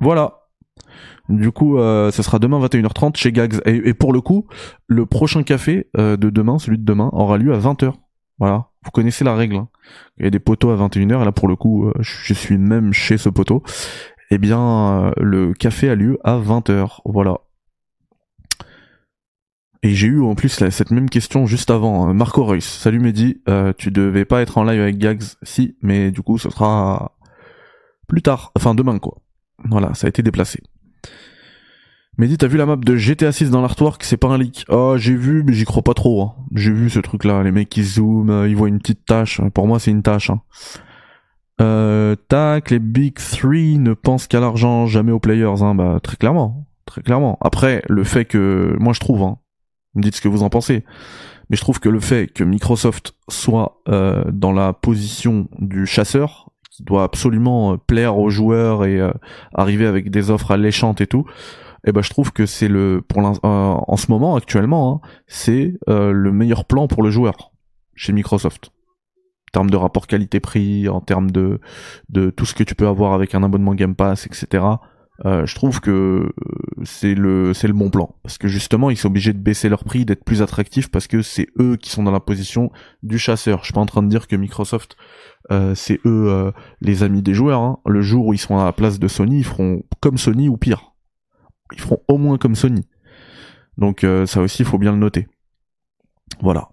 Voilà. 0.00 0.35
Du 1.28 1.50
coup, 1.50 1.78
euh, 1.78 2.10
ça 2.10 2.22
sera 2.22 2.38
demain 2.38 2.60
21h30 2.64 3.16
chez 3.16 3.32
Gags. 3.32 3.60
Et, 3.64 3.94
pour 3.94 4.12
le 4.12 4.20
coup, 4.20 4.46
le 4.86 5.06
prochain 5.06 5.42
café 5.42 5.88
euh, 5.96 6.16
de 6.16 6.30
demain, 6.30 6.58
celui 6.58 6.78
de 6.78 6.84
demain, 6.84 7.10
aura 7.12 7.38
lieu 7.38 7.52
à 7.52 7.58
20h. 7.58 7.92
Voilà, 8.38 8.68
vous 8.84 8.90
connaissez 8.90 9.24
la 9.24 9.34
règle. 9.34 9.56
Hein. 9.56 9.68
Il 10.18 10.24
y 10.24 10.28
a 10.28 10.30
des 10.30 10.38
poteaux 10.38 10.70
à 10.70 10.76
21h, 10.76 11.22
et 11.22 11.24
là 11.24 11.32
pour 11.32 11.48
le 11.48 11.56
coup, 11.56 11.88
euh, 11.88 11.92
je 12.00 12.34
suis 12.34 12.58
même 12.58 12.92
chez 12.92 13.18
ce 13.18 13.28
poteau. 13.28 13.62
Eh 14.30 14.38
bien, 14.38 15.12
le 15.18 15.52
café 15.54 15.88
a 15.88 15.94
lieu 15.94 16.18
à 16.24 16.36
20h. 16.36 17.00
Voilà. 17.04 17.38
Et 19.82 19.94
j'ai 19.94 20.08
eu 20.08 20.20
en 20.20 20.34
plus 20.34 20.48
cette 20.48 20.90
même 20.90 21.08
question 21.08 21.46
juste 21.46 21.70
avant. 21.70 22.06
Hein. 22.06 22.14
Marco 22.14 22.44
Reus, 22.44 22.64
salut 22.64 22.98
Mehdi, 22.98 23.40
tu 23.78 23.92
devais 23.92 24.24
pas 24.24 24.42
être 24.42 24.58
en 24.58 24.64
live 24.64 24.80
avec 24.80 24.98
Gags, 24.98 25.22
si, 25.42 25.76
mais 25.80 26.10
du 26.10 26.22
coup 26.22 26.38
ce 26.38 26.50
sera 26.50 27.16
plus 28.08 28.22
tard, 28.22 28.50
enfin 28.56 28.74
demain 28.74 28.98
quoi. 28.98 29.18
Voilà, 29.64 29.94
ça 29.94 30.06
a 30.06 30.08
été 30.08 30.22
déplacé. 30.22 30.60
Mehdi, 32.18 32.38
t'as 32.38 32.46
vu 32.46 32.56
la 32.56 32.64
map 32.64 32.76
de 32.76 32.96
GTA 32.96 33.30
6 33.30 33.50
dans 33.50 33.60
l'artwork? 33.60 34.02
C'est 34.02 34.16
pas 34.16 34.28
un 34.28 34.38
leak. 34.38 34.64
Oh, 34.68 34.94
j'ai 34.96 35.14
vu, 35.14 35.42
mais 35.44 35.52
j'y 35.52 35.66
crois 35.66 35.82
pas 35.82 35.92
trop. 35.92 36.22
Hein. 36.22 36.34
J'ai 36.54 36.72
vu 36.72 36.88
ce 36.88 36.98
truc-là. 36.98 37.42
Les 37.42 37.52
mecs 37.52 37.68
qui 37.68 37.84
zooment, 37.84 38.30
euh, 38.30 38.48
ils 38.48 38.56
voient 38.56 38.68
une 38.68 38.78
petite 38.78 39.04
tâche. 39.04 39.42
Pour 39.52 39.66
moi, 39.66 39.78
c'est 39.78 39.90
une 39.90 40.02
tâche. 40.02 40.30
Hein. 40.30 40.40
Euh, 41.60 42.16
tac, 42.28 42.70
les 42.70 42.78
Big 42.78 43.16
3 43.16 43.50
ne 43.78 43.92
pensent 43.92 44.28
qu'à 44.28 44.40
l'argent, 44.40 44.86
jamais 44.86 45.12
aux 45.12 45.20
players. 45.20 45.62
Hein. 45.62 45.74
Bah, 45.74 46.00
très 46.02 46.16
clairement. 46.16 46.66
Très 46.86 47.02
clairement. 47.02 47.36
Après, 47.42 47.82
le 47.86 48.02
fait 48.02 48.24
que... 48.24 48.74
Moi, 48.80 48.94
je 48.94 49.00
trouve. 49.00 49.34
Dites 49.94 50.16
ce 50.16 50.22
que 50.22 50.28
vous 50.28 50.42
en 50.42 50.48
pensez. 50.48 50.84
Mais 51.50 51.56
je 51.56 51.60
trouve 51.60 51.80
que 51.80 51.90
le 51.90 52.00
fait 52.00 52.28
que 52.28 52.44
Microsoft 52.44 53.14
soit 53.28 53.82
euh, 53.88 54.24
dans 54.32 54.52
la 54.52 54.72
position 54.72 55.48
du 55.58 55.86
chasseur, 55.86 56.50
doit 56.82 57.04
absolument 57.04 57.72
euh, 57.72 57.76
plaire 57.76 58.18
aux 58.18 58.30
joueurs 58.30 58.84
et 58.84 59.00
arriver 59.54 59.86
avec 59.86 60.10
des 60.10 60.30
offres 60.30 60.50
alléchantes 60.50 61.00
et 61.00 61.06
tout. 61.06 61.26
Et 61.86 61.90
eh 61.90 61.92
ben 61.92 62.02
je 62.02 62.10
trouve 62.10 62.32
que 62.32 62.46
c'est 62.46 62.66
le 62.66 63.00
pour 63.00 63.24
euh, 63.24 63.30
en 63.44 63.96
ce 63.96 64.10
moment 64.10 64.34
actuellement 64.34 65.00
hein, 65.04 65.08
c'est 65.28 65.74
euh, 65.88 66.10
le 66.10 66.32
meilleur 66.32 66.64
plan 66.64 66.88
pour 66.88 67.00
le 67.04 67.10
joueur 67.10 67.52
chez 67.94 68.12
Microsoft. 68.12 68.70
En 68.70 69.52
termes 69.52 69.70
de 69.70 69.76
rapport 69.76 70.08
qualité-prix 70.08 70.88
en 70.88 71.00
termes 71.00 71.30
de 71.30 71.60
de 72.08 72.30
tout 72.30 72.44
ce 72.44 72.54
que 72.54 72.64
tu 72.64 72.74
peux 72.74 72.88
avoir 72.88 73.12
avec 73.12 73.36
un 73.36 73.44
abonnement 73.44 73.76
Game 73.76 73.94
Pass 73.94 74.26
etc 74.26 74.64
euh, 74.64 74.76
je 75.24 75.54
trouve 75.54 75.80
que 75.80 76.32
c'est 76.84 77.14
le 77.14 77.54
c'est 77.54 77.68
le 77.68 77.74
bon 77.74 77.90
plan 77.90 78.14
parce 78.22 78.36
que 78.38 78.48
justement 78.48 78.90
ils 78.90 78.96
sont 78.96 79.08
obligés 79.08 79.32
de 79.32 79.38
baisser 79.38 79.68
leur 79.68 79.82
prix 79.84 80.04
d'être 80.04 80.24
plus 80.24 80.42
attractifs 80.42 80.90
parce 80.90 81.06
que 81.06 81.22
c'est 81.22 81.48
eux 81.58 81.76
qui 81.76 81.90
sont 81.90 82.02
dans 82.02 82.10
la 82.10 82.20
position 82.20 82.70
du 83.02 83.18
chasseur 83.18 83.60
je 83.60 83.64
suis 83.66 83.72
pas 83.72 83.80
en 83.80 83.86
train 83.86 84.02
de 84.02 84.08
dire 84.08 84.28
que 84.28 84.36
Microsoft 84.36 84.96
c'est 85.74 86.00
eux 86.04 86.52
les 86.82 87.02
amis 87.02 87.22
des 87.22 87.32
joueurs 87.32 87.62
hein. 87.62 87.78
le 87.86 88.02
jour 88.02 88.26
où 88.26 88.34
ils 88.34 88.38
seront 88.38 88.58
à 88.58 88.64
la 88.64 88.72
place 88.72 88.98
de 88.98 89.08
Sony 89.08 89.38
ils 89.38 89.44
feront 89.44 89.82
comme 90.00 90.18
Sony 90.18 90.50
ou 90.50 90.58
pire 90.58 90.96
ils 91.72 91.80
feront 91.80 92.02
au 92.08 92.18
moins 92.18 92.38
comme 92.38 92.54
Sony. 92.54 92.86
Donc 93.78 94.04
euh, 94.04 94.26
ça 94.26 94.40
aussi, 94.40 94.62
il 94.62 94.66
faut 94.66 94.78
bien 94.78 94.92
le 94.92 94.98
noter. 94.98 95.28
Voilà. 96.40 96.70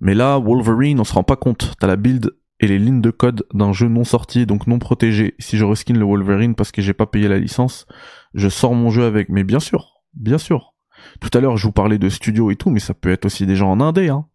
Mais 0.00 0.14
là, 0.14 0.38
Wolverine, 0.38 1.00
on 1.00 1.04
se 1.04 1.12
rend 1.12 1.22
pas 1.22 1.36
compte. 1.36 1.74
T'as 1.78 1.86
la 1.86 1.96
build 1.96 2.30
et 2.60 2.66
les 2.66 2.78
lignes 2.78 3.00
de 3.00 3.10
code 3.10 3.46
d'un 3.54 3.72
jeu 3.72 3.88
non 3.88 4.04
sorti, 4.04 4.46
donc 4.46 4.66
non 4.66 4.78
protégé. 4.78 5.34
Si 5.38 5.56
je 5.56 5.64
reskin 5.64 5.94
le 5.94 6.04
Wolverine 6.04 6.54
parce 6.54 6.70
que 6.70 6.82
j'ai 6.82 6.92
pas 6.92 7.06
payé 7.06 7.26
la 7.26 7.38
licence, 7.38 7.86
je 8.34 8.48
sors 8.48 8.74
mon 8.74 8.90
jeu 8.90 9.04
avec. 9.04 9.30
Mais 9.30 9.44
bien 9.44 9.60
sûr, 9.60 10.02
bien 10.14 10.38
sûr. 10.38 10.74
Tout 11.20 11.30
à 11.32 11.40
l'heure, 11.40 11.56
je 11.56 11.66
vous 11.66 11.72
parlais 11.72 11.98
de 11.98 12.08
studio 12.10 12.50
et 12.50 12.56
tout, 12.56 12.68
mais 12.68 12.80
ça 12.80 12.92
peut 12.92 13.10
être 13.10 13.24
aussi 13.24 13.46
des 13.46 13.56
gens 13.56 13.70
en 13.70 13.80
indé. 13.80 14.10
Hein. 14.10 14.26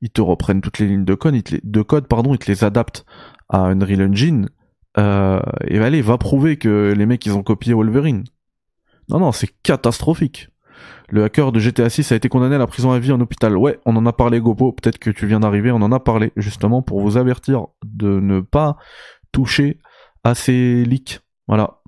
Ils 0.00 0.10
te 0.10 0.20
reprennent 0.20 0.60
toutes 0.60 0.78
les 0.78 0.86
lignes 0.86 1.04
de 1.04 1.14
code, 1.14 1.34
ils 1.34 1.42
te 1.42 1.54
les, 1.54 1.60
de 1.64 1.82
code, 1.82 2.06
pardon, 2.06 2.32
ils 2.32 2.38
te 2.38 2.50
les 2.50 2.62
adaptent 2.62 3.04
à 3.48 3.58
Unreal 3.58 4.02
Engine. 4.02 4.48
Euh, 4.96 5.40
et 5.66 5.78
allez, 5.80 6.00
va 6.00 6.16
prouver 6.16 6.56
que 6.56 6.94
les 6.96 7.06
mecs 7.06 7.26
ils 7.26 7.36
ont 7.36 7.42
copié 7.42 7.74
Wolverine. 7.74 8.22
Non, 9.08 9.18
non, 9.18 9.32
c'est 9.32 9.50
catastrophique. 9.62 10.48
Le 11.10 11.24
hacker 11.24 11.52
de 11.52 11.58
GTA 11.58 11.90
6 11.90 12.12
a 12.12 12.16
été 12.16 12.28
condamné 12.28 12.54
à 12.54 12.58
la 12.58 12.66
prison 12.66 12.92
à 12.92 12.98
vie 12.98 13.12
en 13.12 13.20
hôpital. 13.20 13.56
Ouais, 13.56 13.78
on 13.84 13.94
en 13.96 14.06
a 14.06 14.12
parlé, 14.12 14.40
Gopo. 14.40 14.72
Peut-être 14.72 14.98
que 14.98 15.10
tu 15.10 15.26
viens 15.26 15.40
d'arriver. 15.40 15.70
On 15.70 15.76
en 15.82 15.92
a 15.92 16.00
parlé 16.00 16.32
justement 16.36 16.82
pour 16.82 17.00
vous 17.00 17.16
avertir 17.16 17.66
de 17.84 18.20
ne 18.20 18.40
pas 18.40 18.76
toucher 19.32 19.78
à 20.22 20.34
ces 20.34 20.84
leaks. 20.84 21.20
Voilà. 21.46 21.80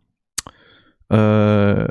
Euh, 1.12 1.86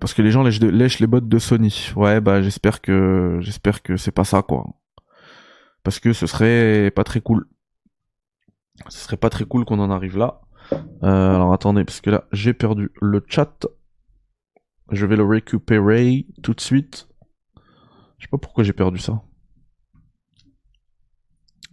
parce 0.00 0.14
que 0.14 0.22
les 0.22 0.30
gens 0.30 0.42
lèchent, 0.42 1.00
les 1.00 1.06
bottes 1.06 1.28
de 1.28 1.38
Sony. 1.38 1.92
Ouais, 1.96 2.20
bah 2.20 2.42
j'espère 2.42 2.80
que 2.80 3.38
j'espère 3.40 3.82
que 3.82 3.96
c'est 3.96 4.10
pas 4.10 4.24
ça 4.24 4.42
quoi. 4.42 4.66
Parce 5.82 5.98
que 5.98 6.12
ce 6.12 6.26
serait 6.26 6.90
pas 6.90 7.04
très 7.04 7.20
cool. 7.20 7.46
Ce 8.88 8.98
serait 8.98 9.16
pas 9.16 9.30
très 9.30 9.44
cool 9.44 9.64
qu'on 9.64 9.80
en 9.80 9.90
arrive 9.90 10.18
là. 10.18 10.42
Euh, 11.02 11.34
alors 11.34 11.52
attendez, 11.52 11.84
parce 11.84 12.00
que 12.00 12.10
là 12.10 12.24
j'ai 12.32 12.52
perdu 12.52 12.90
le 13.00 13.24
chat. 13.26 13.66
Je 14.90 15.06
vais 15.06 15.16
le 15.16 15.24
récupérer 15.24 16.26
tout 16.42 16.54
de 16.54 16.60
suite. 16.60 17.08
Je 18.18 18.24
sais 18.24 18.30
pas 18.30 18.38
pourquoi 18.38 18.64
j'ai 18.64 18.72
perdu 18.72 18.98
ça. 18.98 19.22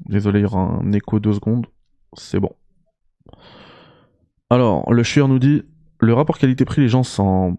Désolé, 0.05 0.39
il 0.39 0.43
y 0.43 0.45
aura 0.45 0.59
un 0.59 0.91
écho 0.91 1.19
deux 1.19 1.33
secondes. 1.33 1.67
C'est 2.13 2.39
bon. 2.39 2.55
Alors, 4.49 4.91
le 4.93 5.03
chieur 5.03 5.27
nous 5.27 5.39
dit 5.39 5.63
le 5.99 6.13
rapport 6.13 6.37
qualité-prix, 6.37 6.81
les 6.81 6.89
gens 6.89 7.03
s'en 7.03 7.57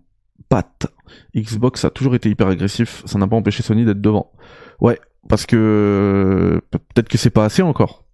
battent. 0.51 0.87
Xbox 1.35 1.85
a 1.85 1.91
toujours 1.91 2.15
été 2.15 2.31
hyper 2.31 2.49
agressif, 2.49 3.03
ça 3.05 3.19
n'a 3.19 3.27
pas 3.27 3.37
empêché 3.37 3.63
Sony 3.63 3.85
d'être 3.85 4.01
devant. 4.01 4.33
Ouais, 4.81 4.99
parce 5.29 5.47
que 5.47 6.61
peut-être 6.71 7.09
que 7.09 7.19
c'est 7.19 7.31
pas 7.31 7.45
assez 7.45 7.63
encore. 7.63 8.05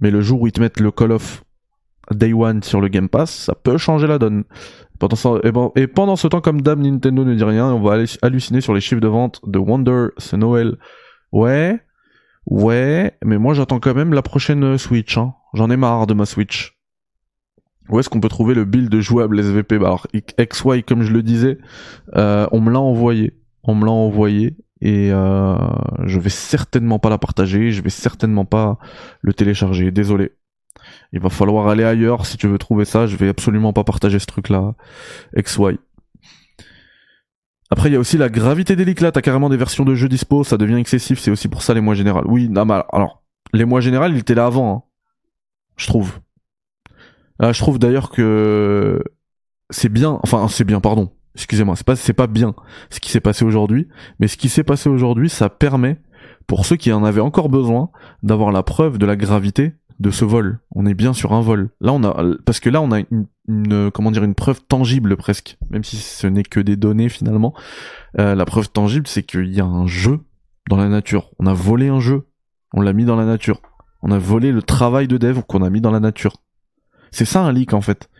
Mais 0.00 0.10
le 0.10 0.20
jour 0.20 0.40
où 0.40 0.46
ils 0.46 0.52
te 0.52 0.60
mettent 0.60 0.80
le 0.80 0.90
Call 0.90 1.12
of 1.12 1.44
Day 2.10 2.32
One 2.32 2.62
sur 2.62 2.80
le 2.80 2.88
Game 2.88 3.08
Pass, 3.08 3.30
ça 3.30 3.54
peut 3.54 3.78
changer 3.78 4.06
la 4.06 4.18
donne. 4.18 4.44
Et 5.76 5.86
pendant 5.86 6.16
ce 6.16 6.28
temps, 6.28 6.40
comme 6.40 6.60
Dame 6.62 6.82
Nintendo 6.82 7.24
ne 7.24 7.34
dit 7.34 7.44
rien, 7.44 7.66
on 7.72 7.80
va 7.80 7.98
halluciner 8.22 8.60
sur 8.60 8.74
les 8.74 8.80
chiffres 8.80 9.00
de 9.00 9.08
vente 9.08 9.40
de 9.46 9.58
Wonder 9.58 10.08
ce 10.18 10.36
Noël. 10.36 10.76
Ouais, 11.32 11.80
ouais, 12.46 13.12
mais 13.24 13.38
moi 13.38 13.54
j'attends 13.54 13.80
quand 13.80 13.94
même 13.94 14.14
la 14.14 14.22
prochaine 14.22 14.78
Switch. 14.78 15.18
Hein. 15.18 15.34
J'en 15.52 15.70
ai 15.70 15.76
marre 15.76 16.06
de 16.06 16.14
ma 16.14 16.26
Switch. 16.26 16.78
Où 17.90 17.98
est-ce 17.98 18.08
qu'on 18.08 18.20
peut 18.20 18.28
trouver 18.28 18.54
le 18.54 18.64
build 18.64 18.98
jouable 19.00 19.38
SVP 19.38 19.78
bah 19.78 19.88
alors, 19.88 20.06
XY, 20.14 20.82
comme 20.84 21.02
je 21.02 21.12
le 21.12 21.22
disais, 21.22 21.58
euh, 22.16 22.46
on 22.50 22.60
me 22.60 22.70
l'a 22.70 22.80
envoyé. 22.80 23.34
On 23.62 23.74
me 23.74 23.84
l'a 23.84 23.92
envoyé 23.92 24.56
et 24.80 25.10
euh, 25.12 25.56
je 26.04 26.18
vais 26.18 26.30
certainement 26.30 26.98
pas 26.98 27.08
la 27.08 27.18
partager, 27.18 27.70
je 27.70 27.82
vais 27.82 27.90
certainement 27.90 28.44
pas 28.44 28.78
le 29.22 29.32
télécharger. 29.32 29.90
Désolé. 29.90 30.32
Il 31.14 31.20
va 31.20 31.30
falloir 31.30 31.68
aller 31.68 31.84
ailleurs 31.84 32.26
si 32.26 32.36
tu 32.36 32.48
veux 32.48 32.58
trouver 32.58 32.84
ça. 32.84 33.06
Je 33.06 33.16
vais 33.16 33.28
absolument 33.28 33.72
pas 33.72 33.84
partager 33.84 34.18
ce 34.18 34.26
truc-là. 34.26 34.74
XY. 35.38 35.78
Après, 37.70 37.88
il 37.88 37.92
y 37.92 37.96
a 37.96 38.00
aussi 38.00 38.18
la 38.18 38.28
gravité 38.28 38.74
des 38.74 38.84
leaks 38.84 39.00
là. 39.00 39.12
T'as 39.12 39.20
carrément 39.20 39.48
des 39.48 39.56
versions 39.56 39.84
de 39.84 39.94
jeux 39.94 40.08
dispo. 40.08 40.42
Ça 40.42 40.56
devient 40.56 40.74
excessif. 40.74 41.20
C'est 41.20 41.30
aussi 41.30 41.46
pour 41.46 41.62
ça 41.62 41.72
les 41.72 41.80
mois 41.80 41.94
généraux. 41.94 42.24
Oui, 42.26 42.48
non, 42.48 42.64
mais 42.64 42.82
alors, 42.92 43.22
les 43.52 43.64
mois 43.64 43.80
généraux, 43.80 44.06
ils 44.08 44.18
étaient 44.18 44.34
là 44.34 44.46
avant. 44.46 44.74
Hein. 44.74 44.82
Je 45.76 45.86
trouve. 45.86 46.18
Ah, 47.38 47.52
je 47.52 47.60
trouve 47.60 47.78
d'ailleurs 47.78 48.10
que 48.10 49.00
c'est 49.70 49.88
bien. 49.88 50.18
Enfin, 50.24 50.48
c'est 50.48 50.64
bien, 50.64 50.80
pardon. 50.80 51.12
Excusez-moi. 51.36 51.76
C'est 51.76 51.86
pas, 51.86 51.94
c'est 51.94 52.12
pas 52.12 52.26
bien 52.26 52.56
ce 52.90 52.98
qui 52.98 53.12
s'est 53.12 53.20
passé 53.20 53.44
aujourd'hui. 53.44 53.86
Mais 54.18 54.26
ce 54.26 54.36
qui 54.36 54.48
s'est 54.48 54.64
passé 54.64 54.88
aujourd'hui, 54.88 55.28
ça 55.30 55.48
permet, 55.48 56.00
pour 56.48 56.66
ceux 56.66 56.74
qui 56.74 56.92
en 56.92 57.04
avaient 57.04 57.20
encore 57.20 57.48
besoin, 57.48 57.90
d'avoir 58.24 58.50
la 58.50 58.64
preuve 58.64 58.98
de 58.98 59.06
la 59.06 59.14
gravité 59.14 59.74
de 60.00 60.10
ce 60.10 60.24
vol. 60.24 60.58
On 60.74 60.86
est 60.86 60.94
bien 60.94 61.12
sur 61.12 61.32
un 61.32 61.40
vol. 61.40 61.70
Là, 61.80 61.92
on 61.92 62.02
a 62.04 62.24
parce 62.44 62.60
que 62.60 62.70
là, 62.70 62.80
on 62.80 62.90
a 62.92 63.00
une, 63.10 63.90
comment 63.90 64.10
dire 64.10 64.24
une 64.24 64.34
preuve 64.34 64.60
tangible 64.62 65.16
presque, 65.16 65.56
même 65.70 65.84
si 65.84 65.96
ce 65.96 66.26
n'est 66.26 66.42
que 66.42 66.60
des 66.60 66.76
données 66.76 67.08
finalement. 67.08 67.54
Euh, 68.18 68.34
la 68.34 68.44
preuve 68.44 68.70
tangible, 68.70 69.06
c'est 69.06 69.22
qu'il 69.22 69.54
y 69.54 69.60
a 69.60 69.64
un 69.64 69.86
jeu 69.86 70.20
dans 70.68 70.76
la 70.76 70.88
nature. 70.88 71.30
On 71.38 71.46
a 71.46 71.54
volé 71.54 71.88
un 71.88 72.00
jeu, 72.00 72.26
on 72.72 72.80
l'a 72.80 72.92
mis 72.92 73.04
dans 73.04 73.16
la 73.16 73.24
nature. 73.24 73.60
On 74.02 74.10
a 74.10 74.18
volé 74.18 74.52
le 74.52 74.62
travail 74.62 75.08
de 75.08 75.16
dev 75.16 75.40
qu'on 75.42 75.62
a 75.62 75.70
mis 75.70 75.80
dans 75.80 75.90
la 75.90 76.00
nature. 76.00 76.36
C'est 77.10 77.24
ça 77.24 77.42
un 77.42 77.52
leak 77.52 77.72
en 77.72 77.80
fait. 77.80 78.10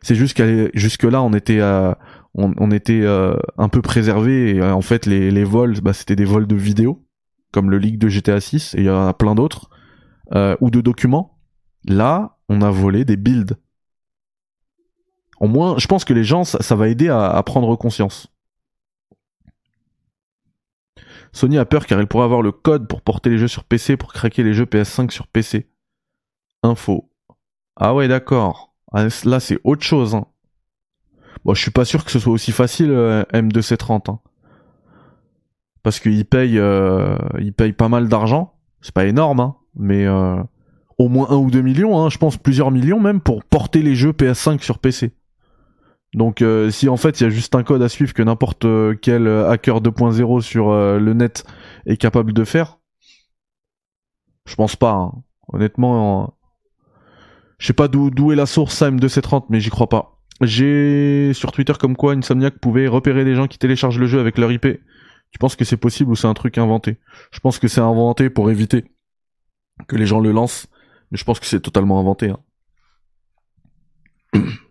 C'est 0.00 0.14
juste 0.14 0.36
qu'à 0.36 0.46
jusque 0.74 1.04
là, 1.04 1.22
on 1.22 1.32
était 1.32 1.60
on, 2.34 2.70
était 2.70 3.00
euh, 3.02 3.36
un 3.58 3.68
peu 3.68 3.80
préservé 3.80 4.58
euh, 4.60 4.72
en 4.72 4.80
fait 4.80 5.06
les, 5.06 5.30
les 5.30 5.44
vols, 5.44 5.80
bah, 5.80 5.92
c'était 5.92 6.16
des 6.16 6.24
vols 6.24 6.46
de 6.46 6.56
vidéos 6.56 7.04
comme 7.52 7.70
le 7.70 7.78
leak 7.78 7.98
de 7.98 8.08
GTA 8.08 8.40
6 8.40 8.74
et 8.74 8.78
il 8.78 8.84
y 8.84 8.90
en 8.90 9.06
a 9.06 9.14
plein 9.14 9.36
d'autres. 9.36 9.70
Euh, 10.32 10.56
ou 10.60 10.70
de 10.70 10.80
documents, 10.80 11.38
là, 11.84 12.38
on 12.48 12.62
a 12.62 12.70
volé 12.70 13.04
des 13.04 13.16
builds. 13.16 13.58
Au 15.40 15.48
moins, 15.48 15.76
je 15.78 15.86
pense 15.86 16.04
que 16.04 16.14
les 16.14 16.24
gens, 16.24 16.44
ça, 16.44 16.74
va 16.74 16.88
aider 16.88 17.08
à, 17.08 17.42
prendre 17.44 17.76
conscience. 17.76 18.28
Sony 21.32 21.58
a 21.58 21.64
peur 21.64 21.86
car 21.86 21.98
elle 21.98 22.06
pourrait 22.06 22.24
avoir 22.24 22.42
le 22.42 22.52
code 22.52 22.86
pour 22.88 23.02
porter 23.02 23.28
les 23.28 23.38
jeux 23.38 23.48
sur 23.48 23.64
PC 23.64 23.96
pour 23.96 24.12
craquer 24.12 24.44
les 24.44 24.54
jeux 24.54 24.66
PS5 24.66 25.10
sur 25.10 25.26
PC. 25.26 25.68
Info. 26.62 27.10
Ah 27.76 27.94
ouais, 27.94 28.06
d'accord. 28.06 28.74
Ah, 28.92 29.08
là, 29.24 29.40
c'est 29.40 29.58
autre 29.64 29.82
chose. 29.82 30.14
Hein. 30.14 30.26
Bon, 31.44 31.52
je 31.52 31.60
suis 31.60 31.72
pas 31.72 31.84
sûr 31.84 32.04
que 32.04 32.10
ce 32.10 32.20
soit 32.20 32.32
aussi 32.32 32.52
facile 32.52 32.92
euh, 32.92 33.24
M2C30. 33.32 34.10
Hein. 34.10 34.20
Parce 35.82 36.00
qu'il 36.00 36.24
paye, 36.24 36.58
euh, 36.58 37.18
il 37.40 37.52
paye 37.52 37.72
pas 37.72 37.88
mal 37.88 38.08
d'argent. 38.08 38.54
C'est 38.80 38.94
pas 38.94 39.04
énorme, 39.04 39.40
hein, 39.40 39.56
mais 39.76 40.06
euh, 40.06 40.36
au 40.98 41.08
moins 41.08 41.28
un 41.30 41.36
ou 41.36 41.50
deux 41.50 41.62
millions, 41.62 41.98
hein, 41.98 42.08
je 42.08 42.18
pense 42.18 42.36
plusieurs 42.36 42.70
millions 42.70 43.00
même 43.00 43.20
pour 43.20 43.44
porter 43.44 43.82
les 43.82 43.94
jeux 43.94 44.12
PS5 44.12 44.62
sur 44.62 44.78
PC. 44.78 45.12
Donc 46.14 46.42
euh, 46.42 46.70
si 46.70 46.88
en 46.88 46.96
fait 46.96 47.20
il 47.20 47.24
y 47.24 47.26
a 47.26 47.30
juste 47.30 47.54
un 47.54 47.64
code 47.64 47.82
à 47.82 47.88
suivre 47.88 48.14
que 48.14 48.22
n'importe 48.22 48.66
quel 49.02 49.26
hacker 49.26 49.80
2.0 49.80 50.40
sur 50.42 50.72
le 50.72 51.12
net 51.12 51.44
est 51.86 51.96
capable 51.96 52.32
de 52.32 52.44
faire, 52.44 52.78
je 54.46 54.54
pense 54.54 54.76
pas. 54.76 54.92
Hein. 54.92 55.12
Honnêtement, 55.52 56.34
je 57.58 57.66
sais 57.66 57.72
pas 57.72 57.88
d'où 57.88 58.32
est 58.32 58.36
la 58.36 58.46
source 58.46 58.74
ça 58.74 58.90
M2C30, 58.90 59.46
mais 59.48 59.60
j'y 59.60 59.70
crois 59.70 59.88
pas. 59.88 60.14
J'ai 60.40 61.32
sur 61.32 61.52
Twitter 61.52 61.74
comme 61.78 61.96
quoi 61.96 62.12
Insomniac 62.12 62.58
pouvait 62.58 62.88
repérer 62.88 63.24
des 63.24 63.34
gens 63.34 63.46
qui 63.46 63.58
téléchargent 63.58 63.98
le 63.98 64.06
jeu 64.06 64.20
avec 64.20 64.38
leur 64.38 64.50
IP. 64.50 64.66
Tu 65.30 65.38
penses 65.38 65.56
que 65.56 65.64
c'est 65.64 65.76
possible 65.76 66.10
ou 66.10 66.16
c'est 66.16 66.26
un 66.26 66.34
truc 66.34 66.58
inventé? 66.58 66.98
Je 67.30 67.40
pense 67.40 67.58
que 67.58 67.68
c'est 67.68 67.80
inventé 67.80 68.30
pour 68.30 68.50
éviter 68.50 68.84
que 69.88 69.96
les 69.96 70.06
gens 70.06 70.20
le 70.20 70.32
lancent, 70.32 70.66
mais 71.10 71.18
je 71.18 71.24
pense 71.24 71.40
que 71.40 71.46
c'est 71.46 71.60
totalement 71.60 72.00
inventé. 72.00 72.30
Hein. 72.30 72.38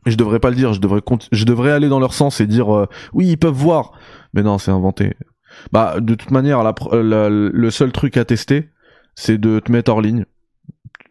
Je 0.06 0.18
devrais 0.18 0.40
pas 0.40 0.50
le 0.50 0.58
dire, 0.58 0.74
je 0.74 0.82
devrais 0.82 1.02
je 1.32 1.46
devrais 1.46 1.72
aller 1.72 1.88
dans 1.88 2.00
leur 2.00 2.14
sens 2.14 2.42
et 2.42 2.48
dire 2.48 2.76
euh, 2.76 2.88
oui 3.14 3.28
ils 3.28 3.38
peuvent 3.38 3.54
voir, 3.54 3.94
mais 4.34 4.44
non 4.44 4.58
c'est 4.58 4.72
inventé. 4.72 5.16
Bah 5.72 6.02
de 6.02 6.16
toute 6.16 6.32
manière 6.32 6.62
le 6.92 7.70
seul 7.70 7.94
truc 7.94 8.18
à 8.18 8.26
tester 8.26 8.70
c'est 9.16 9.38
de 9.38 9.60
te 9.60 9.72
mettre 9.72 9.92
hors 9.92 10.02
ligne. 10.02 10.26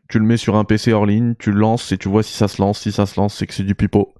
Tu 0.08 0.18
le 0.18 0.26
mets 0.26 0.36
sur 0.36 0.56
un 0.56 0.64
PC 0.64 0.92
hors 0.92 1.06
ligne, 1.06 1.34
tu 1.38 1.52
le 1.52 1.58
lances 1.58 1.92
et 1.92 1.98
tu 1.98 2.08
vois 2.08 2.22
si 2.22 2.34
ça 2.34 2.48
se 2.48 2.60
lance. 2.60 2.80
Si 2.80 2.92
ça 2.92 3.06
se 3.06 3.18
lance, 3.18 3.34
c'est 3.34 3.46
que 3.46 3.54
c'est 3.54 3.62
du 3.62 3.74
pipeau. 3.74 4.14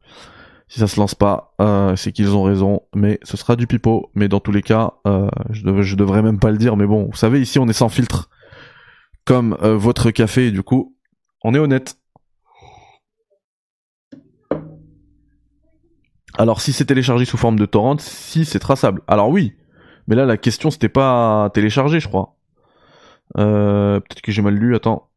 Si 0.69 0.81
ça 0.81 0.87
se 0.87 0.99
lance 0.99 1.15
pas, 1.15 1.55
euh, 1.61 1.97
c'est 1.97 2.13
qu'ils 2.13 2.35
ont 2.35 2.43
raison, 2.43 2.81
mais 2.95 3.19
ce 3.25 3.37
sera 3.37 3.57
du 3.57 3.67
pipeau. 3.67 4.11
Mais 4.15 4.29
dans 4.29 4.41
tous 4.41 4.53
les 4.53 4.63
cas, 4.63 4.95
euh, 5.07 5.29
je, 5.51 5.83
je, 5.83 5.97
devrais 5.97 6.23
même 6.23 6.39
pas 6.39 6.51
le 6.51 6.57
dire, 6.57 6.77
mais 6.77 6.87
bon, 6.87 7.09
vous 7.11 7.17
savez, 7.17 7.43
ici 7.43 7.59
on 7.59 7.69
est 7.69 7.75
sans 7.75 7.91
filtre, 7.91 8.31
comme 9.25 9.57
euh, 9.63 9.77
votre 9.77 10.11
café, 10.11 10.51
du 10.51 10.63
coup, 10.63 10.97
on 11.45 11.55
est 11.55 11.59
honnête. 11.59 11.97
Alors 16.39 16.61
si 16.61 16.73
c'est 16.73 16.87
téléchargé 16.87 17.25
sous 17.25 17.37
forme 17.37 17.59
de 17.59 17.67
torrent, 17.67 17.99
si 17.99 18.45
c'est 18.45 18.59
traçable. 18.59 19.03
Alors 19.07 19.29
oui, 19.29 19.55
mais 20.07 20.17
là 20.17 20.25
la 20.25 20.39
question 20.39 20.71
c'était 20.71 20.89
pas 20.89 21.51
téléchargé, 21.53 22.01
je 22.01 22.09
crois. 22.09 22.37
Peut-être 23.35 24.23
que 24.23 24.33
j'ai 24.33 24.43
mal 24.43 24.55
lu. 24.55 24.75
Attends. 24.75 25.11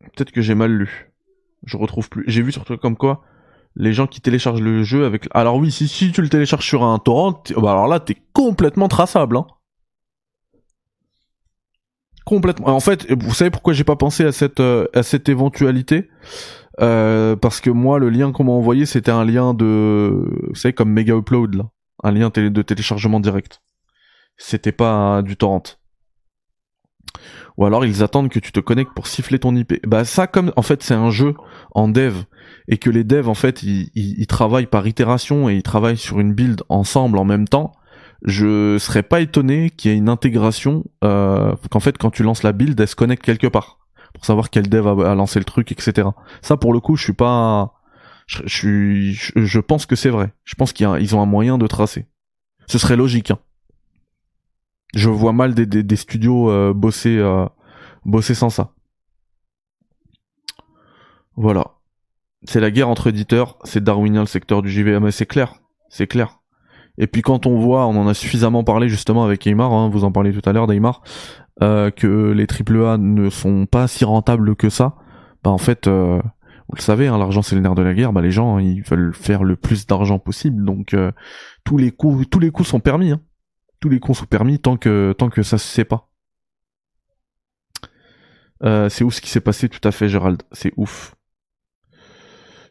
Peut-être 0.00 0.32
que 0.32 0.40
j'ai 0.40 0.54
mal 0.54 0.72
lu. 0.72 1.12
Je 1.64 1.76
retrouve 1.76 2.08
plus. 2.08 2.24
J'ai 2.28 2.42
vu 2.42 2.52
surtout 2.52 2.76
comme 2.76 2.96
quoi 2.96 3.24
les 3.76 3.92
gens 3.92 4.06
qui 4.06 4.20
téléchargent 4.20 4.60
le 4.60 4.82
jeu 4.82 5.04
avec. 5.04 5.28
Alors 5.32 5.56
oui, 5.56 5.70
si, 5.70 5.88
si 5.88 6.12
tu 6.12 6.22
le 6.22 6.28
télécharges 6.28 6.66
sur 6.66 6.82
un 6.84 6.98
torrent, 6.98 7.42
bah 7.56 7.72
alors 7.72 7.86
là 7.88 8.00
t'es 8.00 8.16
complètement 8.32 8.88
traçable. 8.88 9.36
Hein. 9.36 9.46
Complètement. 12.28 12.68
En 12.68 12.80
fait, 12.80 13.10
vous 13.10 13.32
savez 13.32 13.50
pourquoi 13.50 13.72
j'ai 13.72 13.84
pas 13.84 13.96
pensé 13.96 14.22
à 14.22 14.32
cette 14.32 14.60
euh, 14.60 14.86
à 14.92 15.02
cette 15.02 15.30
éventualité? 15.30 16.10
Euh, 16.78 17.36
Parce 17.36 17.62
que 17.62 17.70
moi, 17.70 17.98
le 17.98 18.10
lien 18.10 18.32
qu'on 18.32 18.44
m'a 18.44 18.52
envoyé, 18.52 18.84
c'était 18.84 19.10
un 19.10 19.24
lien 19.24 19.54
de, 19.54 20.28
vous 20.48 20.54
savez, 20.54 20.74
comme 20.74 20.90
Mega 20.90 21.16
Upload 21.16 21.54
là, 21.54 21.70
un 22.04 22.10
lien 22.10 22.28
de 22.28 22.62
téléchargement 22.62 23.18
direct. 23.18 23.62
C'était 24.36 24.72
pas 24.72 25.22
du 25.22 25.38
torrent 25.38 25.62
ou 27.56 27.66
alors 27.66 27.84
ils 27.84 28.02
attendent 28.02 28.28
que 28.28 28.38
tu 28.38 28.52
te 28.52 28.60
connectes 28.60 28.92
pour 28.94 29.06
siffler 29.08 29.38
ton 29.38 29.54
IP. 29.54 29.84
Bah 29.86 30.04
ça 30.04 30.26
comme 30.26 30.52
en 30.56 30.62
fait 30.62 30.82
c'est 30.82 30.94
un 30.94 31.10
jeu 31.10 31.34
en 31.72 31.88
dev 31.88 32.22
et 32.68 32.78
que 32.78 32.88
les 32.88 33.04
devs 33.04 33.28
en 33.28 33.34
fait 33.34 33.62
ils, 33.64 34.26
travaillent 34.28 34.66
par 34.66 34.86
itération 34.86 35.48
et 35.48 35.56
ils 35.56 35.62
travaillent 35.62 35.96
sur 35.96 36.20
une 36.20 36.32
build 36.34 36.62
ensemble 36.68 37.18
en 37.18 37.24
même 37.24 37.48
temps, 37.48 37.72
je 38.24 38.78
serais 38.78 39.02
pas 39.02 39.20
étonné 39.20 39.70
qu'il 39.70 39.90
y 39.90 39.94
ait 39.94 39.96
une 39.96 40.08
intégration 40.08 40.84
euh, 41.04 41.54
qu'en 41.70 41.80
fait 41.80 41.96
quand 41.98 42.10
tu 42.10 42.22
lances 42.22 42.42
la 42.42 42.52
build 42.52 42.78
elle 42.78 42.88
se 42.88 42.96
connecte 42.96 43.24
quelque 43.24 43.46
part 43.46 43.78
pour 44.14 44.24
savoir 44.24 44.50
quel 44.50 44.68
dev 44.68 44.86
a, 44.86 45.14
lancé 45.14 45.38
le 45.38 45.44
truc 45.44 45.70
etc. 45.70 46.08
Ça 46.42 46.56
pour 46.56 46.72
le 46.72 46.80
coup 46.80 46.96
je 46.96 47.04
suis 47.04 47.12
pas 47.12 47.74
je, 48.26 48.42
suis 48.46 49.14
je, 49.14 49.58
pense 49.58 49.86
que 49.86 49.96
c'est 49.96 50.10
vrai. 50.10 50.32
Je 50.44 50.54
pense 50.54 50.74
qu'ils 50.74 51.16
ont 51.16 51.22
un 51.22 51.26
moyen 51.26 51.56
de 51.56 51.66
tracer. 51.66 52.06
Ce 52.66 52.76
serait 52.76 52.96
logique. 52.96 53.30
Hein 53.30 53.38
je 54.94 55.08
vois 55.08 55.32
mal 55.32 55.54
des, 55.54 55.96
studios 55.96 56.50
euh, 56.50 56.72
bosser 56.72 57.18
euh, 57.18 57.46
bosser 58.04 58.34
sans 58.34 58.50
ça. 58.50 58.72
Voilà. 61.36 61.74
C'est 62.44 62.60
la 62.60 62.70
guerre 62.70 62.88
entre 62.88 63.08
éditeurs, 63.08 63.58
c'est 63.64 63.82
darwinien 63.82 64.20
le 64.20 64.26
secteur 64.26 64.62
du 64.62 64.70
JV, 64.70 64.98
mais 65.00 65.10
c'est 65.10 65.26
clair, 65.26 65.54
c'est 65.88 66.06
clair. 66.06 66.37
Et 66.98 67.06
puis 67.06 67.22
quand 67.22 67.46
on 67.46 67.58
voit, 67.58 67.86
on 67.86 67.96
en 67.96 68.08
a 68.08 68.14
suffisamment 68.14 68.64
parlé 68.64 68.88
justement 68.88 69.24
avec 69.24 69.46
Aymar, 69.46 69.72
hein, 69.72 69.88
vous 69.88 70.04
en 70.04 70.12
parlez 70.12 70.32
tout 70.32 70.48
à 70.48 70.52
l'heure 70.52 70.66
d'Aymar, 70.66 71.02
euh, 71.62 71.90
que 71.90 72.32
les 72.32 72.46
AAA 72.46 72.98
ne 72.98 73.30
sont 73.30 73.66
pas 73.66 73.88
si 73.88 74.04
rentables 74.04 74.56
que 74.56 74.68
ça, 74.68 74.96
bah 75.42 75.50
en 75.50 75.58
fait, 75.58 75.86
euh, 75.86 76.20
vous 76.68 76.76
le 76.76 76.82
savez, 76.82 77.06
hein, 77.06 77.16
l'argent 77.18 77.42
c'est 77.42 77.54
le 77.54 77.62
nerf 77.62 77.74
de 77.74 77.82
la 77.82 77.94
guerre, 77.94 78.12
bah 78.12 78.20
les 78.20 78.30
gens 78.30 78.58
ils 78.58 78.82
veulent 78.82 79.14
faire 79.14 79.44
le 79.44 79.56
plus 79.56 79.86
d'argent 79.86 80.18
possible, 80.18 80.64
donc 80.64 80.94
tous 81.64 81.76
les 81.78 81.92
coups, 81.92 82.28
tous 82.28 82.40
les 82.40 82.50
coups 82.50 82.68
sont 82.68 82.80
permis. 82.80 83.12
Hein 83.12 83.20
tous 83.80 83.88
les 83.88 84.00
cons 84.00 84.14
sont 84.14 84.26
permis 84.26 84.58
tant 84.58 84.76
que 84.76 85.14
tant 85.16 85.30
que 85.30 85.42
ça 85.42 85.58
se 85.58 85.66
sait 85.66 85.84
pas. 85.84 86.10
Euh, 88.64 88.88
c'est 88.88 89.04
ouf 89.04 89.14
ce 89.14 89.20
qui 89.20 89.30
s'est 89.30 89.40
passé, 89.40 89.68
tout 89.68 89.86
à 89.86 89.92
fait, 89.92 90.08
Gérald? 90.08 90.42
C'est 90.50 90.72
ouf. 90.76 91.14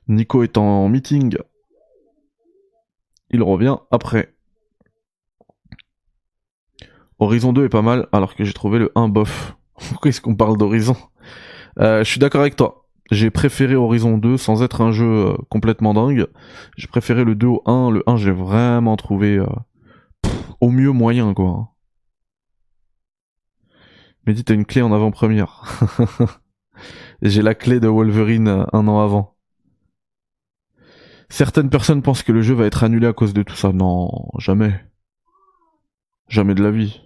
Nico 0.09 0.43
est 0.43 0.57
en 0.57 0.89
meeting. 0.89 1.37
Il 3.29 3.43
revient 3.43 3.77
après. 3.91 4.33
Horizon 7.19 7.53
2 7.53 7.65
est 7.65 7.69
pas 7.69 7.81
mal, 7.81 8.07
alors 8.11 8.35
que 8.35 8.43
j'ai 8.43 8.53
trouvé 8.53 8.79
le 8.79 8.91
1 8.95 9.09
bof. 9.09 9.57
Pourquoi 9.89 10.09
est-ce 10.09 10.21
qu'on 10.21 10.35
parle 10.35 10.57
d'Horizon? 10.57 10.95
Euh, 11.79 12.03
Je 12.03 12.09
suis 12.09 12.19
d'accord 12.19 12.41
avec 12.41 12.55
toi. 12.55 12.85
J'ai 13.09 13.31
préféré 13.31 13.75
Horizon 13.75 14.17
2 14.17 14.37
sans 14.37 14.63
être 14.63 14.81
un 14.81 14.91
jeu 14.91 15.27
euh, 15.27 15.37
complètement 15.49 15.93
dingue. 15.93 16.27
J'ai 16.75 16.87
préféré 16.87 17.23
le 17.23 17.35
2 17.35 17.47
au 17.47 17.63
1. 17.65 17.91
Le 17.91 18.03
1, 18.05 18.17
j'ai 18.17 18.31
vraiment 18.31 18.97
trouvé 18.97 19.41
au 20.61 20.69
mieux 20.69 20.91
moyen, 20.91 21.33
quoi. 21.33 21.69
Mais 24.25 24.33
dis, 24.33 24.43
t'as 24.43 24.55
une 24.55 24.65
clé 24.65 24.81
en 24.81 24.91
avant-première. 24.91 25.63
J'ai 27.21 27.41
la 27.41 27.55
clé 27.55 27.79
de 27.79 27.87
Wolverine 27.87 28.47
euh, 28.49 28.65
un 28.73 28.87
an 28.87 28.99
avant. 28.99 29.36
Certaines 31.29 31.69
personnes 31.69 32.01
pensent 32.01 32.23
que 32.23 32.31
le 32.31 32.41
jeu 32.41 32.53
va 32.53 32.65
être 32.65 32.83
annulé 32.83 33.07
à 33.07 33.13
cause 33.13 33.33
de 33.33 33.43
tout 33.43 33.55
ça. 33.55 33.73
Non, 33.73 34.09
jamais. 34.39 34.79
Jamais 36.29 36.55
de 36.55 36.63
la 36.63 36.71
vie. 36.71 37.01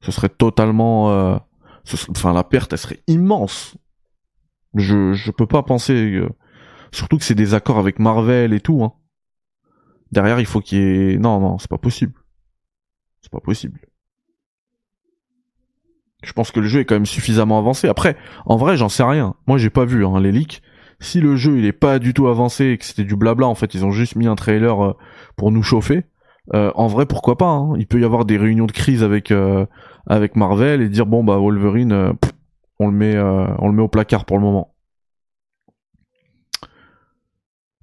Ce 0.00 0.10
serait 0.10 0.28
totalement... 0.28 1.10
Euh, 1.10 1.36
enfin, 2.10 2.32
la 2.32 2.44
perte, 2.44 2.72
elle 2.72 2.78
serait 2.78 3.02
immense. 3.06 3.76
Je, 4.74 5.12
je 5.12 5.30
peux 5.30 5.46
pas 5.46 5.62
penser... 5.62 6.22
Surtout 6.92 7.18
que 7.18 7.24
c'est 7.24 7.34
des 7.34 7.54
accords 7.54 7.78
avec 7.78 7.98
Marvel 7.98 8.52
et 8.52 8.60
tout. 8.60 8.82
Hein. 8.82 8.94
Derrière, 10.10 10.40
il 10.40 10.46
faut 10.46 10.60
qu'il 10.60 10.78
y 10.78 10.82
ait... 10.82 11.18
Non, 11.18 11.38
non, 11.38 11.58
c'est 11.58 11.70
pas 11.70 11.78
possible. 11.78 12.14
C'est 13.20 13.30
pas 13.30 13.40
possible. 13.40 13.80
Je 16.22 16.32
pense 16.32 16.50
que 16.50 16.60
le 16.60 16.66
jeu 16.66 16.80
est 16.80 16.84
quand 16.84 16.96
même 16.96 17.06
suffisamment 17.06 17.58
avancé. 17.58 17.86
Après, 17.88 18.16
en 18.44 18.56
vrai, 18.56 18.76
j'en 18.76 18.88
sais 18.88 19.04
rien. 19.04 19.36
Moi, 19.46 19.56
j'ai 19.56 19.70
pas 19.70 19.84
vu 19.84 20.04
hein, 20.04 20.20
les 20.20 20.32
leaks. 20.32 20.62
Si 21.00 21.20
le 21.20 21.34
jeu 21.36 21.58
il 21.58 21.64
est 21.64 21.72
pas 21.72 21.98
du 21.98 22.14
tout 22.14 22.28
avancé 22.28 22.66
et 22.66 22.78
que 22.78 22.84
c'était 22.84 23.04
du 23.04 23.16
blabla, 23.16 23.46
en 23.46 23.54
fait, 23.54 23.74
ils 23.74 23.84
ont 23.84 23.90
juste 23.90 24.16
mis 24.16 24.26
un 24.26 24.36
trailer 24.36 24.84
euh, 24.84 24.96
pour 25.36 25.50
nous 25.50 25.62
chauffer. 25.62 26.04
Euh, 26.54 26.70
en 26.74 26.86
vrai, 26.86 27.06
pourquoi 27.06 27.38
pas 27.38 27.50
hein. 27.50 27.74
Il 27.78 27.86
peut 27.86 28.00
y 28.00 28.04
avoir 28.04 28.24
des 28.24 28.36
réunions 28.36 28.66
de 28.66 28.72
crise 28.72 29.02
avec 29.02 29.30
euh, 29.30 29.66
avec 30.06 30.36
Marvel 30.36 30.82
et 30.82 30.88
dire 30.88 31.06
bon 31.06 31.24
bah 31.24 31.36
Wolverine, 31.38 32.12
on 32.78 32.88
le 32.88 32.92
met 32.92 33.18
on 33.18 33.68
le 33.68 33.74
met 33.74 33.82
au 33.82 33.88
placard 33.88 34.24
pour 34.24 34.36
le 34.36 34.42
moment. 34.42 34.74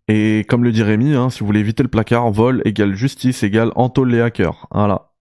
Et 0.07 0.45
comme 0.47 0.63
le 0.63 0.71
dit 0.71 0.83
Rémi, 0.83 1.13
hein, 1.15 1.29
si 1.29 1.41
vous 1.41 1.47
voulez 1.47 1.59
éviter 1.59 1.83
le 1.83 1.89
placard, 1.89 2.31
vol 2.31 2.61
égale 2.65 2.95
justice 2.95 3.43
égale 3.43 3.71
entôle 3.75 4.09
les 4.09 4.21
hackers. 4.21 4.67
Voilà. 4.71 5.11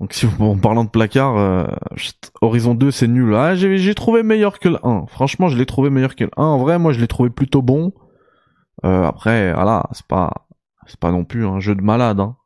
Donc 0.00 0.14
si 0.14 0.26
en 0.38 0.56
parlant 0.56 0.84
de 0.84 0.88
placard, 0.88 1.36
euh, 1.36 1.66
Horizon 2.40 2.74
2 2.74 2.90
c'est 2.90 3.06
nul. 3.06 3.34
Ah 3.34 3.54
j'ai 3.54 3.94
trouvé 3.94 4.22
meilleur 4.22 4.58
que 4.58 4.70
le 4.70 4.78
1. 4.82 5.04
Franchement 5.06 5.48
je 5.48 5.58
l'ai 5.58 5.66
trouvé 5.66 5.90
meilleur 5.90 6.16
que 6.16 6.24
le 6.24 6.30
1. 6.36 6.42
En 6.42 6.58
vrai 6.58 6.78
moi 6.78 6.92
je 6.92 7.00
l'ai 7.00 7.06
trouvé 7.06 7.28
plutôt 7.28 7.60
bon. 7.60 7.92
Euh, 8.84 9.04
après 9.04 9.52
voilà 9.52 9.84
c'est 9.92 10.06
pas 10.06 10.46
c'est 10.86 10.98
pas 10.98 11.10
non 11.10 11.24
plus 11.24 11.46
un 11.46 11.60
jeu 11.60 11.74
de 11.74 11.82
malade. 11.82 12.18
Hein. 12.18 12.36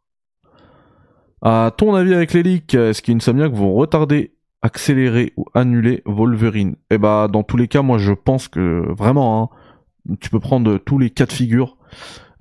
À 1.42 1.70
ton 1.76 1.94
avis 1.94 2.14
avec 2.14 2.32
les 2.32 2.42
leaks, 2.42 2.74
est-ce 2.74 3.02
qu'Insomniac 3.02 3.52
vont 3.52 3.74
retarder 3.74 4.34
accélérer 4.62 5.32
ou 5.36 5.44
annuler 5.54 6.02
Wolverine? 6.06 6.76
Eh 6.90 6.98
bah 6.98 7.28
dans 7.30 7.42
tous 7.42 7.56
les 7.56 7.68
cas, 7.68 7.82
moi 7.82 7.98
je 7.98 8.12
pense 8.12 8.48
que 8.48 8.84
vraiment, 8.92 9.52
hein, 10.08 10.16
tu 10.20 10.30
peux 10.30 10.40
prendre 10.40 10.78
tous 10.78 10.98
les 10.98 11.10
cas 11.10 11.26
de 11.26 11.32
figure, 11.32 11.76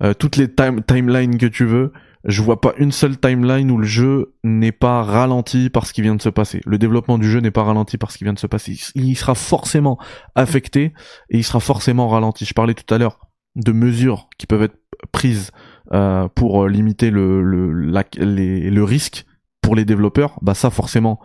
euh, 0.02 0.14
toutes 0.14 0.36
les 0.36 0.52
time 0.52 0.82
timelines 0.82 1.38
que 1.38 1.46
tu 1.46 1.66
veux. 1.66 1.92
Je 2.24 2.42
vois 2.42 2.60
pas 2.60 2.72
une 2.78 2.92
seule 2.92 3.18
timeline 3.18 3.70
où 3.70 3.76
le 3.76 3.86
jeu 3.86 4.34
n'est 4.44 4.72
pas 4.72 5.02
ralenti 5.02 5.68
par 5.68 5.86
ce 5.86 5.92
qui 5.92 6.02
vient 6.02 6.14
de 6.14 6.22
se 6.22 6.30
passer. 6.30 6.60
Le 6.64 6.78
développement 6.78 7.18
du 7.18 7.30
jeu 7.30 7.40
n'est 7.40 7.50
pas 7.50 7.64
ralenti 7.64 7.98
par 7.98 8.10
ce 8.10 8.18
qui 8.18 8.24
vient 8.24 8.32
de 8.32 8.38
se 8.38 8.46
passer. 8.46 8.78
Il 8.94 9.16
sera 9.16 9.34
forcément 9.34 9.98
affecté 10.34 10.94
et 11.30 11.38
il 11.38 11.44
sera 11.44 11.60
forcément 11.60 12.08
ralenti. 12.08 12.44
Je 12.44 12.54
parlais 12.54 12.74
tout 12.74 12.92
à 12.94 12.98
l'heure 12.98 13.28
de 13.56 13.72
mesures 13.72 14.28
qui 14.38 14.46
peuvent 14.46 14.62
être 14.62 14.78
prises 15.12 15.50
euh, 15.92 16.28
pour 16.34 16.66
limiter 16.66 17.10
le 17.10 17.42
le, 17.42 17.70
le 17.72 18.84
risque 18.84 19.26
pour 19.60 19.74
les 19.76 19.84
développeurs. 19.84 20.38
Bah 20.40 20.54
ça 20.54 20.70
forcément 20.70 21.20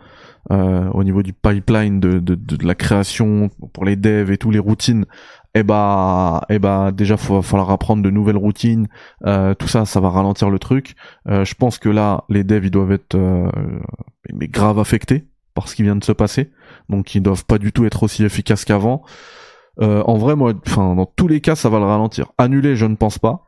euh, 0.50 0.88
au 0.94 1.04
niveau 1.04 1.22
du 1.22 1.32
pipeline 1.34 2.00
de, 2.00 2.18
de, 2.18 2.34
de, 2.34 2.66
la 2.66 2.74
création 2.74 3.50
pour 3.74 3.84
les 3.84 3.96
devs 3.96 4.30
et 4.32 4.38
tous 4.38 4.50
les 4.50 4.58
routines, 4.58 5.04
eh 5.54 5.62
bah, 5.62 6.42
eh 6.48 6.58
bah 6.58 6.92
déjà 6.92 7.16
faut 7.16 7.42
falloir 7.42 7.70
apprendre 7.70 8.02
de 8.02 8.10
nouvelles 8.10 8.36
routines. 8.36 8.88
Euh, 9.26 9.54
tout 9.54 9.68
ça, 9.68 9.84
ça 9.84 10.00
va 10.00 10.10
ralentir 10.10 10.50
le 10.50 10.58
truc. 10.58 10.94
Euh, 11.28 11.44
je 11.44 11.54
pense 11.54 11.78
que 11.78 11.88
là, 11.88 12.24
les 12.28 12.44
devs 12.44 12.64
ils 12.64 12.70
doivent 12.70 12.92
être 12.92 13.16
euh, 13.16 13.50
mais 14.32 14.48
grave 14.48 14.78
affectés 14.78 15.26
par 15.54 15.68
ce 15.68 15.74
qui 15.74 15.82
vient 15.82 15.96
de 15.96 16.04
se 16.04 16.12
passer, 16.12 16.52
donc 16.88 17.14
ils 17.14 17.22
doivent 17.22 17.44
pas 17.44 17.58
du 17.58 17.72
tout 17.72 17.84
être 17.84 18.04
aussi 18.04 18.24
efficaces 18.24 18.64
qu'avant. 18.64 19.02
Euh, 19.80 20.02
en 20.06 20.16
vrai, 20.16 20.36
moi, 20.36 20.52
enfin 20.66 20.94
dans 20.94 21.06
tous 21.06 21.26
les 21.26 21.40
cas, 21.40 21.56
ça 21.56 21.68
va 21.68 21.78
le 21.78 21.84
ralentir. 21.86 22.32
Annuler, 22.38 22.76
je 22.76 22.86
ne 22.86 22.94
pense 22.96 23.18
pas. 23.18 23.46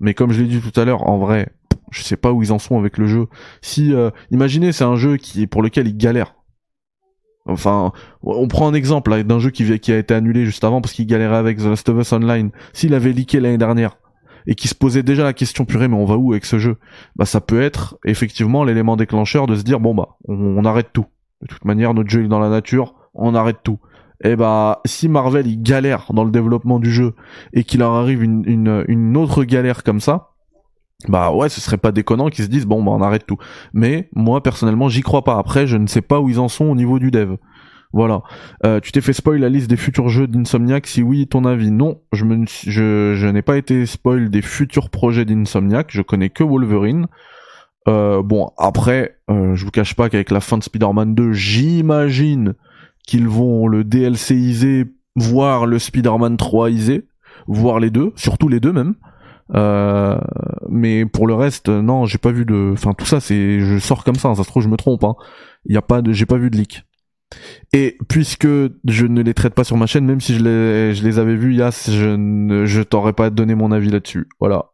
Mais 0.00 0.14
comme 0.14 0.32
je 0.32 0.42
l'ai 0.42 0.48
dit 0.48 0.60
tout 0.60 0.78
à 0.80 0.84
l'heure, 0.84 1.08
en 1.08 1.18
vrai, 1.18 1.50
je 1.92 2.02
sais 2.02 2.16
pas 2.16 2.32
où 2.32 2.42
ils 2.42 2.52
en 2.52 2.58
sont 2.58 2.78
avec 2.78 2.98
le 2.98 3.06
jeu. 3.06 3.28
Si, 3.62 3.94
imaginez, 4.32 4.72
c'est 4.72 4.84
un 4.84 4.96
jeu 4.96 5.16
qui 5.16 5.46
pour 5.46 5.62
lequel 5.62 5.86
ils 5.86 5.96
galèrent. 5.96 6.34
Enfin, 7.46 7.92
on 8.22 8.48
prend 8.48 8.68
un 8.68 8.74
exemple 8.74 9.22
d'un 9.22 9.38
jeu 9.38 9.50
qui, 9.50 9.70
a 9.70 9.98
été 9.98 10.14
annulé 10.14 10.46
juste 10.46 10.64
avant 10.64 10.80
parce 10.80 10.94
qu'il 10.94 11.06
galérait 11.06 11.36
avec 11.36 11.58
The 11.58 11.66
Last 11.66 11.88
of 11.90 12.00
Us 12.00 12.12
Online. 12.12 12.50
S'il 12.72 12.94
avait 12.94 13.12
leaké 13.12 13.38
l'année 13.38 13.58
dernière 13.58 13.98
et 14.46 14.54
qui 14.54 14.68
se 14.68 14.74
posait 14.74 15.02
déjà 15.02 15.24
la 15.24 15.32
question 15.32 15.64
purée, 15.64 15.88
mais 15.88 15.96
on 15.96 16.04
va 16.04 16.16
où 16.16 16.32
avec 16.32 16.44
ce 16.46 16.58
jeu? 16.58 16.76
Bah, 17.16 17.26
ça 17.26 17.40
peut 17.40 17.60
être 17.60 17.98
effectivement 18.04 18.64
l'élément 18.64 18.96
déclencheur 18.96 19.46
de 19.46 19.56
se 19.56 19.62
dire 19.62 19.80
bon 19.80 19.94
bah, 19.94 20.16
on, 20.26 20.64
arrête 20.64 20.88
tout. 20.92 21.06
De 21.42 21.46
toute 21.46 21.64
manière, 21.64 21.92
notre 21.92 22.10
jeu 22.10 22.24
est 22.24 22.28
dans 22.28 22.40
la 22.40 22.48
nature, 22.48 22.94
on 23.14 23.34
arrête 23.34 23.58
tout. 23.62 23.78
Et 24.22 24.36
bah, 24.36 24.80
si 24.86 25.08
Marvel 25.08 25.46
il 25.46 25.62
galère 25.62 26.06
dans 26.14 26.24
le 26.24 26.30
développement 26.30 26.78
du 26.78 26.90
jeu 26.90 27.14
et 27.52 27.64
qu'il 27.64 27.80
leur 27.80 27.92
arrive 27.92 28.22
une, 28.22 28.84
une 28.88 29.16
autre 29.16 29.44
galère 29.44 29.82
comme 29.82 30.00
ça, 30.00 30.33
bah 31.08 31.32
ouais, 31.32 31.48
ce 31.48 31.60
serait 31.60 31.76
pas 31.76 31.92
déconnant 31.92 32.28
qu'ils 32.28 32.44
se 32.44 32.50
disent 32.50 32.66
bon 32.66 32.82
bah 32.82 32.92
on 32.92 33.02
arrête 33.02 33.26
tout. 33.26 33.38
Mais 33.72 34.08
moi 34.14 34.42
personnellement, 34.42 34.88
j'y 34.88 35.02
crois 35.02 35.24
pas. 35.24 35.38
Après, 35.38 35.66
je 35.66 35.76
ne 35.76 35.86
sais 35.86 36.02
pas 36.02 36.20
où 36.20 36.28
ils 36.28 36.40
en 36.40 36.48
sont 36.48 36.66
au 36.66 36.74
niveau 36.74 36.98
du 36.98 37.10
dev. 37.10 37.36
Voilà. 37.92 38.22
Euh, 38.66 38.80
tu 38.80 38.90
t'es 38.90 39.00
fait 39.00 39.12
spoil 39.12 39.38
la 39.38 39.48
liste 39.48 39.70
des 39.70 39.76
futurs 39.76 40.08
jeux 40.08 40.26
d'Insomniac? 40.26 40.86
Si 40.88 41.00
oui, 41.00 41.28
ton 41.28 41.44
avis? 41.44 41.70
Non, 41.70 42.00
je 42.12 42.24
me 42.24 42.44
je, 42.46 43.14
je 43.14 43.26
n'ai 43.28 43.42
pas 43.42 43.56
été 43.56 43.86
spoil 43.86 44.30
des 44.30 44.42
futurs 44.42 44.90
projets 44.90 45.24
d'Insomniac. 45.24 45.86
Je 45.90 46.02
connais 46.02 46.28
que 46.28 46.42
Wolverine. 46.42 47.06
Euh, 47.86 48.22
bon, 48.22 48.50
après, 48.58 49.18
euh, 49.30 49.54
je 49.54 49.64
vous 49.64 49.70
cache 49.70 49.94
pas 49.94 50.08
qu'avec 50.08 50.30
la 50.30 50.40
fin 50.40 50.58
de 50.58 50.64
Spider-Man 50.64 51.14
2, 51.14 51.32
j'imagine 51.32 52.54
qu'ils 53.06 53.28
vont 53.28 53.68
le 53.68 53.84
DLCiser, 53.84 54.86
voire 55.14 55.66
le 55.66 55.78
Spider-Man 55.78 56.36
3iser, 56.36 57.04
voire 57.46 57.78
les 57.78 57.90
deux, 57.90 58.12
surtout 58.16 58.48
les 58.48 58.58
deux 58.58 58.72
même. 58.72 58.94
Euh, 59.54 60.18
mais 60.68 61.06
pour 61.06 61.26
le 61.26 61.34
reste, 61.34 61.68
non, 61.68 62.06
j'ai 62.06 62.18
pas 62.18 62.32
vu 62.32 62.44
de. 62.44 62.70
Enfin, 62.72 62.92
tout 62.94 63.06
ça, 63.06 63.20
c'est, 63.20 63.60
je 63.60 63.78
sors 63.78 64.04
comme 64.04 64.16
ça. 64.16 64.34
Ça 64.34 64.42
se 64.42 64.48
trouve, 64.48 64.62
je 64.62 64.68
me 64.68 64.76
trompe. 64.76 65.04
Hein. 65.04 65.14
Y 65.66 65.76
a 65.76 65.82
pas 65.82 66.02
de, 66.02 66.12
j'ai 66.12 66.26
pas 66.26 66.36
vu 66.36 66.50
de 66.50 66.56
leak. 66.56 66.84
Et 67.72 67.96
puisque 68.08 68.46
je 68.46 69.06
ne 69.06 69.22
les 69.22 69.34
traite 69.34 69.54
pas 69.54 69.64
sur 69.64 69.76
ma 69.76 69.86
chaîne, 69.86 70.04
même 70.06 70.20
si 70.20 70.36
je 70.36 70.42
les, 71.02 71.18
avais 71.18 71.36
vus, 71.36 71.54
Yas, 71.54 71.88
je 71.90 72.14
ne, 72.16 72.64
je 72.64 72.82
t'aurais 72.82 73.12
pas 73.12 73.30
donné 73.30 73.54
mon 73.54 73.72
avis 73.72 73.90
là-dessus. 73.90 74.28
Voilà. 74.40 74.70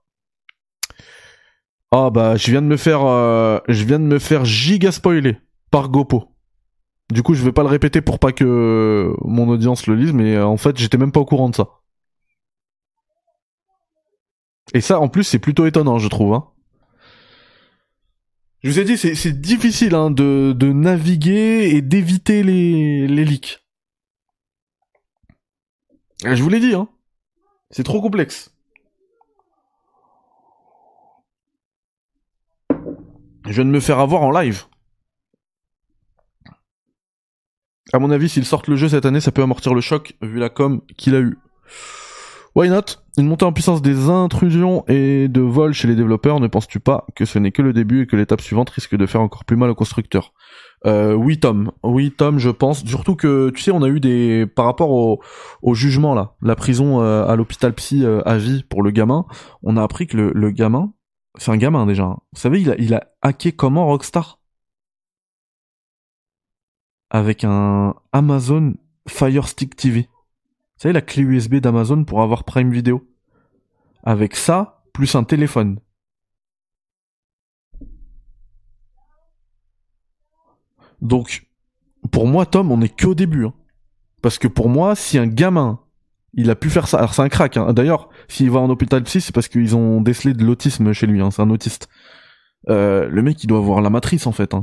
Ah 1.92 2.10
bah, 2.10 2.36
je 2.36 2.50
viens 2.50 2.62
de 2.62 2.66
me 2.66 2.76
faire, 2.76 3.04
euh, 3.04 3.58
je 3.68 3.84
viens 3.84 3.98
de 3.98 4.04
me 4.04 4.18
faire 4.18 4.44
giga 4.44 4.92
spoiler 4.92 5.38
par 5.70 5.88
Gopo. 5.88 6.36
Du 7.10 7.22
coup, 7.22 7.34
je 7.34 7.42
vais 7.44 7.52
pas 7.52 7.62
le 7.62 7.68
répéter 7.68 8.00
pour 8.00 8.18
pas 8.20 8.32
que 8.32 9.12
mon 9.24 9.48
audience 9.48 9.86
le 9.86 9.96
lise, 9.96 10.12
mais 10.12 10.36
euh, 10.36 10.46
en 10.46 10.56
fait, 10.56 10.78
j'étais 10.78 10.98
même 10.98 11.10
pas 11.10 11.20
au 11.20 11.24
courant 11.24 11.48
de 11.48 11.56
ça. 11.56 11.79
Et 14.74 14.80
ça, 14.80 15.00
en 15.00 15.08
plus, 15.08 15.24
c'est 15.24 15.38
plutôt 15.38 15.66
étonnant, 15.66 15.98
je 15.98 16.08
trouve. 16.08 16.34
Hein. 16.34 16.46
Je 18.62 18.70
vous 18.70 18.78
ai 18.78 18.84
dit, 18.84 18.98
c'est 18.98 19.40
difficile 19.40 19.94
hein, 19.94 20.10
de, 20.10 20.72
naviguer 20.72 21.70
et 21.74 21.80
d'éviter 21.80 22.42
les, 22.42 23.06
leaks. 23.08 23.64
Je 26.24 26.42
vous 26.42 26.50
l'ai 26.50 26.60
dit, 26.60 26.74
hein. 26.74 26.88
C'est 27.70 27.84
trop 27.84 28.02
complexe. 28.02 28.54
Je 33.46 33.52
viens 33.52 33.64
de 33.64 33.70
me 33.70 33.80
faire 33.80 33.98
avoir 33.98 34.22
en 34.22 34.30
live. 34.30 34.64
À 37.92 37.98
mon 37.98 38.10
avis, 38.10 38.28
s'ils 38.28 38.44
sortent 38.44 38.68
le 38.68 38.76
jeu 38.76 38.88
cette 38.88 39.06
année, 39.06 39.20
ça 39.20 39.32
peut 39.32 39.42
amortir 39.42 39.74
le 39.74 39.80
choc, 39.80 40.14
vu 40.20 40.38
la 40.38 40.50
com 40.50 40.82
qu'il 40.96 41.14
a 41.14 41.20
eu. 41.20 41.38
Why 42.54 42.68
not? 42.68 43.02
Une 43.18 43.26
montée 43.26 43.44
en 43.44 43.52
puissance 43.52 43.82
des 43.82 44.08
intrusions 44.08 44.84
et 44.86 45.26
de 45.28 45.40
vols 45.40 45.72
chez 45.72 45.88
les 45.88 45.96
développeurs, 45.96 46.38
ne 46.38 46.46
penses-tu 46.46 46.78
pas 46.78 47.06
que 47.16 47.24
ce 47.24 47.38
n'est 47.38 47.50
que 47.50 47.60
le 47.60 47.72
début 47.72 48.02
et 48.02 48.06
que 48.06 48.14
l'étape 48.14 48.40
suivante 48.40 48.70
risque 48.70 48.96
de 48.96 49.04
faire 49.06 49.20
encore 49.20 49.44
plus 49.44 49.56
mal 49.56 49.68
aux 49.68 49.74
constructeurs? 49.74 50.32
Euh, 50.86 51.12
oui 51.14 51.38
Tom, 51.40 51.72
oui 51.82 52.12
Tom, 52.12 52.38
je 52.38 52.50
pense. 52.50 52.84
Surtout 52.84 53.16
que 53.16 53.50
tu 53.50 53.62
sais, 53.62 53.72
on 53.72 53.82
a 53.82 53.88
eu 53.88 54.00
des 54.00 54.46
par 54.46 54.64
rapport 54.64 54.90
au, 54.90 55.74
jugement 55.74 56.14
là, 56.14 56.36
la 56.40 56.54
prison 56.54 57.02
euh, 57.02 57.26
à 57.26 57.36
l'hôpital 57.36 57.74
psy 57.74 58.04
euh, 58.04 58.22
à 58.26 58.36
vie 58.38 58.62
pour 58.62 58.82
le 58.82 58.90
gamin, 58.90 59.26
on 59.62 59.76
a 59.76 59.82
appris 59.82 60.06
que 60.06 60.16
le, 60.16 60.32
le 60.32 60.50
gamin, 60.50 60.92
c'est 61.36 61.50
un 61.50 61.56
gamin 61.56 61.86
déjà. 61.86 62.04
Hein. 62.04 62.18
Vous 62.32 62.40
savez, 62.40 62.60
il 62.60 62.70
a, 62.70 62.76
il 62.78 62.94
a 62.94 63.08
hacké 63.22 63.52
comment 63.52 63.86
Rockstar? 63.86 64.40
Avec 67.10 67.42
un 67.42 67.94
Amazon 68.12 68.74
Fire 69.08 69.48
Stick 69.48 69.74
TV. 69.74 70.08
Vous 70.80 70.84
savez, 70.84 70.94
la 70.94 71.02
clé 71.02 71.22
USB 71.22 71.56
d'Amazon 71.56 72.04
pour 72.04 72.22
avoir 72.22 72.44
Prime 72.44 72.72
Video. 72.72 73.06
Avec 74.02 74.34
ça, 74.34 74.82
plus 74.94 75.14
un 75.14 75.24
téléphone. 75.24 75.78
Donc, 81.02 81.46
pour 82.10 82.26
moi, 82.26 82.46
Tom, 82.46 82.72
on 82.72 82.80
est 82.80 82.98
qu'au 82.98 83.14
début. 83.14 83.44
Hein. 83.44 83.52
Parce 84.22 84.38
que 84.38 84.48
pour 84.48 84.70
moi, 84.70 84.94
si 84.94 85.18
un 85.18 85.26
gamin, 85.26 85.80
il 86.32 86.48
a 86.48 86.54
pu 86.54 86.70
faire 86.70 86.88
ça, 86.88 86.96
alors 86.96 87.12
c'est 87.12 87.20
un 87.20 87.28
crack. 87.28 87.58
Hein. 87.58 87.74
D'ailleurs, 87.74 88.08
s'il 88.28 88.50
va 88.50 88.60
en 88.60 88.70
hôpital 88.70 89.02
psy, 89.02 89.20
c'est 89.20 89.34
parce 89.34 89.48
qu'ils 89.48 89.76
ont 89.76 90.00
décelé 90.00 90.32
de 90.32 90.46
l'autisme 90.46 90.94
chez 90.94 91.06
lui. 91.06 91.20
Hein. 91.20 91.30
C'est 91.30 91.42
un 91.42 91.50
autiste. 91.50 91.90
Euh, 92.70 93.06
le 93.06 93.20
mec, 93.20 93.44
il 93.44 93.48
doit 93.48 93.58
avoir 93.58 93.82
la 93.82 93.90
matrice 93.90 94.26
en 94.26 94.32
fait. 94.32 94.54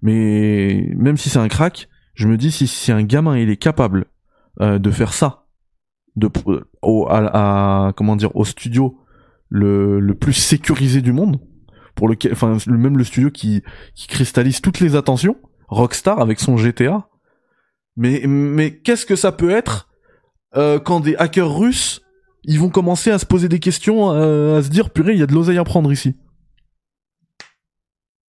Mais 0.00 0.88
même 0.96 1.18
si 1.18 1.28
c'est 1.28 1.40
un 1.40 1.48
crack, 1.48 1.90
je 2.14 2.26
me 2.26 2.38
dis 2.38 2.52
si, 2.52 2.66
si 2.66 2.90
un 2.90 3.02
gamin, 3.02 3.36
il 3.36 3.50
est 3.50 3.58
capable 3.58 4.06
euh, 4.62 4.78
de 4.78 4.90
faire 4.90 5.12
ça 5.12 5.44
au, 6.82 7.08
comment 7.96 8.16
dire 8.16 8.34
au 8.34 8.44
studio 8.44 8.98
le, 9.48 10.00
le 10.00 10.14
plus 10.14 10.34
sécurisé 10.34 11.00
du 11.00 11.12
monde 11.12 11.40
pour 11.94 12.08
lequel 12.08 12.32
enfin 12.32 12.56
même 12.66 12.98
le 12.98 13.04
studio 13.04 13.30
qui 13.30 13.62
qui 13.94 14.06
cristallise 14.06 14.60
toutes 14.60 14.80
les 14.80 14.94
attentions 14.94 15.36
Rockstar 15.68 16.20
avec 16.20 16.38
son 16.40 16.56
GTA 16.56 17.08
mais 17.96 18.22
mais 18.26 18.78
qu'est-ce 18.78 19.06
que 19.06 19.16
ça 19.16 19.32
peut 19.32 19.50
être 19.50 19.88
euh, 20.56 20.78
quand 20.78 21.00
des 21.00 21.16
hackers 21.16 21.54
russes 21.54 22.02
ils 22.44 22.58
vont 22.58 22.70
commencer 22.70 23.10
à 23.10 23.18
se 23.18 23.26
poser 23.26 23.48
des 23.48 23.58
questions 23.58 24.12
euh, 24.12 24.58
à 24.58 24.62
se 24.62 24.70
dire 24.70 24.90
purée 24.90 25.12
il 25.12 25.18
y 25.18 25.22
a 25.22 25.26
de 25.26 25.34
l'oseille 25.34 25.58
à 25.58 25.64
prendre 25.64 25.92
ici. 25.92 26.16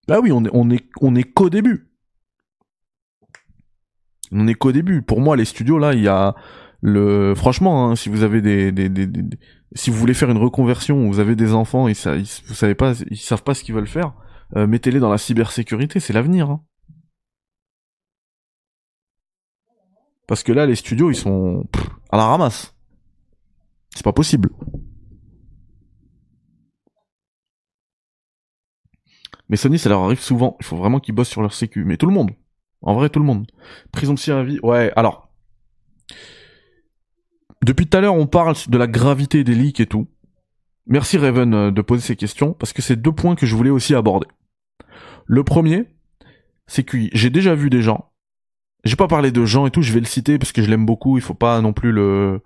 Bah 0.07 0.19
oui 0.21 0.31
on 0.31 0.43
est 0.43 0.49
on 0.51 0.69
est 0.69 0.89
on 1.01 1.15
est 1.15 1.23
qu'au 1.23 1.49
début. 1.49 1.89
On 4.31 4.47
est 4.47 4.55
qu'au 4.55 4.71
début. 4.71 5.01
Pour 5.01 5.21
moi 5.21 5.37
les 5.37 5.45
studios 5.45 5.77
là 5.77 5.93
il 5.93 6.01
y 6.01 6.07
a 6.07 6.35
le 6.81 7.35
franchement 7.35 7.89
hein, 7.89 7.95
si 7.95 8.09
vous 8.09 8.23
avez 8.23 8.41
des, 8.41 8.89
si 9.75 9.89
vous 9.89 9.97
voulez 9.97 10.13
faire 10.13 10.29
une 10.29 10.37
reconversion 10.37 11.07
vous 11.07 11.19
avez 11.19 11.35
des 11.35 11.53
enfants 11.53 11.87
et 11.87 11.93
ça 11.93 12.15
vous 12.15 12.53
savez 12.53 12.75
pas 12.75 12.93
ils 13.09 13.17
savent 13.17 13.43
pas 13.43 13.53
ce 13.53 13.63
qu'ils 13.63 13.75
veulent 13.75 13.87
faire 13.87 14.13
euh, 14.55 14.65
mettez-les 14.65 14.99
dans 14.99 15.09
la 15.09 15.17
cybersécurité 15.17 15.99
c'est 15.99 16.13
l'avenir 16.13 16.49
hein. 16.49 16.61
parce 20.25 20.43
que 20.43 20.53
là 20.53 20.65
les 20.65 20.75
studios 20.75 21.11
ils 21.11 21.15
sont 21.15 21.65
à 22.09 22.17
la 22.17 22.25
ramasse. 22.25 22.75
C'est 23.95 24.03
pas 24.03 24.13
possible. 24.13 24.49
Mais 29.47 29.57
Sony 29.57 29.79
ça 29.79 29.89
leur 29.89 30.01
arrive 30.01 30.19
souvent. 30.19 30.57
Il 30.59 30.65
faut 30.65 30.77
vraiment 30.77 30.99
qu'ils 30.99 31.15
bossent 31.15 31.29
sur 31.29 31.41
leur 31.41 31.53
sécu. 31.53 31.83
Mais 31.85 31.97
tout 31.97 32.05
le 32.05 32.13
monde. 32.13 32.31
En 32.81 32.93
vrai 32.93 33.09
tout 33.09 33.19
le 33.19 33.25
monde. 33.25 33.47
Prison 33.91 34.15
à 34.29 34.43
vie 34.43 34.59
ouais 34.61 34.91
alors 34.95 35.29
depuis 37.63 37.87
tout 37.87 37.97
à 37.97 38.01
l'heure, 38.01 38.15
on 38.15 38.27
parle 38.27 38.55
de 38.67 38.77
la 38.77 38.87
gravité 38.87 39.43
des 39.43 39.55
leaks 39.55 39.79
et 39.79 39.85
tout. 39.85 40.07
Merci 40.87 41.17
Raven 41.17 41.53
euh, 41.53 41.71
de 41.71 41.81
poser 41.81 42.01
ces 42.01 42.15
questions, 42.15 42.53
parce 42.53 42.73
que 42.73 42.81
c'est 42.81 42.95
deux 42.95 43.11
points 43.11 43.35
que 43.35 43.45
je 43.45 43.55
voulais 43.55 43.69
aussi 43.69 43.93
aborder. 43.95 44.27
Le 45.25 45.43
premier, 45.43 45.85
c'est 46.67 46.83
que 46.83 46.97
j'ai 47.13 47.29
déjà 47.29 47.53
vu 47.55 47.69
des 47.69 47.81
gens 47.81 48.11
J'ai 48.85 48.95
pas 48.95 49.07
parlé 49.07 49.31
de 49.31 49.45
Jean 49.45 49.67
et 49.67 49.71
tout, 49.71 49.81
je 49.81 49.91
vais 49.91 49.99
le 49.99 50.05
citer 50.05 50.37
parce 50.39 50.51
que 50.51 50.61
je 50.61 50.69
l'aime 50.69 50.85
beaucoup, 50.85 51.17
il 51.17 51.21
faut 51.21 51.33
pas 51.33 51.59
non 51.61 51.73
plus 51.73 51.91
le 51.91 52.41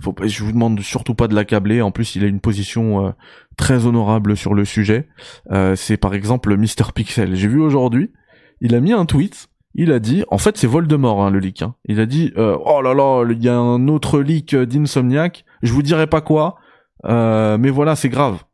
faut 0.00 0.12
pas, 0.12 0.26
je 0.26 0.42
vous 0.42 0.52
demande 0.52 0.80
surtout 0.80 1.14
pas 1.14 1.28
de 1.28 1.34
l'accabler. 1.34 1.82
En 1.82 1.90
plus, 1.90 2.16
il 2.16 2.24
a 2.24 2.26
une 2.26 2.40
position 2.40 3.06
euh, 3.06 3.10
très 3.56 3.86
honorable 3.86 4.36
sur 4.36 4.54
le 4.54 4.64
sujet. 4.64 5.08
Euh, 5.50 5.76
c'est 5.76 5.96
par 5.96 6.14
exemple 6.14 6.56
Mister 6.56 6.84
Pixel. 6.94 7.34
J'ai 7.34 7.48
vu 7.48 7.60
aujourd'hui, 7.60 8.12
il 8.60 8.74
a 8.74 8.80
mis 8.80 8.92
un 8.92 9.06
tweet. 9.06 9.48
Il 9.74 9.92
a 9.92 9.98
dit, 9.98 10.24
en 10.28 10.38
fait, 10.38 10.56
c'est 10.58 10.66
Voldemort 10.66 11.22
hein, 11.22 11.30
le 11.30 11.38
leak. 11.38 11.62
Hein. 11.62 11.74
Il 11.86 12.00
a 12.00 12.06
dit, 12.06 12.32
euh, 12.36 12.56
oh 12.64 12.82
là 12.82 12.94
là, 12.94 13.24
il 13.30 13.42
y 13.42 13.48
a 13.48 13.56
un 13.56 13.88
autre 13.88 14.20
leak 14.20 14.54
d'Insomniac. 14.54 15.44
Je 15.62 15.72
vous 15.72 15.82
dirai 15.82 16.06
pas 16.06 16.20
quoi, 16.20 16.56
mais 17.04 17.70
voilà, 17.70 17.96
c'est 17.96 18.08
grave. 18.08 18.44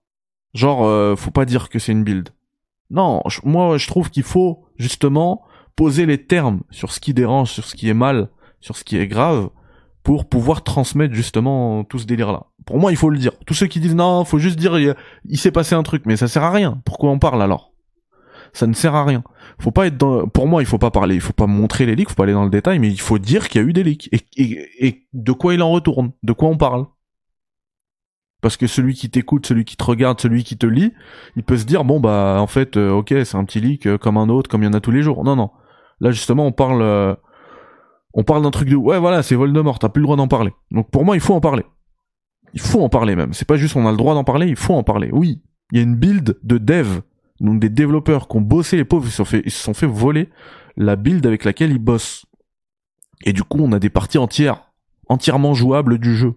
Genre, 0.54 1.18
faut 1.18 1.30
pas 1.30 1.44
dire 1.44 1.68
que 1.68 1.78
c'est 1.78 1.92
une 1.92 2.04
build. 2.04 2.30
Non, 2.90 3.22
moi, 3.44 3.76
je 3.76 3.86
trouve 3.86 4.10
qu'il 4.10 4.22
faut 4.22 4.64
justement 4.76 5.42
poser 5.76 6.06
les 6.06 6.24
termes 6.24 6.62
sur 6.70 6.92
ce 6.92 7.00
qui 7.00 7.14
dérange, 7.14 7.50
sur 7.50 7.64
ce 7.64 7.76
qui 7.76 7.88
est 7.88 7.94
mal, 7.94 8.30
sur 8.60 8.76
ce 8.76 8.84
qui 8.84 8.96
est 8.96 9.06
grave, 9.06 9.50
pour 10.02 10.28
pouvoir 10.28 10.64
transmettre 10.64 11.14
justement 11.14 11.84
tout 11.84 11.98
ce 11.98 12.06
délire-là. 12.06 12.46
Pour 12.64 12.78
moi, 12.78 12.90
il 12.92 12.96
faut 12.96 13.10
le 13.10 13.18
dire. 13.18 13.32
Tous 13.46 13.54
ceux 13.54 13.66
qui 13.66 13.78
disent 13.78 13.94
non, 13.94 14.24
faut 14.24 14.38
juste 14.38 14.58
dire 14.58 14.78
il, 15.24 15.38
s'est 15.38 15.50
passé 15.50 15.74
un 15.74 15.82
truc, 15.82 16.04
mais 16.06 16.16
ça 16.16 16.28
sert 16.28 16.42
à 16.42 16.50
rien. 16.50 16.80
Pourquoi 16.84 17.10
on 17.10 17.18
parle 17.18 17.42
alors? 17.42 17.67
Ça 18.52 18.66
ne 18.66 18.72
sert 18.72 18.94
à 18.94 19.04
rien. 19.04 19.22
Faut 19.60 19.70
pas 19.70 19.86
être 19.86 19.96
dans... 19.96 20.26
Pour 20.26 20.46
moi, 20.46 20.62
il 20.62 20.66
faut 20.66 20.78
pas 20.78 20.90
parler, 20.90 21.14
il 21.14 21.20
faut 21.20 21.32
pas 21.32 21.46
montrer 21.46 21.86
les 21.86 21.94
leaks, 21.94 22.10
faut 22.10 22.14
pas 22.14 22.24
aller 22.24 22.32
dans 22.32 22.44
le 22.44 22.50
détail, 22.50 22.78
mais 22.78 22.88
il 22.88 23.00
faut 23.00 23.18
dire 23.18 23.48
qu'il 23.48 23.60
y 23.60 23.64
a 23.64 23.66
eu 23.66 23.72
des 23.72 23.84
leaks 23.84 24.08
et, 24.12 24.86
et 24.86 25.06
de 25.12 25.32
quoi 25.32 25.54
il 25.54 25.62
en 25.62 25.70
retourne, 25.70 26.12
de 26.22 26.32
quoi 26.32 26.48
on 26.48 26.56
parle? 26.56 26.86
Parce 28.40 28.56
que 28.56 28.68
celui 28.68 28.94
qui 28.94 29.10
t'écoute, 29.10 29.46
celui 29.46 29.64
qui 29.64 29.76
te 29.76 29.82
regarde, 29.82 30.20
celui 30.20 30.44
qui 30.44 30.56
te 30.56 30.66
lit, 30.66 30.92
il 31.34 31.42
peut 31.42 31.56
se 31.56 31.64
dire 31.64 31.84
bon 31.84 31.98
bah 31.98 32.36
en 32.38 32.46
fait 32.46 32.76
euh, 32.76 32.92
ok 32.92 33.12
c'est 33.24 33.36
un 33.36 33.44
petit 33.44 33.60
leak 33.60 33.86
euh, 33.86 33.98
comme 33.98 34.16
un 34.16 34.28
autre, 34.28 34.48
comme 34.48 34.62
il 34.62 34.66
y 34.66 34.68
en 34.68 34.74
a 34.74 34.80
tous 34.80 34.92
les 34.92 35.02
jours. 35.02 35.24
Non 35.24 35.34
non, 35.34 35.50
là 36.00 36.12
justement 36.12 36.46
on 36.46 36.52
parle 36.52 36.80
euh, 36.80 37.16
on 38.14 38.22
parle 38.22 38.44
d'un 38.44 38.52
truc 38.52 38.68
de 38.68 38.76
ouais 38.76 39.00
voilà 39.00 39.24
c'est 39.24 39.34
Voldemort, 39.34 39.80
t'as 39.80 39.88
plus 39.88 40.00
le 40.00 40.06
droit 40.06 40.16
d'en 40.16 40.28
parler. 40.28 40.52
Donc 40.70 40.88
pour 40.90 41.04
moi 41.04 41.16
il 41.16 41.20
faut 41.20 41.34
en 41.34 41.40
parler. 41.40 41.64
Il 42.54 42.60
faut 42.60 42.80
en 42.80 42.88
parler 42.88 43.16
même. 43.16 43.32
C'est 43.32 43.46
pas 43.46 43.56
juste 43.56 43.74
on 43.74 43.86
a 43.88 43.90
le 43.90 43.96
droit 43.96 44.14
d'en 44.14 44.24
parler, 44.24 44.46
il 44.46 44.56
faut 44.56 44.74
en 44.74 44.84
parler. 44.84 45.10
Oui, 45.12 45.42
il 45.72 45.78
y 45.78 45.80
a 45.80 45.82
une 45.82 45.96
build 45.96 46.38
de 46.40 46.58
dev, 46.58 47.00
donc 47.40 47.60
des 47.60 47.68
développeurs 47.68 48.28
qui 48.28 48.36
ont 48.36 48.40
bossé 48.40 48.76
les 48.76 48.84
pauvres, 48.84 49.06
ils 49.06 49.10
se 49.10 49.16
sont 49.16 49.24
fait, 49.24 49.42
ils 49.44 49.50
se 49.50 49.62
sont 49.62 49.74
fait 49.74 49.86
voler 49.86 50.28
la 50.76 50.96
build 50.96 51.24
avec 51.26 51.44
laquelle 51.44 51.70
ils 51.70 51.78
bossent. 51.78 52.26
Et 53.24 53.32
du 53.32 53.42
coup 53.42 53.58
on 53.60 53.72
a 53.72 53.78
des 53.78 53.90
parties 53.90 54.18
entières, 54.18 54.72
entièrement 55.08 55.54
jouables 55.54 55.98
du 55.98 56.16
jeu. 56.16 56.34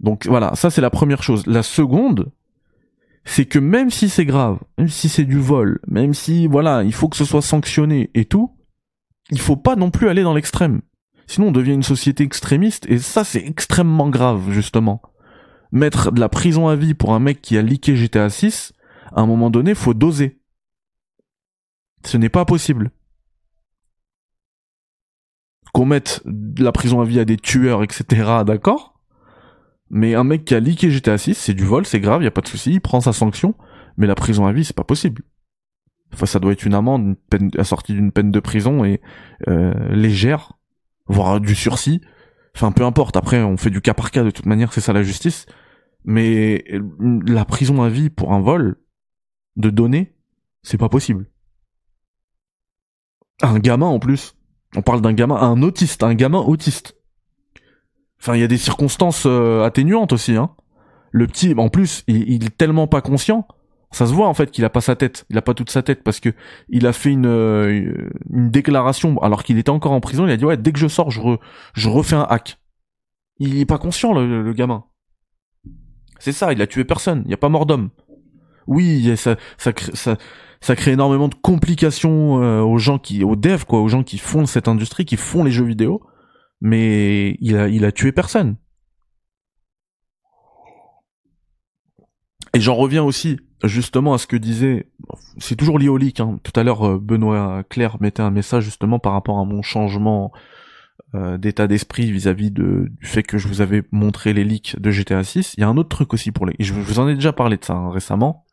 Donc 0.00 0.26
voilà, 0.26 0.54
ça 0.54 0.70
c'est 0.70 0.80
la 0.80 0.90
première 0.90 1.22
chose. 1.22 1.46
La 1.46 1.62
seconde, 1.62 2.32
c'est 3.24 3.44
que 3.44 3.58
même 3.58 3.90
si 3.90 4.08
c'est 4.08 4.24
grave, 4.24 4.58
même 4.78 4.88
si 4.88 5.08
c'est 5.08 5.24
du 5.24 5.38
vol, 5.38 5.80
même 5.86 6.14
si 6.14 6.46
voilà, 6.46 6.82
il 6.82 6.92
faut 6.92 7.08
que 7.08 7.16
ce 7.16 7.24
soit 7.24 7.42
sanctionné 7.42 8.10
et 8.14 8.24
tout, 8.24 8.50
il 9.30 9.38
faut 9.38 9.56
pas 9.56 9.76
non 9.76 9.90
plus 9.90 10.08
aller 10.08 10.22
dans 10.22 10.34
l'extrême. 10.34 10.80
Sinon 11.26 11.48
on 11.48 11.52
devient 11.52 11.74
une 11.74 11.82
société 11.82 12.24
extrémiste 12.24 12.86
et 12.88 12.98
ça 12.98 13.24
c'est 13.24 13.46
extrêmement 13.46 14.08
grave 14.08 14.50
justement. 14.50 15.02
Mettre 15.70 16.10
de 16.10 16.18
la 16.18 16.28
prison 16.28 16.66
à 16.66 16.74
vie 16.74 16.94
pour 16.94 17.14
un 17.14 17.20
mec 17.20 17.40
qui 17.40 17.56
a 17.56 17.62
leaké 17.62 17.94
GTA 17.94 18.30
6, 18.30 18.72
à 19.12 19.20
un 19.20 19.26
moment 19.26 19.50
donné, 19.50 19.74
faut 19.74 19.94
doser. 19.94 20.40
Ce 22.04 22.16
n'est 22.16 22.28
pas 22.28 22.44
possible. 22.44 22.90
Qu'on 25.72 25.86
mette 25.86 26.22
la 26.58 26.72
prison 26.72 27.00
à 27.00 27.04
vie 27.04 27.20
à 27.20 27.24
des 27.24 27.36
tueurs, 27.36 27.82
etc., 27.82 28.42
d'accord? 28.44 29.00
Mais 29.90 30.14
un 30.14 30.24
mec 30.24 30.44
qui 30.44 30.54
a 30.54 30.60
leaké 30.60 30.90
GTA 30.90 31.18
6, 31.18 31.34
c'est 31.34 31.54
du 31.54 31.64
vol, 31.64 31.84
c'est 31.84 32.00
grave, 32.00 32.22
y 32.22 32.26
a 32.26 32.30
pas 32.30 32.40
de 32.40 32.48
souci, 32.48 32.72
il 32.74 32.80
prend 32.80 33.00
sa 33.00 33.12
sanction, 33.12 33.54
mais 33.96 34.06
la 34.06 34.14
prison 34.14 34.46
à 34.46 34.52
vie, 34.52 34.64
c'est 34.64 34.76
pas 34.76 34.84
possible. 34.84 35.22
Enfin, 36.12 36.26
ça 36.26 36.38
doit 36.38 36.52
être 36.52 36.64
une 36.64 36.74
amende, 36.74 37.02
une 37.02 37.16
peine, 37.16 37.50
assortie 37.58 37.94
d'une 37.94 38.12
peine 38.12 38.30
de 38.30 38.40
prison 38.40 38.84
et 38.84 39.00
euh, 39.48 39.72
légère, 39.94 40.52
voire 41.06 41.40
du 41.40 41.54
sursis. 41.54 42.00
Enfin, 42.56 42.72
peu 42.72 42.84
importe. 42.84 43.16
Après, 43.16 43.42
on 43.42 43.56
fait 43.56 43.70
du 43.70 43.80
cas 43.80 43.94
par 43.94 44.10
cas 44.10 44.24
de 44.24 44.30
toute 44.30 44.46
manière, 44.46 44.72
c'est 44.72 44.80
ça 44.80 44.92
la 44.92 45.02
justice. 45.02 45.46
Mais 46.04 46.64
la 47.26 47.44
prison 47.44 47.82
à 47.82 47.88
vie 47.88 48.10
pour 48.10 48.32
un 48.32 48.40
vol 48.40 48.76
de 49.56 49.70
données, 49.70 50.14
c'est 50.62 50.78
pas 50.78 50.88
possible. 50.88 51.26
Un 53.42 53.58
gamin 53.58 53.86
en 53.86 53.98
plus. 53.98 54.36
On 54.76 54.82
parle 54.82 55.00
d'un 55.00 55.12
gamin, 55.12 55.36
un 55.36 55.62
autiste, 55.62 56.02
un 56.02 56.14
gamin 56.14 56.40
autiste. 56.40 56.96
Enfin, 58.20 58.34
il 58.36 58.40
y 58.40 58.44
a 58.44 58.48
des 58.48 58.58
circonstances 58.58 59.24
euh, 59.26 59.64
atténuantes 59.64 60.12
aussi. 60.12 60.36
Hein. 60.36 60.50
Le 61.10 61.26
petit, 61.26 61.54
en 61.56 61.68
plus, 61.68 62.04
il, 62.06 62.44
est 62.44 62.56
tellement 62.56 62.86
pas 62.86 63.00
conscient. 63.00 63.48
Ça 63.92 64.06
se 64.06 64.12
voit 64.12 64.28
en 64.28 64.34
fait 64.34 64.52
qu'il 64.52 64.64
a 64.64 64.70
pas 64.70 64.80
sa 64.80 64.94
tête, 64.94 65.26
il 65.30 65.38
a 65.38 65.42
pas 65.42 65.52
toute 65.52 65.70
sa 65.70 65.82
tête 65.82 66.04
parce 66.04 66.20
que 66.20 66.28
il 66.68 66.86
a 66.86 66.92
fait 66.92 67.10
une 67.10 67.26
euh, 67.26 67.92
une 68.30 68.48
déclaration 68.48 69.20
alors 69.20 69.42
qu'il 69.42 69.58
était 69.58 69.70
encore 69.70 69.90
en 69.90 70.00
prison. 70.00 70.28
Il 70.28 70.30
a 70.30 70.36
dit 70.36 70.44
ouais 70.44 70.56
dès 70.56 70.70
que 70.70 70.78
je 70.78 70.86
sors 70.86 71.10
je 71.10 71.88
refais 71.88 72.14
un 72.14 72.22
hack. 72.22 72.60
Il 73.40 73.58
est 73.58 73.66
pas 73.66 73.78
conscient 73.78 74.12
le, 74.12 74.52
gamin. 74.52 74.84
C'est 76.20 76.32
ça, 76.32 76.52
il 76.52 76.60
a 76.62 76.66
tué 76.66 76.84
personne. 76.84 77.22
Il 77.24 77.30
y 77.30 77.34
a 77.34 77.38
pas 77.38 77.48
mort 77.48 77.66
d'homme. 77.66 77.88
Oui, 78.70 79.16
ça 79.16 79.36
ça 80.62 80.76
crée 80.76 80.92
énormément 80.92 81.28
de 81.28 81.34
complications 81.34 82.42
euh, 82.42 82.60
aux 82.60 82.78
gens 82.78 82.98
qui 82.98 83.24
aux 83.24 83.36
devs 83.36 83.64
quoi, 83.64 83.80
aux 83.80 83.88
gens 83.88 84.02
qui 84.02 84.18
font 84.18 84.46
cette 84.46 84.68
industrie, 84.68 85.04
qui 85.04 85.16
font 85.16 85.44
les 85.44 85.50
jeux 85.50 85.64
vidéo 85.64 86.02
mais 86.60 87.36
il 87.40 87.84
a, 87.84 87.92
tué 87.92 88.12
personne. 88.12 88.56
Et 92.52 92.60
j'en 92.60 92.74
reviens 92.74 93.02
aussi 93.02 93.38
justement 93.64 94.14
à 94.14 94.18
ce 94.18 94.26
que 94.26 94.36
disait, 94.36 94.90
c'est 95.38 95.56
toujours 95.56 95.78
lié 95.78 95.88
au 95.88 95.96
leak. 95.96 96.20
Hein. 96.20 96.40
Tout 96.42 96.58
à 96.58 96.64
l'heure, 96.64 96.86
euh, 96.86 96.98
Benoît 96.98 97.62
Claire 97.68 97.98
mettait 98.00 98.22
un 98.22 98.30
message 98.30 98.64
justement 98.64 98.98
par 98.98 99.12
rapport 99.12 99.38
à 99.38 99.44
mon 99.44 99.62
changement 99.62 100.32
euh, 101.14 101.38
d'état 101.38 101.66
d'esprit 101.66 102.10
vis-à-vis 102.10 102.50
du 102.50 102.90
fait 103.02 103.22
que 103.22 103.38
je 103.38 103.48
vous 103.48 103.60
avais 103.60 103.82
montré 103.92 104.32
les 104.32 104.44
leaks 104.44 104.80
de 104.80 104.90
GTA 104.90 105.22
6. 105.22 105.54
Il 105.56 105.60
y 105.60 105.64
a 105.64 105.68
un 105.68 105.76
autre 105.76 105.88
truc 105.88 106.12
aussi 106.12 106.32
pour 106.32 106.46
les, 106.46 106.54
je 106.58 106.72
vous 106.72 106.98
en 106.98 107.08
ai 107.08 107.14
déjà 107.14 107.32
parlé 107.32 107.56
de 107.56 107.64
ça 107.64 107.74
hein, 107.74 107.90
récemment. 107.90 108.46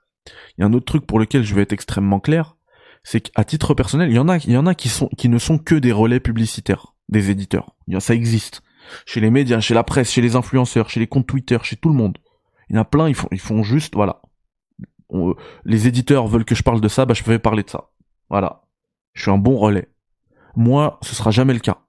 Il 0.57 0.61
y 0.61 0.63
a 0.63 0.67
un 0.67 0.73
autre 0.73 0.85
truc 0.85 1.05
pour 1.05 1.19
lequel 1.19 1.43
je 1.43 1.55
vais 1.55 1.61
être 1.61 1.73
extrêmement 1.73 2.19
clair, 2.19 2.57
c'est 3.03 3.21
qu'à 3.21 3.43
titre 3.43 3.73
personnel, 3.73 4.09
il 4.09 4.15
y 4.15 4.19
en 4.19 4.29
a, 4.29 4.37
il 4.37 4.51
y 4.51 4.57
en 4.57 4.65
a 4.65 4.75
qui 4.75 4.89
sont, 4.89 5.09
qui 5.17 5.29
ne 5.29 5.37
sont 5.37 5.57
que 5.57 5.75
des 5.75 5.91
relais 5.91 6.19
publicitaires 6.19 6.93
des 7.09 7.29
éditeurs. 7.29 7.75
Ça 7.99 8.13
existe. 8.13 8.61
Chez 9.05 9.19
les 9.19 9.29
médias, 9.29 9.59
chez 9.59 9.73
la 9.73 9.83
presse, 9.83 10.11
chez 10.11 10.21
les 10.21 10.35
influenceurs, 10.35 10.89
chez 10.89 10.99
les 10.99 11.07
comptes 11.07 11.27
Twitter, 11.27 11.57
chez 11.63 11.75
tout 11.75 11.89
le 11.89 11.95
monde. 11.95 12.17
Il 12.69 12.75
y 12.75 12.79
en 12.79 12.81
a 12.81 12.85
plein, 12.85 13.07
ils 13.07 13.15
font, 13.15 13.27
ils 13.31 13.39
font 13.39 13.63
juste, 13.63 13.95
voilà. 13.95 14.21
les 15.63 15.87
éditeurs 15.87 16.27
veulent 16.27 16.45
que 16.45 16.55
je 16.55 16.63
parle 16.63 16.81
de 16.81 16.87
ça, 16.87 17.05
bah 17.05 17.13
je 17.13 17.23
vais 17.23 17.39
parler 17.39 17.63
de 17.63 17.69
ça. 17.69 17.89
Voilà. 18.29 18.63
Je 19.13 19.21
suis 19.23 19.31
un 19.31 19.37
bon 19.37 19.57
relais. 19.57 19.89
Moi, 20.55 20.99
ce 21.01 21.15
sera 21.15 21.31
jamais 21.31 21.53
le 21.53 21.59
cas. 21.59 21.79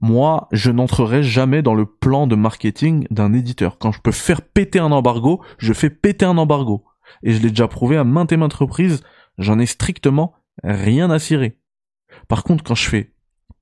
Moi, 0.00 0.48
je 0.52 0.70
n'entrerai 0.70 1.22
jamais 1.22 1.62
dans 1.62 1.74
le 1.74 1.86
plan 1.86 2.26
de 2.26 2.34
marketing 2.34 3.06
d'un 3.10 3.32
éditeur. 3.32 3.78
Quand 3.78 3.92
je 3.92 4.00
peux 4.00 4.10
faire 4.10 4.42
péter 4.42 4.78
un 4.78 4.90
embargo, 4.90 5.42
je 5.58 5.72
fais 5.72 5.90
péter 5.90 6.24
un 6.24 6.38
embargo. 6.38 6.84
Et 7.22 7.32
je 7.32 7.42
l'ai 7.42 7.50
déjà 7.50 7.68
prouvé 7.68 7.96
à 7.96 8.04
maintes 8.04 8.32
et 8.32 8.36
maintes 8.36 8.52
reprises, 8.54 9.02
j'en 9.38 9.58
ai 9.58 9.66
strictement 9.66 10.34
rien 10.62 11.10
à 11.10 11.18
cirer. 11.18 11.58
Par 12.28 12.44
contre, 12.44 12.64
quand 12.64 12.74
je 12.74 12.88
fais 12.88 13.12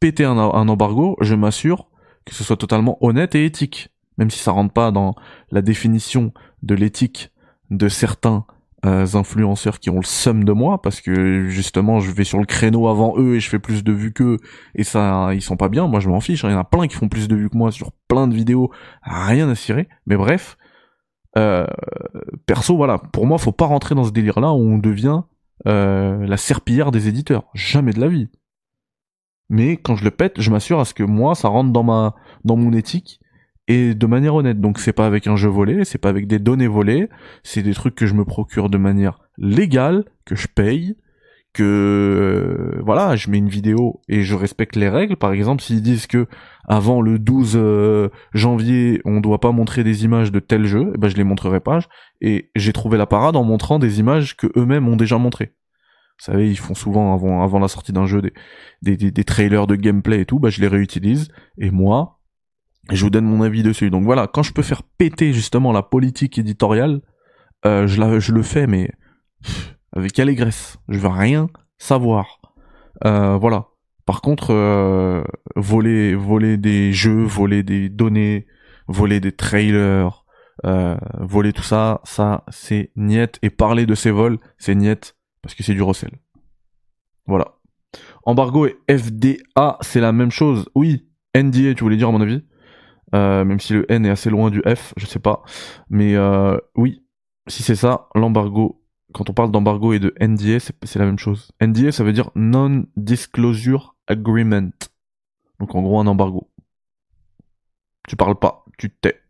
péter 0.01 0.25
un, 0.25 0.37
embargo, 0.37 1.17
je 1.21 1.35
m'assure 1.35 1.87
que 2.25 2.35
ce 2.35 2.45
soit 2.45 2.57
totalement 2.57 2.99
honnête 3.01 3.35
et 3.35 3.45
éthique. 3.45 3.91
Même 4.19 4.31
si 4.31 4.39
ça 4.39 4.51
rentre 4.51 4.73
pas 4.73 4.91
dans 4.91 5.15
la 5.51 5.63
définition 5.63 6.33
de 6.63 6.75
l'éthique 6.75 7.31
de 7.71 7.89
certains 7.89 8.45
euh, 8.85 9.07
influenceurs 9.15 9.79
qui 9.79 9.91
ont 9.91 10.01
le 10.01 10.05
seum 10.05 10.45
de 10.45 10.53
moi 10.53 10.81
parce 10.81 11.01
que 11.01 11.49
justement 11.49 12.01
je 12.01 12.11
vais 12.11 12.25
sur 12.25 12.39
le 12.39 12.47
créneau 12.47 12.89
avant 12.89 13.15
eux 13.19 13.37
et 13.37 13.41
je 13.41 13.49
fais 13.49 13.59
plus 13.59 13.85
de 13.85 13.93
vues 13.93 14.13
qu'eux 14.13 14.39
et 14.75 14.85
ça 14.85 15.35
ils 15.35 15.43
sont 15.43 15.59
pas 15.59 15.69
bien 15.69 15.87
moi 15.87 16.01
je 16.01 16.09
m'en 16.09 16.21
fiche 16.21 16.45
il 16.45 16.51
y 16.51 16.55
en 16.55 16.59
a 16.59 16.65
plein 16.65 16.87
qui 16.87 16.97
font 16.97 17.09
plus 17.09 17.29
de 17.29 17.37
vues 17.37 17.51
que 17.51 17.59
moi 17.59 17.73
sur 17.73 17.93
plein 18.09 18.27
de 18.27 18.35
vidéos 18.35 18.71
rien 19.03 19.51
à 19.51 19.55
cirer 19.55 19.87
mais 20.07 20.17
bref 20.17 20.57
euh, 21.39 21.67
perso 22.47 22.77
voilà 22.77 22.99
pour 22.99 23.27
moi 23.27 23.39
faut 23.39 23.53
pas 23.53 23.67
rentrer 23.67 23.95
dans 23.95 24.05
ce 24.05 24.11
délire 24.11 24.41
là 24.41 24.53
où 24.53 24.59
on 24.59 24.79
devient 24.79 25.23
euh, 25.69 26.27
la 26.27 26.37
serpillière 26.37 26.91
des 26.91 27.07
éditeurs 27.07 27.45
jamais 27.55 27.93
de 27.93 28.01
la 28.01 28.09
vie 28.09 28.29
mais 29.51 29.77
quand 29.77 29.97
je 29.97 30.05
le 30.05 30.13
pète, 30.13 30.41
je 30.41 30.51
m'assure 30.51 30.81
à 30.81 30.85
ce 30.87 30.95
que 30.95 31.03
moi, 31.03 31.35
ça 31.35 31.49
rentre 31.49 31.73
dans 31.73 31.83
ma, 31.83 32.15
dans 32.45 32.57
mon 32.57 32.73
éthique 32.73 33.21
et 33.67 33.95
de 33.95 34.07
manière 34.07 34.37
honnête. 34.37 34.61
Donc 34.61 34.79
c'est 34.79 34.93
pas 34.93 35.07
avec 35.07 35.27
un 35.27 35.37
jeu 35.37 35.49
volé, 35.49 35.85
c'est 35.85 35.99
pas 35.99 36.09
avec 36.09 36.29
des 36.29 36.39
données 36.39 36.69
volées, 36.69 37.09
c'est 37.43 37.63
des 37.63 37.75
trucs 37.75 37.97
que 37.97 38.07
je 38.07 38.15
me 38.15 38.25
procure 38.25 38.71
de 38.71 38.79
manière 38.79 39.19
légale, 39.37 40.05
que 40.25 40.37
je 40.37 40.47
paye, 40.47 40.97
que 41.53 42.77
euh, 42.77 42.81
voilà, 42.85 43.17
je 43.17 43.31
mets 43.31 43.39
une 43.39 43.49
vidéo 43.49 44.01
et 44.09 44.23
je 44.23 44.35
respecte 44.35 44.77
les 44.77 44.89
règles. 44.89 45.17
Par 45.17 45.33
exemple, 45.33 45.63
s'ils 45.63 45.83
disent 45.83 46.07
que 46.07 46.27
avant 46.69 47.03
le 47.03 47.19
12 47.19 47.55
euh, 47.57 48.09
janvier, 48.35 49.01
on 49.05 49.21
doit 49.21 49.41
pas 49.41 49.51
montrer 49.51 49.83
des 49.83 50.05
images 50.05 50.31
de 50.31 50.39
tel 50.39 50.65
jeu, 50.67 50.93
eh 50.95 50.99
ben 50.99 51.09
je 51.09 51.17
les 51.17 51.25
montrerai 51.25 51.61
pas. 51.61 51.81
Et 52.21 52.51
j'ai 52.55 52.73
trouvé 52.73 52.99
la 52.99 53.07
parade 53.07 53.37
en 53.37 53.45
montrant 53.45 53.79
des 53.79 53.99
images 53.99 54.37
que 54.37 54.47
eux-mêmes 54.57 54.87
ont 54.89 54.97
déjà 54.97 55.19
montrées. 55.19 55.55
Vous 56.19 56.27
savez, 56.27 56.51
ils 56.51 56.59
font 56.59 56.75
souvent 56.75 57.15
avant, 57.15 57.59
la 57.59 57.69
sortie 57.69 57.93
d'un 57.93 58.07
jeu 58.07 58.21
des, 58.83 59.25
trailers 59.25 59.67
de 59.67 59.75
gameplay 59.75 60.21
et 60.21 60.27
tout, 60.27 60.39
bah 60.39 60.51
je 60.51 60.61
les 60.61 60.69
réutilise. 60.69 61.29
Et 61.57 61.71
moi, 61.71 62.21
je 62.93 63.03
vous 63.03 63.11
donne 63.11 63.25
mon 63.25 63.43
avis 63.43 63.63
dessus. 63.63 63.91
Donc 63.91 64.05
voilà, 64.05 64.27
quand 64.27 64.43
je 64.43 64.53
peux 64.53 64.63
faire 64.63 64.83
péter 64.83 65.33
justement 65.33 65.73
la 65.73 65.83
politique 65.83 66.39
éditoriale, 66.39 67.01
euh, 67.65 67.87
je, 67.87 67.99
la, 67.99 68.19
je 68.19 68.33
le 68.33 68.43
fais, 68.43 68.67
mais 68.67 68.91
avec 69.95 70.19
allégresse. 70.19 70.79
Je 70.89 70.99
veux 70.99 71.09
rien 71.09 71.49
savoir. 71.79 72.41
Euh, 73.05 73.37
voilà. 73.37 73.67
Par 74.07 74.23
contre, 74.23 74.53
euh, 74.53 75.23
voler, 75.57 76.15
voler 76.15 76.57
des 76.57 76.93
jeux, 76.93 77.23
voler 77.23 77.63
des 77.63 77.89
données, 77.89 78.47
voler 78.89 79.21
des 79.21 79.33
trailers, 79.33 80.25
euh, 80.67 80.97
voler 81.19 81.53
tout 81.53 81.63
ça, 81.63 82.01
ça 82.05 82.45
c'est 82.49 82.91
niet. 82.97 83.39
Et 83.43 83.51
parler 83.51 83.87
de 83.87 83.95
ces 83.95 84.11
vols, 84.11 84.39
c'est 84.59 84.75
niet 84.75 85.15
parce 85.43 85.55
que 85.55 85.63
c'est 85.63 85.75
du 85.75 85.83
recel. 85.83 86.11
Voilà. 87.27 87.55
Embargo 88.25 88.67
et 88.67 88.77
FDA, 88.89 89.79
c'est 89.81 90.01
la 90.01 90.13
même 90.13 90.31
chose. 90.31 90.69
Oui, 90.75 91.09
NDA, 91.35 91.75
tu 91.75 91.85
voulais 91.85 91.97
dire 91.97 92.09
à 92.09 92.13
mon 92.13 92.21
avis. 92.21 92.43
Euh, 93.15 93.45
même 93.45 93.59
si 93.59 93.73
le 93.73 93.91
N 93.91 94.07
est 94.07 94.11
assez 94.11 94.31
loin 94.31 94.51
du 94.51 94.63
F, 94.63 94.95
je 94.97 95.07
sais 95.07 95.19
pas. 95.19 95.43
Mais 95.89 96.15
euh, 96.15 96.57
oui, 96.77 97.05
si 97.49 97.63
c'est 97.63 97.75
ça, 97.75 98.09
l'embargo, 98.15 98.80
quand 99.13 99.31
on 99.31 99.35
parle 99.35 99.51
d'embargo 99.51 99.93
et 99.93 99.99
de 99.99 100.15
NDA, 100.21 100.61
c'est 100.61 100.99
la 100.99 101.05
même 101.05 101.19
chose. 101.19 101.53
NDA, 101.61 101.93
ça 101.93 102.05
veut 102.05 102.13
dire 102.13 102.31
Non-Disclosure 102.35 103.97
Agreement. 104.07 104.71
Donc 105.59 105.75
en 105.75 105.83
gros, 105.83 106.01
un 106.01 106.07
embargo. 106.07 106.51
Tu 108.09 108.17
parles 108.17 108.39
pas, 108.39 108.65
tu 108.79 108.91
tais. 108.91 109.21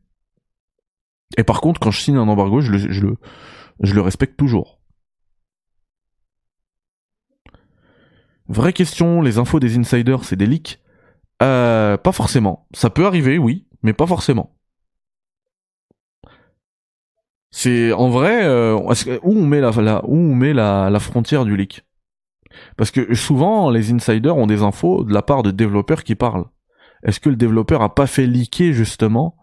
Et 1.37 1.45
par 1.45 1.61
contre, 1.61 1.81
quand 1.81 1.91
je 1.91 2.01
signe 2.01 2.17
un 2.17 2.29
embargo, 2.29 2.61
je 2.61 2.71
le, 2.71 4.01
respecte 4.01 4.37
toujours. 4.37 4.81
Vraie 8.49 8.73
question, 8.73 9.23
les 9.23 9.39
infos 9.39 9.61
des 9.61 9.79
insiders, 9.79 10.25
c'est 10.25 10.37
des 10.37 10.47
leaks 10.47 10.81
euh, 11.43 11.97
Pas 11.97 12.13
forcément. 12.13 12.67
Ça 12.73 12.91
peut 12.91 13.07
arriver, 13.07 13.39
oui, 13.39 13.69
mais 13.83 13.93
pas 13.93 14.07
forcément. 14.07 14.57
C'est 17.51 17.93
en 17.93 18.11
vrai 18.11 18.45
euh, 18.45 18.75
où 18.75 19.33
on 19.33 19.47
met 19.47 19.61
la, 20.53 21.01
frontière 21.01 21.45
du 21.45 21.57
leak? 21.57 21.85
Parce 22.77 22.91
que 22.91 23.15
souvent 23.15 23.71
les 23.71 23.93
insiders 23.93 24.37
ont 24.37 24.47
des 24.47 24.63
infos 24.63 25.05
de 25.05 25.13
la 25.13 25.23
part 25.23 25.43
de 25.43 25.51
développeurs 25.51 26.05
qui 26.05 26.15
parlent. 26.15 26.47
Est-ce 27.05 27.21
que 27.21 27.29
le 27.29 27.37
développeur 27.37 27.83
a 27.83 27.95
pas 27.95 28.07
fait 28.07 28.27
leaker 28.27 28.73
justement? 28.73 29.37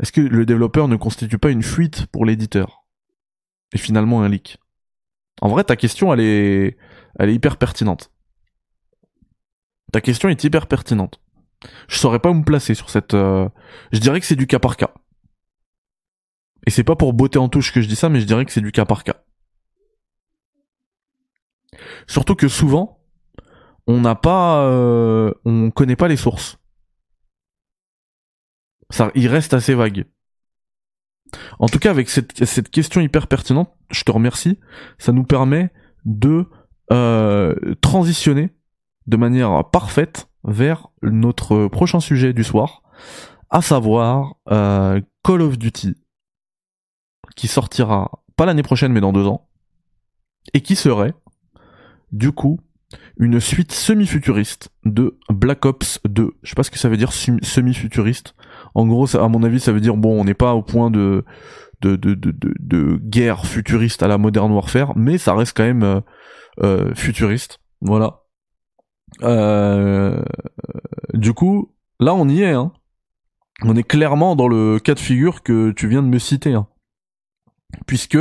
Est-ce 0.00 0.12
que 0.12 0.20
le 0.20 0.46
développeur 0.46 0.88
ne 0.88 0.96
constitue 0.96 1.38
pas 1.38 1.50
une 1.50 1.62
fuite 1.62 2.06
pour 2.06 2.24
l'éditeur? 2.24 2.84
Et 3.72 3.78
finalement 3.78 4.22
un 4.22 4.28
leak? 4.28 4.58
En 5.40 5.48
vrai 5.48 5.64
ta 5.64 5.76
question 5.76 6.12
elle 6.12 6.20
est 6.20 6.76
elle 7.18 7.28
est 7.28 7.34
hyper 7.34 7.56
pertinente. 7.56 8.10
Ta 9.92 10.00
question 10.00 10.28
est 10.28 10.44
hyper 10.44 10.66
pertinente. 10.66 11.20
Je 11.88 11.98
saurais 11.98 12.18
pas 12.18 12.30
où 12.30 12.34
me 12.34 12.44
placer 12.44 12.74
sur 12.74 12.90
cette. 12.90 13.14
Euh, 13.14 13.48
je 13.92 13.98
dirais 13.98 14.20
que 14.20 14.26
c'est 14.26 14.36
du 14.36 14.46
cas 14.46 14.58
par 14.58 14.76
cas. 14.76 14.92
Et 16.66 16.70
c'est 16.70 16.84
pas 16.84 16.96
pour 16.96 17.12
botter 17.12 17.38
en 17.38 17.48
touche 17.48 17.72
que 17.72 17.80
je 17.80 17.88
dis 17.88 17.96
ça, 17.96 18.08
mais 18.08 18.20
je 18.20 18.26
dirais 18.26 18.44
que 18.44 18.52
c'est 18.52 18.60
du 18.60 18.72
cas 18.72 18.84
par 18.84 19.04
cas. 19.04 19.24
Surtout 22.06 22.34
que 22.34 22.48
souvent, 22.48 23.00
on 23.86 24.00
n'a 24.00 24.14
pas, 24.14 24.64
euh, 24.64 25.32
on 25.44 25.70
connaît 25.70 25.96
pas 25.96 26.08
les 26.08 26.16
sources. 26.16 26.58
Ça, 28.90 29.10
il 29.14 29.28
reste 29.28 29.54
assez 29.54 29.74
vague. 29.74 30.06
En 31.58 31.66
tout 31.66 31.78
cas, 31.78 31.90
avec 31.90 32.10
cette, 32.10 32.44
cette 32.44 32.68
question 32.68 33.00
hyper 33.00 33.26
pertinente, 33.26 33.72
je 33.90 34.04
te 34.04 34.12
remercie. 34.12 34.60
Ça 34.98 35.12
nous 35.12 35.24
permet 35.24 35.72
de 36.04 36.46
euh, 36.92 37.54
transitionner 37.80 38.50
de 39.06 39.16
manière 39.16 39.70
parfaite 39.70 40.28
vers 40.44 40.88
notre 41.02 41.68
prochain 41.68 42.00
sujet 42.00 42.32
du 42.32 42.44
soir, 42.44 42.82
à 43.50 43.62
savoir 43.62 44.36
euh, 44.50 45.00
Call 45.24 45.42
of 45.42 45.58
Duty, 45.58 45.96
qui 47.36 47.48
sortira 47.48 48.22
pas 48.36 48.46
l'année 48.46 48.62
prochaine 48.62 48.92
mais 48.92 49.00
dans 49.00 49.12
deux 49.12 49.26
ans, 49.26 49.48
et 50.54 50.60
qui 50.60 50.76
serait, 50.76 51.14
du 52.10 52.32
coup, 52.32 52.60
une 53.16 53.40
suite 53.40 53.72
semi-futuriste 53.72 54.70
de 54.84 55.18
Black 55.30 55.64
Ops 55.64 56.00
2. 56.04 56.32
Je 56.42 56.48
sais 56.48 56.54
pas 56.54 56.62
ce 56.62 56.70
que 56.70 56.78
ça 56.78 56.88
veut 56.88 56.96
dire 56.96 57.12
semi-futuriste. 57.12 58.34
En 58.74 58.86
gros, 58.86 59.16
à 59.16 59.28
mon 59.28 59.42
avis, 59.42 59.60
ça 59.60 59.72
veut 59.72 59.80
dire 59.80 59.96
bon, 59.96 60.20
on 60.20 60.24
n'est 60.24 60.34
pas 60.34 60.54
au 60.54 60.62
point 60.62 60.90
de 60.90 61.24
de, 61.80 61.96
de, 61.96 62.14
de, 62.14 62.32
de, 62.60 63.00
guerre 63.02 63.44
futuriste 63.44 64.04
à 64.04 64.08
la 64.08 64.16
Modern 64.16 64.52
Warfare, 64.52 64.96
mais 64.96 65.18
ça 65.18 65.34
reste 65.34 65.56
quand 65.56 65.64
même 65.64 65.82
euh, 65.82 66.00
euh 66.62 66.94
futuriste. 66.94 67.58
Voilà. 67.80 68.20
Euh, 69.22 70.22
du 71.12 71.32
coup, 71.32 71.74
là, 71.98 72.14
on 72.14 72.28
y 72.28 72.42
est. 72.42 72.52
Hein. 72.52 72.72
On 73.64 73.76
est 73.76 73.82
clairement 73.82 74.36
dans 74.36 74.46
le 74.46 74.78
cas 74.78 74.94
de 74.94 75.00
figure 75.00 75.42
que 75.42 75.72
tu 75.72 75.88
viens 75.88 76.02
de 76.02 76.08
me 76.08 76.18
citer. 76.20 76.54
Hein. 76.54 76.68
Puisque 77.86 78.18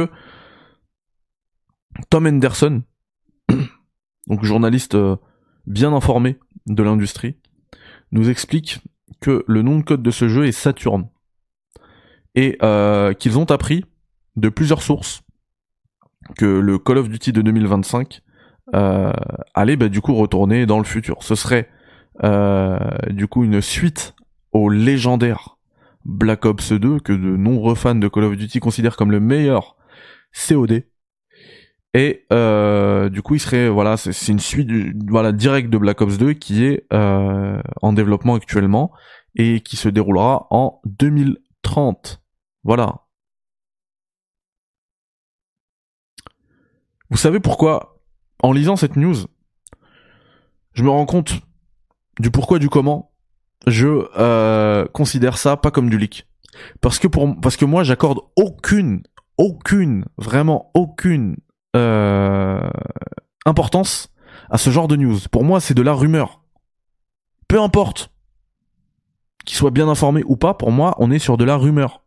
Tom 2.10 2.28
Henderson, 2.28 2.84
donc 4.28 4.44
journaliste 4.44 4.96
euh, 4.96 5.18
bien 5.66 5.94
informé 5.94 6.40
de 6.68 6.84
l'industrie, 6.84 7.36
nous 8.12 8.30
explique 8.30 8.80
que 9.20 9.44
le 9.48 9.62
nom 9.62 9.78
de 9.78 9.84
code 9.84 10.04
de 10.04 10.12
ce 10.12 10.28
jeu 10.28 10.46
est 10.46 10.52
Saturn. 10.52 11.10
Et 12.34 12.58
euh, 12.64 13.14
qu'ils 13.14 13.38
ont 13.38 13.50
appris 13.52 13.84
de 14.38 14.48
plusieurs 14.50 14.82
sources 14.82 15.22
que 16.38 16.46
le 16.46 16.80
Call 16.80 16.98
of 16.98 17.10
Duty 17.10 17.34
de 17.34 17.42
2025 17.42 18.22
euh, 18.74 19.12
aller 19.54 19.76
bah, 19.76 19.90
du 19.90 20.00
coup 20.00 20.16
retourner 20.16 20.66
dans 20.66 20.78
le 20.78 20.86
futur. 20.86 21.24
Ce 21.24 21.36
serait 21.36 21.70
du 23.10 23.28
coup 23.28 23.44
une 23.44 23.62
suite 23.62 24.14
au 24.52 24.70
légendaire 24.70 25.58
Black 26.06 26.46
Ops 26.46 26.74
2 26.74 27.00
que 27.00 27.14
de 27.14 27.36
nombreux 27.38 27.76
fans 27.76 27.96
de 27.96 28.08
Call 28.08 28.26
of 28.26 28.38
Duty 28.38 28.60
considèrent 28.60 28.98
comme 28.98 29.12
le 29.12 29.20
meilleur 29.20 29.76
COD. 30.34 30.86
Et 31.94 32.26
euh, 32.32 33.10
du 33.10 33.22
coup, 33.22 33.36
il 33.36 33.40
serait 33.40 33.70
voilà, 33.70 33.98
c'est 33.98 34.32
une 34.32 34.40
suite 34.40 34.70
voilà 35.10 35.32
direct 35.32 35.70
de 35.70 35.78
Black 35.78 36.02
Ops 36.02 36.18
2 36.18 36.34
qui 36.34 36.64
est 36.64 36.86
euh, 36.94 37.62
en 37.82 37.94
développement 37.94 38.36
actuellement 38.36 38.92
et 39.36 39.62
qui 39.62 39.76
se 39.76 39.90
déroulera 39.90 40.48
en 40.52 40.80
2030. 40.86 42.22
Voilà. 42.64 43.08
Vous 47.10 47.18
savez 47.18 47.42
pourquoi 47.42 48.02
en 48.42 48.54
lisant 48.54 48.76
cette 48.76 48.96
news, 48.96 49.16
je 50.74 50.84
me 50.84 50.90
rends 50.90 51.06
compte 51.06 51.34
du 52.20 52.32
pourquoi 52.32 52.60
du 52.60 52.70
comment. 52.70 53.11
Je 53.68 54.08
euh, 54.18 54.86
considère 54.94 55.38
ça 55.38 55.58
pas 55.58 55.72
comme 55.72 55.90
du 55.90 55.98
leak. 55.98 56.28
Parce 56.82 57.00
que 57.00 57.08
pour 57.08 57.40
parce 57.40 57.58
que 57.58 57.66
moi 57.66 57.84
j'accorde 57.84 58.20
aucune 58.36 59.04
aucune 59.38 60.06
vraiment 60.18 60.72
aucune 60.74 61.38
euh, 61.76 62.70
importance 63.46 64.10
à 64.50 64.58
ce 64.58 64.70
genre 64.70 64.88
de 64.88 64.96
news. 64.96 65.18
Pour 65.32 65.44
moi, 65.44 65.60
c'est 65.60 65.74
de 65.74 65.82
la 65.82 65.94
rumeur. 65.94 66.42
Peu 67.48 67.60
importe 67.60 68.12
qu'il 69.46 69.58
soit 69.58 69.72
bien 69.72 69.88
informé 69.88 70.24
ou 70.26 70.36
pas, 70.36 70.54
pour 70.54 70.72
moi, 70.72 70.96
on 71.00 71.10
est 71.10 71.20
sur 71.20 71.38
de 71.38 71.44
la 71.44 71.56
rumeur. 71.56 72.04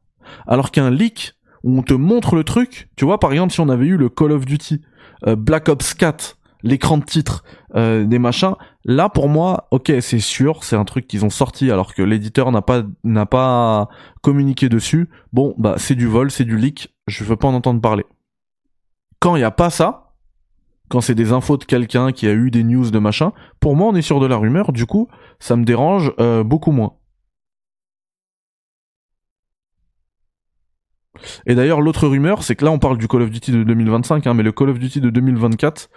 Alors 0.47 0.71
qu'un 0.71 0.91
leak 0.91 1.35
où 1.65 1.79
on 1.79 1.83
te 1.83 1.95
montre 1.95 2.37
le 2.37 2.45
truc, 2.45 2.91
tu 2.97 3.05
vois, 3.05 3.19
par 3.19 3.33
exemple, 3.33 3.53
si 3.53 3.61
on 3.61 3.69
avait 3.69 3.87
eu 3.87 3.97
le 3.97 4.09
Call 4.09 4.33
of 4.33 4.45
Duty 4.45 4.83
euh, 5.27 5.37
Black 5.37 5.69
Ops 5.69 5.95
4, 5.95 6.39
l'écran 6.65 6.99
de 6.99 7.05
titre, 7.05 7.45
euh, 7.77 8.05
des 8.05 8.19
machins. 8.19 8.55
Là, 8.85 9.09
pour 9.09 9.29
moi, 9.29 9.69
ok, 9.71 9.93
c'est 10.01 10.19
sûr, 10.19 10.65
c'est 10.65 10.77
un 10.77 10.85
truc 10.85 11.07
qu'ils 11.07 11.25
ont 11.25 11.31
sorti 11.31 11.71
alors 11.71 11.95
que 11.95 12.03
l'éditeur 12.03 12.51
n'a 12.51 12.63
pas 12.63 12.83
n'a 13.05 13.27
pas 13.27 13.89
communiqué 14.23 14.69
dessus. 14.69 15.09
Bon, 15.33 15.55
bah 15.59 15.75
c'est 15.77 15.95
du 15.95 16.07
vol, 16.07 16.31
c'est 16.31 16.45
du 16.45 16.57
leak. 16.57 16.93
Je 17.07 17.23
veux 17.23 17.37
pas 17.37 17.47
en 17.47 17.55
entendre 17.55 17.81
parler. 17.81 18.05
Quand 19.21 19.37
il 19.37 19.41
y 19.41 19.45
a 19.45 19.51
pas 19.51 19.71
ça, 19.71 20.15
quand 20.89 21.01
c'est 21.01 21.15
des 21.15 21.33
infos 21.33 21.57
de 21.57 21.65
quelqu'un 21.65 22.13
qui 22.13 22.27
a 22.27 22.33
eu 22.33 22.51
des 22.51 22.65
news 22.65 22.91
de 22.91 22.99
machin, 22.99 23.33
pour 23.61 23.77
moi, 23.77 23.89
on 23.89 23.95
est 23.95 24.03
sur 24.03 24.21
de 24.21 24.27
la 24.27 24.37
rumeur. 24.37 24.73
Du 24.73 24.87
coup, 24.87 25.09
ça 25.39 25.57
me 25.57 25.65
dérange 25.65 26.13
euh, 26.19 26.43
beaucoup 26.43 26.73
moins. 26.73 26.95
Et 31.47 31.55
d'ailleurs, 31.55 31.81
l'autre 31.81 32.07
rumeur, 32.09 32.43
c'est 32.43 32.57
que 32.57 32.65
là, 32.65 32.71
on 32.71 32.79
parle 32.79 32.99
du 32.99 33.09
Call 33.09 33.23
of 33.23 33.31
Duty 33.31 33.53
de 33.53 33.63
2025, 33.65 34.27
hein, 34.27 34.35
mais 34.35 34.43
le 34.43 34.53
Call 34.53 34.71
of 34.71 34.79
Duty 34.79 35.01
de 35.01 35.11
2024, 35.11 35.91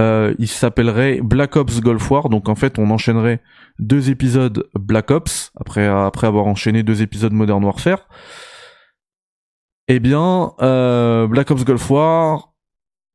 euh, 0.00 0.34
il 0.38 0.48
s'appellerait 0.48 1.20
Black 1.22 1.56
Ops 1.56 1.80
Gulf 1.80 2.10
War. 2.10 2.28
Donc 2.28 2.48
en 2.48 2.54
fait, 2.54 2.78
on 2.78 2.90
enchaînerait 2.90 3.40
deux 3.78 4.10
épisodes 4.10 4.68
Black 4.74 5.10
Ops 5.10 5.52
après 5.56 5.86
après 5.86 6.26
avoir 6.26 6.46
enchaîné 6.46 6.82
deux 6.82 7.02
épisodes 7.02 7.32
Modern 7.32 7.64
Warfare. 7.64 8.08
Eh 9.88 10.00
bien, 10.00 10.52
euh, 10.62 11.26
Black 11.26 11.50
Ops 11.50 11.64
Gulf 11.64 11.90
War, 11.90 12.52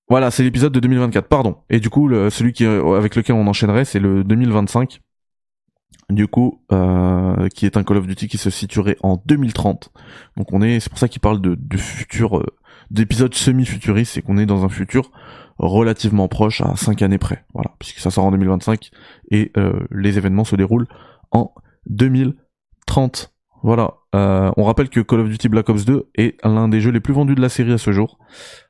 voilà, 0.09 0.31
c'est 0.31 0.43
l'épisode 0.43 0.73
de 0.73 0.79
2024. 0.79 1.27
Pardon. 1.27 1.57
Et 1.69 1.79
du 1.79 1.89
coup, 1.89 2.09
celui 2.29 2.53
qui 2.53 2.65
avec 2.65 3.15
lequel 3.15 3.35
on 3.35 3.47
enchaînerait, 3.47 3.85
c'est 3.85 3.99
le 3.99 4.23
2025 4.23 5.01
du 6.09 6.27
coup, 6.27 6.61
euh, 6.71 7.49
qui 7.49 7.65
est 7.65 7.75
un 7.77 7.83
Call 7.83 7.97
of 7.97 8.07
Duty 8.07 8.27
qui 8.27 8.37
se 8.37 8.49
situerait 8.49 8.97
en 9.01 9.21
2030. 9.25 9.91
Donc 10.37 10.53
on 10.53 10.61
est, 10.61 10.79
c'est 10.79 10.89
pour 10.89 10.99
ça 10.99 11.07
qu'il 11.07 11.19
parle 11.19 11.41
de, 11.41 11.55
de 11.55 11.77
futur, 11.77 12.37
euh, 12.37 12.45
d'épisodes 12.91 13.33
semi-futuristes, 13.33 14.13
c'est 14.13 14.21
qu'on 14.21 14.37
est 14.37 14.45
dans 14.45 14.63
un 14.63 14.69
futur 14.69 15.11
relativement 15.57 16.27
proche 16.27 16.61
à 16.61 16.75
5 16.75 17.01
années 17.01 17.17
près. 17.17 17.43
Voilà, 17.53 17.71
puisque 17.79 17.99
ça 17.99 18.11
sort 18.11 18.25
en 18.25 18.31
2025 18.31 18.91
et 19.31 19.51
euh, 19.57 19.85
les 19.91 20.17
événements 20.17 20.45
se 20.45 20.55
déroulent 20.55 20.87
en 21.31 21.53
2030. 21.87 23.33
Voilà. 23.63 23.95
Euh, 24.15 24.51
on 24.55 24.63
rappelle 24.63 24.89
que 24.89 25.01
Call 25.01 25.19
of 25.21 25.29
Duty 25.29 25.49
Black 25.49 25.67
Ops 25.67 25.83
2 25.83 26.09
est 26.15 26.37
l'un 26.45 26.69
des 26.69 26.79
jeux 26.79 26.91
les 26.91 27.01
plus 27.01 27.13
vendus 27.13 27.35
de 27.35 27.41
la 27.41 27.49
série 27.49 27.73
à 27.73 27.77
ce 27.77 27.91
jour, 27.91 28.17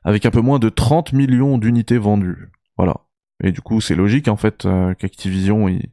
avec 0.02 0.26
un 0.26 0.30
peu 0.30 0.40
moins 0.40 0.58
de 0.58 0.70
30 0.70 1.12
millions 1.12 1.56
d'unités 1.58 1.98
vendues. 1.98 2.50
Voilà. 2.76 3.02
Et 3.44 3.52
du 3.52 3.60
coup, 3.60 3.80
c'est 3.80 3.94
logique 3.94 4.26
en 4.26 4.36
fait 4.36 4.66
qu'Activision 4.98 5.68
il 5.68 5.90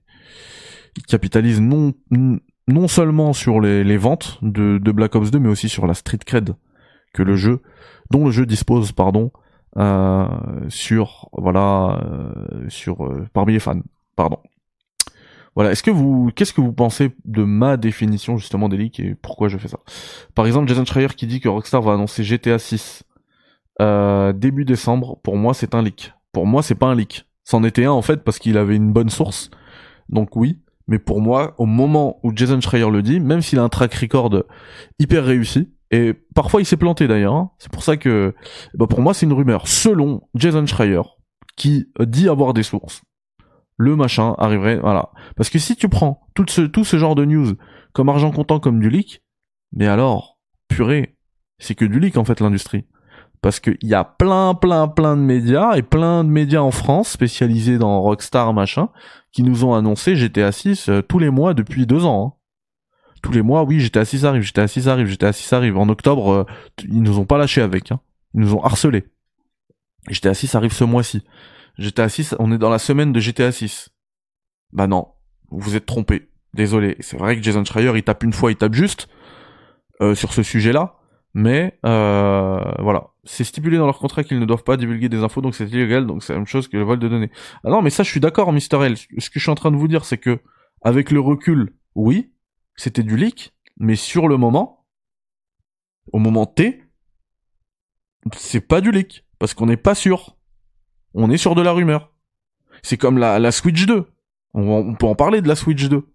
capitalise 1.07 1.61
non 1.61 1.93
non 2.67 2.87
seulement 2.87 3.33
sur 3.33 3.61
les, 3.61 3.83
les 3.83 3.97
ventes 3.97 4.39
de, 4.41 4.79
de, 4.79 4.91
Black 4.91 5.15
Ops 5.15 5.31
2, 5.31 5.39
mais 5.39 5.49
aussi 5.49 5.69
sur 5.69 5.85
la 5.85 5.93
street 5.93 6.19
cred 6.25 6.55
que 7.13 7.23
le 7.23 7.35
jeu, 7.35 7.61
dont 8.11 8.25
le 8.25 8.31
jeu 8.31 8.45
dispose, 8.45 8.91
pardon, 8.91 9.31
euh, 9.77 10.27
sur 10.69 11.29
voilà, 11.33 11.99
euh, 12.03 12.65
sur 12.69 13.05
euh, 13.05 13.27
parmi 13.33 13.53
les 13.53 13.59
fans, 13.59 13.81
pardon. 14.15 14.39
Voilà. 15.53 15.71
Est-ce 15.71 15.83
que 15.83 15.91
vous, 15.91 16.31
qu'est-ce 16.35 16.53
que 16.53 16.59
vous 16.59 16.73
pensez 16.73 17.15
de 17.23 17.43
ma 17.43 17.77
définition 17.77 18.37
justement 18.37 18.67
des 18.67 18.77
leaks 18.77 18.99
et 18.99 19.15
pourquoi 19.15 19.47
je 19.47 19.57
fais 19.57 19.69
ça? 19.69 19.79
Par 20.33 20.45
exemple, 20.45 20.67
Jason 20.67 20.83
Schreier 20.83 21.07
qui 21.15 21.27
dit 21.27 21.39
que 21.39 21.47
Rockstar 21.47 21.81
va 21.81 21.93
annoncer 21.93 22.23
GTA 22.23 22.59
6 22.59 23.03
début 24.33 24.65
décembre. 24.65 25.17
Pour 25.23 25.37
moi, 25.37 25.53
c'est 25.53 25.75
un 25.75 25.81
leak. 25.81 26.13
Pour 26.33 26.45
moi, 26.45 26.61
c'est 26.61 26.75
pas 26.75 26.87
un 26.87 26.95
leak. 26.95 27.25
C'en 27.45 27.63
était 27.63 27.85
un 27.85 27.91
en 27.91 28.01
fait 28.01 28.23
parce 28.23 28.39
qu'il 28.39 28.57
avait 28.57 28.75
une 28.75 28.91
bonne 28.91 29.09
source. 29.09 29.49
Donc 30.09 30.35
oui, 30.35 30.59
mais 30.87 30.99
pour 30.99 31.21
moi, 31.21 31.55
au 31.57 31.65
moment 31.65 32.19
où 32.23 32.31
Jason 32.35 32.61
Schreier 32.61 32.89
le 32.89 33.01
dit, 33.01 33.19
même 33.19 33.41
s'il 33.41 33.59
a 33.59 33.63
un 33.63 33.69
track 33.69 33.93
record 33.95 34.43
hyper 34.99 35.25
réussi, 35.25 35.71
et 35.91 36.13
parfois 36.33 36.61
il 36.61 36.65
s'est 36.65 36.77
planté 36.77 37.07
d'ailleurs, 37.07 37.33
hein, 37.33 37.51
c'est 37.57 37.71
pour 37.71 37.83
ça 37.83 37.97
que, 37.97 38.33
bah 38.73 38.87
pour 38.87 39.01
moi 39.01 39.13
c'est 39.13 39.25
une 39.25 39.33
rumeur. 39.33 39.67
Selon 39.67 40.21
Jason 40.35 40.65
Schreier, 40.65 41.01
qui 41.55 41.87
dit 41.99 42.29
avoir 42.29 42.53
des 42.53 42.63
sources, 42.63 43.01
le 43.77 43.95
machin 43.95 44.35
arriverait, 44.37 44.77
voilà. 44.77 45.11
Parce 45.35 45.49
que 45.49 45.59
si 45.59 45.75
tu 45.75 45.89
prends 45.89 46.27
tout 46.33 46.45
ce, 46.47 46.61
tout 46.61 46.85
ce 46.85 46.97
genre 46.97 47.15
de 47.15 47.25
news 47.25 47.53
comme 47.93 48.09
argent 48.09 48.31
comptant, 48.31 48.59
comme 48.59 48.79
du 48.79 48.89
leak, 48.89 49.21
mais 49.73 49.87
alors, 49.87 50.37
purée, 50.67 51.15
c'est 51.59 51.75
que 51.75 51.85
du 51.85 51.99
leak 51.99 52.17
en 52.17 52.25
fait 52.25 52.39
l'industrie 52.39 52.85
parce 53.45 53.59
qu'il 53.59 53.77
y 53.83 53.93
a 53.93 54.03
plein, 54.03 54.55
plein, 54.55 54.87
plein 54.87 55.15
de 55.15 55.21
médias 55.21 55.75
et 55.75 55.83
plein 55.83 56.23
de 56.23 56.29
médias 56.31 56.61
en 56.61 56.71
France 56.71 57.09
spécialisés 57.09 57.77
dans 57.77 58.01
Rockstar 58.01 58.55
machin 58.55 58.89
qui 59.31 59.43
nous 59.43 59.63
ont 59.65 59.75
annoncé 59.75 60.15
GTA 60.15 60.51
6 60.51 60.89
euh, 60.89 61.01
tous 61.03 61.19
les 61.19 61.29
mois 61.29 61.53
depuis 61.53 61.85
deux 61.85 62.05
ans. 62.05 62.25
Hein. 62.25 62.39
Tous 63.21 63.31
les 63.31 63.43
mois, 63.43 63.61
oui, 63.61 63.79
GTA 63.79 64.03
6 64.03 64.25
arrive, 64.25 64.41
GTA 64.41 64.67
6 64.67 64.87
arrive, 64.87 65.05
GTA 65.05 65.31
6 65.31 65.53
arrive. 65.53 65.77
En 65.77 65.89
octobre, 65.89 66.31
euh, 66.31 66.45
ils 66.85 67.03
nous 67.03 67.19
ont 67.19 67.25
pas 67.25 67.37
lâché 67.37 67.61
avec. 67.61 67.91
Hein. 67.91 67.99
Ils 68.33 68.39
nous 68.39 68.55
ont 68.55 68.63
harcelé. 68.63 69.05
GTA 70.09 70.33
6 70.33 70.55
arrive 70.55 70.73
ce 70.73 70.83
mois-ci. 70.83 71.23
GTA 71.77 72.09
6, 72.09 72.33
on 72.39 72.51
est 72.51 72.57
dans 72.57 72.71
la 72.71 72.79
semaine 72.79 73.13
de 73.13 73.19
GTA 73.19 73.51
6. 73.51 73.89
Bah 74.73 74.87
non, 74.87 75.09
vous 75.51 75.59
vous 75.59 75.75
êtes 75.75 75.85
trompé. 75.85 76.31
Désolé. 76.55 76.97
C'est 76.99 77.17
vrai 77.17 77.37
que 77.37 77.43
Jason 77.43 77.63
Schreier, 77.63 77.91
il 77.95 78.01
tape 78.01 78.23
une 78.23 78.33
fois, 78.33 78.49
il 78.49 78.55
tape 78.55 78.73
juste 78.73 79.07
euh, 80.01 80.15
sur 80.15 80.33
ce 80.33 80.41
sujet-là. 80.41 80.95
Mais 81.35 81.77
euh, 81.85 82.59
voilà, 82.79 83.09
c'est 83.25 83.43
stipulé 83.43 83.77
dans 83.77 83.85
leur 83.85 83.97
contrat 83.97 84.23
qu'ils 84.23 84.39
ne 84.39 84.45
doivent 84.45 84.63
pas 84.63 84.77
divulguer 84.77 85.09
des 85.09 85.17
infos, 85.17 85.41
donc 85.41 85.55
c'est 85.55 85.67
illégal, 85.67 86.05
donc 86.05 86.23
c'est 86.23 86.33
la 86.33 86.39
même 86.39 86.47
chose 86.47 86.67
que 86.67 86.77
le 86.77 86.83
vol 86.83 86.99
de 86.99 87.07
données. 87.07 87.31
Ah 87.63 87.69
non, 87.69 87.81
mais 87.81 87.89
ça, 87.89 88.03
je 88.03 88.09
suis 88.09 88.19
d'accord, 88.19 88.53
Mister 88.53 88.77
L. 88.83 88.97
Ce 88.97 89.07
que 89.07 89.17
je 89.35 89.39
suis 89.39 89.49
en 89.49 89.55
train 89.55 89.71
de 89.71 89.77
vous 89.77 89.87
dire, 89.87 90.05
c'est 90.05 90.17
que 90.17 90.39
avec 90.81 91.11
le 91.11 91.19
recul, 91.19 91.73
oui, 91.95 92.31
c'était 92.75 93.03
du 93.03 93.17
leak, 93.17 93.55
mais 93.77 93.95
sur 93.95 94.27
le 94.27 94.37
moment, 94.37 94.85
au 96.13 96.19
moment 96.19 96.45
T, 96.45 96.83
c'est 98.35 98.61
pas 98.61 98.81
du 98.81 98.91
leak, 98.91 99.25
parce 99.39 99.53
qu'on 99.53 99.65
n'est 99.65 99.77
pas 99.77 99.95
sûr. 99.95 100.37
On 101.13 101.31
est 101.31 101.37
sur 101.37 101.55
de 101.55 101.61
la 101.61 101.71
rumeur. 101.71 102.13
C'est 102.83 102.97
comme 102.97 103.17
la, 103.17 103.51
Switch 103.51 103.85
2. 103.85 104.05
On, 104.53 104.93
peut 104.93 105.07
en 105.07 105.15
parler 105.15 105.41
de 105.41 105.47
la 105.47 105.55
Switch 105.55 105.87
2 105.87 106.07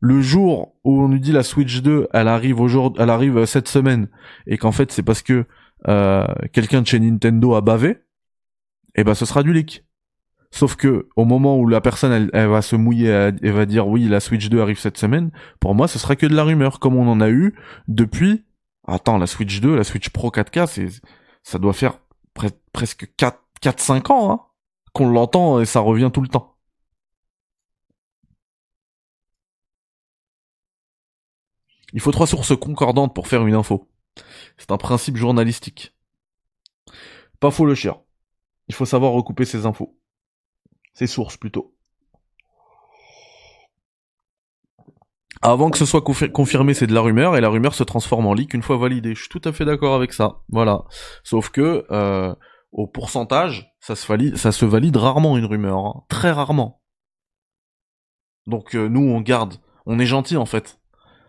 le 0.00 0.20
jour 0.20 0.76
où 0.84 1.02
on 1.02 1.08
nous 1.08 1.18
dit 1.18 1.32
la 1.32 1.42
Switch 1.42 1.80
2, 1.80 2.08
elle 2.12 2.28
arrive 2.28 2.60
aujourd'hui, 2.60 3.02
elle 3.02 3.08
arrive 3.08 3.46
cette 3.46 3.66
semaine, 3.66 4.08
et 4.46 4.58
qu'en 4.58 4.70
fait 4.70 4.92
c'est 4.92 5.02
parce 5.02 5.22
que 5.22 5.46
quelqu'un 6.52 6.82
de 6.82 6.86
chez 6.86 6.98
Nintendo 7.00 7.54
a 7.54 7.60
bavé, 7.60 7.90
et 7.90 9.00
eh 9.00 9.04
ben 9.04 9.14
ce 9.14 9.26
sera 9.26 9.42
du 9.42 9.52
leak. 9.52 9.84
Sauf 10.50 10.76
que 10.76 11.08
au 11.16 11.24
moment 11.24 11.58
où 11.58 11.68
la 11.68 11.80
personne 11.80 12.30
elle, 12.32 12.48
va 12.48 12.62
se 12.62 12.76
mouiller 12.76 13.30
et 13.42 13.50
va 13.50 13.66
dire 13.66 13.88
oui 13.88 14.08
la 14.08 14.20
Switch 14.20 14.48
2 14.48 14.60
arrive 14.60 14.78
cette 14.78 14.96
semaine, 14.96 15.30
pour 15.60 15.74
moi 15.74 15.88
ce 15.88 15.98
sera 15.98 16.16
que 16.16 16.26
de 16.26 16.34
la 16.34 16.44
rumeur, 16.44 16.80
comme 16.80 16.96
on 16.96 17.08
en 17.08 17.20
a 17.20 17.28
eu 17.30 17.54
depuis. 17.88 18.44
Attends 18.88 19.18
la 19.18 19.26
Switch 19.26 19.60
2, 19.60 19.76
la 19.76 19.84
Switch 19.84 20.10
Pro 20.10 20.30
4K, 20.30 20.66
c'est 20.66 20.88
ça 21.42 21.58
doit 21.58 21.72
faire 21.72 22.00
presque 22.72 23.14
4 23.16 23.38
4 23.60 23.80
5 23.80 24.10
ans 24.10 24.32
hein, 24.32 24.40
qu'on 24.92 25.08
l'entend 25.10 25.60
et 25.60 25.66
ça 25.66 25.80
revient 25.80 26.10
tout 26.12 26.22
le 26.22 26.28
temps. 26.28 26.56
Il 31.92 32.00
faut 32.00 32.12
trois 32.12 32.26
sources 32.26 32.56
concordantes 32.56 33.14
pour 33.14 33.28
faire 33.28 33.46
une 33.46 33.54
info. 33.54 33.88
C'est 34.56 34.70
un 34.70 34.76
principe 34.76 35.16
journalistique. 35.16 35.94
Pas 37.40 37.50
faux 37.50 37.66
le 37.66 37.74
chien. 37.74 37.98
Il 38.68 38.74
faut 38.74 38.86
savoir 38.86 39.12
recouper 39.12 39.44
ses 39.44 39.66
infos. 39.66 39.98
Ses 40.94 41.06
sources 41.06 41.36
plutôt. 41.36 41.74
Avant 45.42 45.70
que 45.70 45.78
ce 45.78 45.84
soit 45.84 46.02
confirmé, 46.02 46.74
c'est 46.74 46.86
de 46.86 46.94
la 46.94 47.02
rumeur, 47.02 47.36
et 47.36 47.40
la 47.40 47.50
rumeur 47.50 47.74
se 47.74 47.84
transforme 47.84 48.26
en 48.26 48.32
leak 48.32 48.54
une 48.54 48.62
fois 48.62 48.78
validée. 48.78 49.14
Je 49.14 49.20
suis 49.20 49.28
tout 49.28 49.42
à 49.44 49.52
fait 49.52 49.64
d'accord 49.66 49.94
avec 49.94 50.12
ça. 50.12 50.40
Voilà. 50.48 50.84
Sauf 51.22 51.50
que, 51.50 51.86
euh, 51.90 52.34
au 52.72 52.86
pourcentage, 52.86 53.72
ça 53.80 53.94
se 53.94 54.64
valide, 54.64 54.96
rarement 54.96 55.36
une 55.36 55.44
rumeur. 55.44 55.78
Hein. 55.78 56.04
Très 56.08 56.32
rarement. 56.32 56.82
Donc 58.46 58.74
euh, 58.74 58.88
nous, 58.88 59.02
on 59.02 59.20
garde. 59.20 59.56
On 59.86 59.98
est 59.98 60.06
gentil 60.06 60.36
en 60.36 60.46
fait 60.46 60.80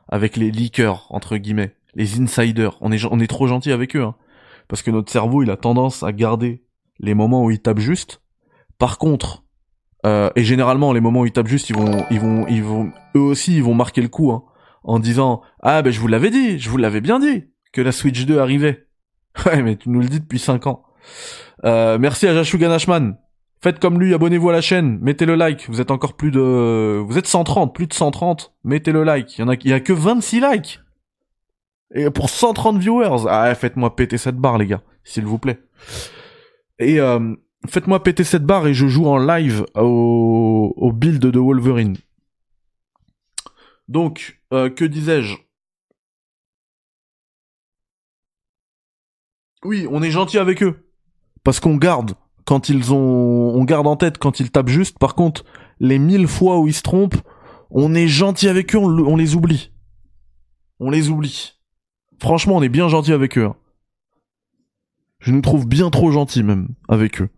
avec 0.07 0.38
les 0.38 0.51
leakers 0.51 1.05
entre 1.09 1.38
guillemets, 1.38 1.75
les 1.97 2.21
insiders. 2.21 2.77
On 2.79 2.93
est 2.93 3.03
on 3.05 3.19
est 3.19 3.27
trop 3.27 3.47
gentil 3.47 3.73
avec 3.73 3.95
eux, 3.97 4.03
hein, 4.03 4.15
parce 4.69 4.81
que 4.81 4.91
notre 4.91 5.11
cerveau 5.11 5.43
il 5.43 5.51
a 5.51 5.57
tendance 5.57 6.03
à 6.03 6.13
garder 6.13 6.63
les 6.99 7.13
moments 7.13 7.43
où 7.43 7.51
il 7.51 7.59
tape 7.59 7.79
juste. 7.79 8.21
Par 8.77 8.99
contre, 8.99 9.43
euh, 10.05 10.29
et 10.35 10.43
généralement 10.43 10.93
les 10.93 11.01
moments 11.01 11.21
où 11.21 11.25
ils 11.25 11.31
tapent 11.31 11.47
juste, 11.47 11.69
ils 11.69 11.75
vont 11.75 12.05
ils 12.11 12.21
vont 12.21 12.45
ils 12.47 12.63
vont 12.63 12.91
eux 13.15 13.19
aussi 13.19 13.57
ils 13.57 13.63
vont 13.63 13.73
marquer 13.73 14.01
le 14.01 14.07
coup 14.07 14.31
hein, 14.31 14.43
en 14.83 14.99
disant 14.99 15.41
ah 15.61 15.81
ben 15.81 15.91
je 15.91 15.99
vous 15.99 16.07
l'avais 16.07 16.29
dit, 16.29 16.59
je 16.59 16.69
vous 16.69 16.77
l'avais 16.77 17.01
bien 17.01 17.19
dit 17.19 17.45
que 17.73 17.81
la 17.81 17.91
Switch 17.91 18.25
2 18.25 18.39
arrivait. 18.39 18.85
Ouais 19.45 19.61
mais 19.61 19.75
tu 19.75 19.89
nous 19.89 19.99
le 19.99 20.07
dis 20.07 20.19
depuis 20.19 20.39
5 20.39 20.67
ans. 20.67 20.83
Euh, 21.65 21.97
merci 21.99 22.27
à 22.27 22.33
Jashugan 22.33 22.71
Ashman 22.71 23.17
Faites 23.59 23.79
comme 23.79 23.99
lui, 23.99 24.13
abonnez-vous 24.13 24.49
à 24.49 24.53
la 24.53 24.61
chaîne, 24.61 24.99
mettez 25.01 25.25
le 25.25 25.33
like. 25.33 25.67
Vous 25.67 25.81
êtes 25.81 25.89
encore 25.89 26.13
plus 26.13 26.29
de, 26.29 26.99
vous 26.99 27.17
êtes 27.17 27.25
130, 27.25 27.73
plus 27.73 27.87
de 27.87 27.93
130. 27.93 28.53
Mettez 28.63 28.91
le 28.91 29.03
like. 29.03 29.35
Il 29.37 29.41
y 29.41 29.43
en 29.43 29.49
a, 29.49 29.55
il 29.55 29.69
y 29.69 29.73
a 29.73 29.79
que 29.79 29.93
26 29.93 30.41
likes. 30.41 30.79
Et 31.93 32.09
pour 32.09 32.29
130 32.29 32.77
viewers, 32.77 33.27
ah, 33.29 33.53
faites-moi 33.55 33.95
péter 33.95 34.17
cette 34.17 34.38
barre, 34.38 34.57
les 34.57 34.67
gars, 34.67 34.81
s'il 35.03 35.25
vous 35.25 35.39
plaît. 35.39 35.59
Et 36.79 36.99
euh, 36.99 37.33
faites-moi 37.67 38.03
péter 38.03 38.23
cette 38.23 38.45
barre 38.45 38.67
et 38.67 38.73
je 38.73 38.88
joue 38.88 39.07
en 39.07 39.17
live 39.17 39.65
au, 39.75 40.73
au 40.75 40.91
build 40.91 41.19
de 41.19 41.39
Wolverine. 41.39 41.97
Donc, 43.88 44.41
euh, 44.53 44.69
que 44.69 44.83
disais-je? 44.83 45.38
Oui, 49.63 49.88
on 49.89 50.03
est 50.03 50.11
gentil 50.11 50.38
avec 50.38 50.61
eux. 50.61 50.89
Parce 51.43 51.59
qu'on 51.59 51.75
garde 51.75 52.15
quand 52.45 52.69
ils 52.69 52.93
ont, 52.93 52.97
on 53.55 53.63
garde 53.65 53.88
en 53.88 53.97
tête 53.97 54.17
quand 54.17 54.39
ils 54.39 54.51
tapent 54.51 54.69
juste. 54.69 54.99
Par 54.99 55.15
contre, 55.15 55.43
les 55.79 55.99
mille 55.99 56.27
fois 56.27 56.59
où 56.59 56.67
ils 56.67 56.73
se 56.73 56.81
trompent, 56.81 57.17
on 57.69 57.93
est 57.93 58.07
gentil 58.07 58.47
avec 58.47 58.73
eux, 58.75 58.77
on, 58.77 59.15
les 59.15 59.35
oublie. 59.35 59.71
On 60.79 60.89
les 60.89 61.09
oublie. 61.09 61.56
Franchement, 62.20 62.55
on 62.55 62.61
est 62.61 62.70
bien 62.70 62.88
gentil 62.88 63.13
avec 63.13 63.38
eux. 63.38 63.45
Hein. 63.45 63.55
Je 65.20 65.32
nous 65.32 65.41
trouve 65.41 65.68
bien 65.68 65.89
trop 65.89 66.11
gentils 66.11 66.43
même 66.43 66.70
avec 66.88 67.22
eux. 67.22 67.30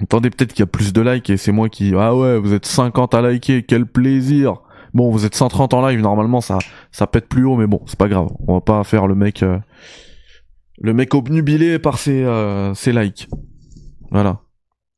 Attendez 0.00 0.30
peut-être 0.30 0.52
qu'il 0.52 0.60
y 0.60 0.62
a 0.62 0.66
plus 0.66 0.92
de 0.92 1.00
likes 1.00 1.30
et 1.30 1.36
c'est 1.36 1.52
moi 1.52 1.68
qui... 1.68 1.92
Ah 1.96 2.14
ouais, 2.14 2.38
vous 2.38 2.52
êtes 2.52 2.66
50 2.66 3.14
à 3.14 3.20
liker, 3.20 3.64
quel 3.64 3.86
plaisir 3.86 4.58
Bon, 4.94 5.10
vous 5.10 5.24
êtes 5.24 5.34
130 5.34 5.74
en 5.74 5.86
live, 5.86 6.00
normalement 6.00 6.40
ça 6.40 6.58
ça 6.92 7.06
pète 7.06 7.28
plus 7.28 7.44
haut, 7.44 7.56
mais 7.56 7.66
bon, 7.66 7.82
c'est 7.86 7.98
pas 7.98 8.08
grave. 8.08 8.28
On 8.46 8.54
va 8.54 8.60
pas 8.60 8.84
faire 8.84 9.06
le 9.06 9.14
mec... 9.14 9.42
Euh, 9.42 9.58
le 10.80 10.94
mec 10.94 11.14
obnubilé 11.14 11.80
par 11.80 11.98
ses, 11.98 12.22
euh, 12.22 12.72
ses 12.74 12.92
likes. 12.92 13.28
Voilà. 14.12 14.42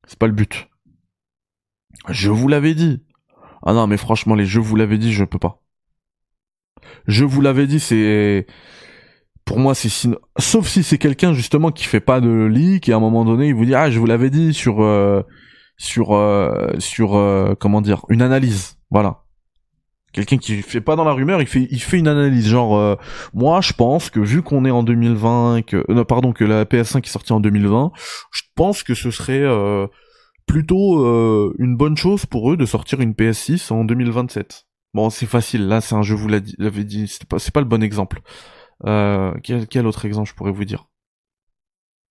C'est 0.06 0.18
pas 0.18 0.26
le 0.26 0.34
but. 0.34 0.68
Je 2.08 2.30
vous 2.30 2.48
l'avais 2.48 2.74
dit. 2.74 3.02
Ah 3.64 3.72
non, 3.72 3.86
mais 3.86 3.96
franchement, 3.96 4.34
les 4.34 4.44
je 4.44 4.60
vous 4.60 4.76
l'avais 4.76 4.98
dit, 4.98 5.12
je 5.12 5.24
peux 5.24 5.38
pas. 5.38 5.62
Je 7.06 7.24
vous 7.24 7.40
l'avais 7.40 7.66
dit, 7.66 7.80
c'est 7.80 8.46
pour 9.44 9.58
moi 9.58 9.74
c'est 9.74 9.90
sauf 10.38 10.68
si 10.68 10.82
c'est 10.84 10.98
quelqu'un 10.98 11.32
justement 11.32 11.72
qui 11.72 11.84
fait 11.84 12.00
pas 12.00 12.20
de 12.20 12.44
leak 12.44 12.88
et 12.88 12.92
à 12.92 12.96
un 12.96 13.00
moment 13.00 13.24
donné 13.24 13.48
il 13.48 13.54
vous 13.54 13.64
dit 13.64 13.74
ah 13.74 13.90
je 13.90 13.98
vous 13.98 14.06
l'avais 14.06 14.30
dit 14.30 14.54
sur 14.54 14.80
euh, 14.80 15.22
sur 15.76 16.12
euh, 16.12 16.68
sur 16.78 17.10
comment 17.58 17.80
dire 17.80 18.04
une 18.08 18.22
analyse. 18.22 18.76
Voilà. 18.90 19.22
Quelqu'un 20.12 20.38
qui 20.38 20.60
fait 20.62 20.80
pas 20.80 20.96
dans 20.96 21.04
la 21.04 21.12
rumeur, 21.12 21.40
il 21.40 21.46
fait 21.46 21.98
une 21.98 22.08
analyse. 22.08 22.48
Genre 22.48 22.76
euh, 22.76 22.96
moi 23.32 23.60
je 23.60 23.72
pense 23.72 24.10
que 24.10 24.18
vu 24.18 24.42
qu'on 24.42 24.64
est 24.64 24.70
en 24.70 24.82
2020 24.82 25.62
que 25.62 25.84
euh, 25.88 26.04
pardon 26.04 26.32
que 26.32 26.44
la 26.44 26.64
PS5 26.64 27.04
est 27.04 27.08
sortie 27.08 27.32
en 27.32 27.38
2020, 27.38 27.92
je 28.32 28.42
pense 28.56 28.82
que 28.82 28.94
ce 28.94 29.12
serait 29.12 29.42
euh, 29.42 29.86
plutôt 30.46 30.98
une 31.58 31.76
bonne 31.76 31.96
chose 31.96 32.26
pour 32.26 32.50
eux 32.50 32.56
de 32.56 32.66
sortir 32.66 33.00
une 33.00 33.12
PS6 33.12 33.72
en 33.72 33.84
2027. 33.84 34.66
Bon, 34.92 35.08
c'est 35.10 35.26
facile, 35.26 35.68
là 35.68 35.80
c'est 35.80 35.94
un 35.94 36.02
jeu 36.02 36.16
vous 36.16 36.28
l'avais 36.28 36.84
dit, 36.84 37.06
c'est 37.06 37.24
pas 37.24 37.36
pas 37.52 37.60
le 37.60 37.66
bon 37.66 37.82
exemple. 37.82 38.22
quel, 38.84 39.66
quel 39.68 39.86
autre 39.86 40.04
exemple 40.04 40.28
je 40.28 40.34
pourrais 40.34 40.52
vous 40.52 40.64
dire? 40.64 40.88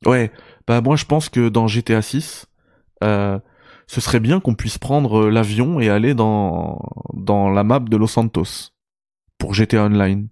Ouais, 0.05 0.31
bah 0.65 0.79
moi 0.81 0.95
je 0.95 1.05
pense 1.05 1.27
que 1.29 1.49
dans 1.49 1.67
GTA 1.67 2.01
6 2.01 2.47
ce 3.89 4.01
serait 4.01 4.19
bien 4.19 4.39
qu'on 4.39 4.53
puisse 4.53 4.77
prendre 4.77 5.23
euh, 5.23 5.29
l'avion 5.31 5.79
et 5.79 5.89
aller 5.89 6.13
dans, 6.13 6.79
dans 7.13 7.49
la 7.49 7.63
map 7.63 7.79
de 7.79 7.97
Los 7.97 8.07
Santos 8.07 8.69
pour 9.39 9.55
GTA 9.55 9.85
Online. 9.85 10.29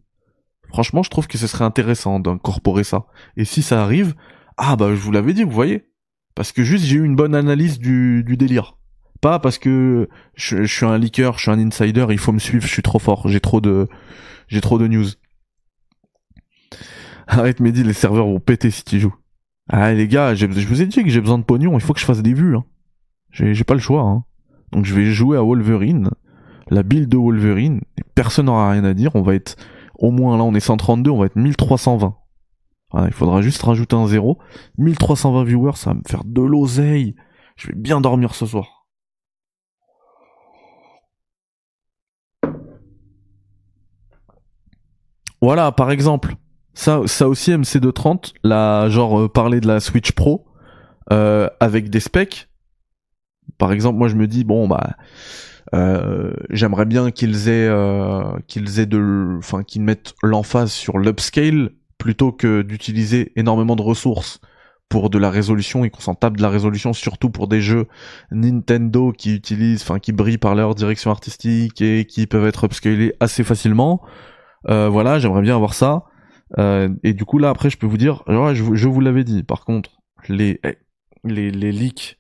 Franchement, 0.70 1.02
je 1.02 1.10
trouve 1.10 1.28
que 1.28 1.40
ce 1.40 1.48
serait 1.48 1.66
intéressant 1.66 2.20
d'incorporer 2.20 2.84
ça. 2.84 3.08
Et 3.36 3.46
si 3.46 3.64
ça 3.64 3.82
arrive, 3.82 4.16
ah 4.58 4.76
bah 4.76 4.90
je 4.92 5.02
vous 5.02 5.12
l'avais 5.12 5.34
dit, 5.34 5.44
vous 5.44 5.52
voyez? 5.52 5.90
Parce 6.36 6.52
que 6.52 6.64
juste 6.64 6.86
j'ai 6.86 6.98
eu 6.98 7.04
une 7.04 7.16
bonne 7.16 7.34
analyse 7.36 7.80
du, 7.80 8.24
du 8.24 8.38
délire. 8.38 8.77
Pas 9.22 9.40
parce 9.40 9.58
que 9.58 10.10
je, 10.36 10.64
suis 10.64 10.86
un 10.86 10.98
leaker, 10.98 11.38
je 11.38 11.44
suis 11.44 11.52
un 11.52 11.60
insider, 11.60 12.06
il 12.10 12.18
faut 12.18 12.32
me 12.32 12.40
suivre, 12.40 12.66
je 12.66 12.72
suis 12.72 12.84
trop 12.84 13.00
fort, 13.00 13.28
j'ai 13.28 13.40
trop 13.40 13.62
de 13.62 13.88
j'ai 14.48 14.62
trop 14.62 14.78
de 14.78 14.88
news. 14.88 15.06
Arrête 17.28 17.60
Mehdi, 17.60 17.84
les 17.84 17.94
serveurs 17.94 18.28
vont 18.28 18.40
péter 18.40 18.72
si 18.72 18.84
tu 18.84 19.00
joues. 19.00 19.16
Ah 19.70 19.94
les 19.94 20.08
gars, 20.08 20.34
je 20.36 20.46
vous 20.46 20.82
ai 20.82 20.86
dit 20.86 21.04
que 21.04 21.10
j'ai 21.10 21.20
besoin 21.20 21.38
de 21.38 21.44
pognon, 21.44 21.78
il 21.78 21.82
faut 21.82 21.94
que 21.94 22.00
je 22.00 22.06
fasse 22.06 22.22
des 22.22 22.34
vues. 22.34 22.56
Hein. 22.56 22.64
J'ai 23.32 23.64
pas 23.64 23.74
le 23.74 23.80
choix. 23.80 24.02
Hein. 24.02 24.24
Donc 24.72 24.86
je 24.86 24.94
vais 24.94 25.06
jouer 25.06 25.38
à 25.38 25.42
Wolverine, 25.42 26.10
la 26.70 26.84
build 26.84 27.10
de 27.10 27.18
Wolverine, 27.18 27.82
et 27.98 28.04
personne 28.16 28.46
n'aura 28.46 28.72
rien 28.72 28.84
à 28.84 28.94
dire, 28.94 29.16
on 29.16 29.22
va 29.22 29.36
être 29.36 29.56
au 29.98 30.12
moins 30.12 30.38
là 30.38 30.44
on 30.44 30.54
est 30.54 30.60
132, 30.60 31.10
on 31.10 31.18
va 31.18 31.26
être 31.26 31.36
1320. 31.36 32.16
Voilà, 32.92 33.08
il 33.08 33.14
faudra 33.14 33.42
juste 33.42 33.62
rajouter 33.64 33.96
un 33.96 34.08
zéro. 34.08 34.38
1320 34.78 35.44
viewers, 35.44 35.76
ça 35.76 35.90
va 35.90 35.96
me 35.96 36.02
faire 36.08 36.24
de 36.24 36.42
l'oseille. 36.42 37.16
Je 37.58 37.68
vais 37.68 37.76
bien 37.76 38.00
dormir 38.00 38.34
ce 38.34 38.46
soir. 38.46 38.77
Voilà, 45.42 45.72
par 45.72 45.92
exemple, 45.92 46.36
ça, 46.74 47.02
ça 47.06 47.28
aussi 47.28 47.52
MC230, 47.52 48.34
là, 48.44 48.90
genre 48.90 49.20
euh, 49.20 49.30
parler 49.30 49.60
de 49.60 49.68
la 49.68 49.80
Switch 49.80 50.12
Pro 50.12 50.46
euh, 51.12 51.50
avec 51.60 51.90
des 51.90 52.00
specs. 52.00 52.50
Par 53.58 53.72
exemple, 53.72 53.98
moi 53.98 54.08
je 54.08 54.16
me 54.16 54.28
dis 54.28 54.44
bon 54.44 54.68
bah 54.68 54.98
euh, 55.74 56.34
j'aimerais 56.50 56.86
bien 56.86 57.12
qu'ils 57.12 57.50
aient 57.50 57.72
qu'ils 58.48 58.80
aient 58.80 58.86
de, 58.86 59.38
enfin 59.40 59.64
qu'ils 59.64 59.82
mettent 59.82 60.14
l'emphase 60.22 60.72
sur 60.72 61.00
l'upscale 61.00 61.72
plutôt 61.98 62.32
que 62.32 62.62
d'utiliser 62.62 63.32
énormément 63.36 63.76
de 63.76 63.82
ressources 63.82 64.40
pour 64.90 65.10
de 65.10 65.18
la 65.18 65.30
résolution 65.30 65.84
et 65.84 65.90
qu'on 65.90 66.02
s'en 66.02 66.14
tape 66.16 66.38
de 66.38 66.42
la 66.42 66.50
résolution 66.50 66.94
surtout 66.94 67.30
pour 67.30 67.48
des 67.48 67.62
jeux 67.62 67.88
Nintendo 68.32 69.12
qui 69.12 69.34
utilisent, 69.34 69.82
enfin 69.82 70.00
qui 70.00 70.12
brillent 70.12 70.38
par 70.38 70.56
leur 70.56 70.76
direction 70.76 71.10
artistique 71.10 71.82
et 71.82 72.06
qui 72.06 72.28
peuvent 72.28 72.46
être 72.46 72.66
upscalés 72.66 73.14
assez 73.20 73.44
facilement. 73.44 74.02
Euh, 74.70 74.90
voilà, 74.90 75.20
j'aimerais 75.20 75.42
bien 75.42 75.56
avoir 75.56 75.74
ça. 75.74 76.04
Euh, 76.58 76.90
et 77.04 77.14
du 77.14 77.26
coup 77.26 77.40
là 77.40 77.50
après 77.50 77.70
je 77.70 77.78
peux 77.78 77.88
vous 77.88 77.98
dire, 77.98 78.24
je, 78.28 78.76
je 78.76 78.88
vous 78.88 79.00
l'avais 79.02 79.24
dit. 79.24 79.44
Par 79.44 79.66
contre, 79.66 80.00
les 80.30 80.60
eh, 80.64 80.78
les, 81.24 81.52
les 81.52 81.72
leaks, 81.72 82.18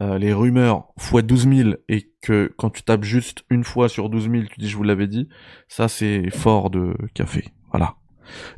euh, 0.00 0.18
les 0.18 0.32
rumeurs 0.32 0.88
fois 0.98 1.22
12 1.22 1.48
000 1.48 1.70
et 1.88 2.12
que 2.22 2.52
quand 2.56 2.70
tu 2.70 2.82
tapes 2.82 3.04
juste 3.04 3.44
une 3.50 3.64
fois 3.64 3.88
sur 3.88 4.08
12 4.10 4.30
000, 4.30 4.44
tu 4.50 4.60
dis 4.60 4.68
je 4.68 4.76
vous 4.76 4.82
l'avais 4.82 5.06
dit, 5.06 5.28
ça 5.68 5.88
c'est 5.88 6.30
fort 6.30 6.70
de 6.70 6.94
café. 7.14 7.44
Voilà. 7.70 7.96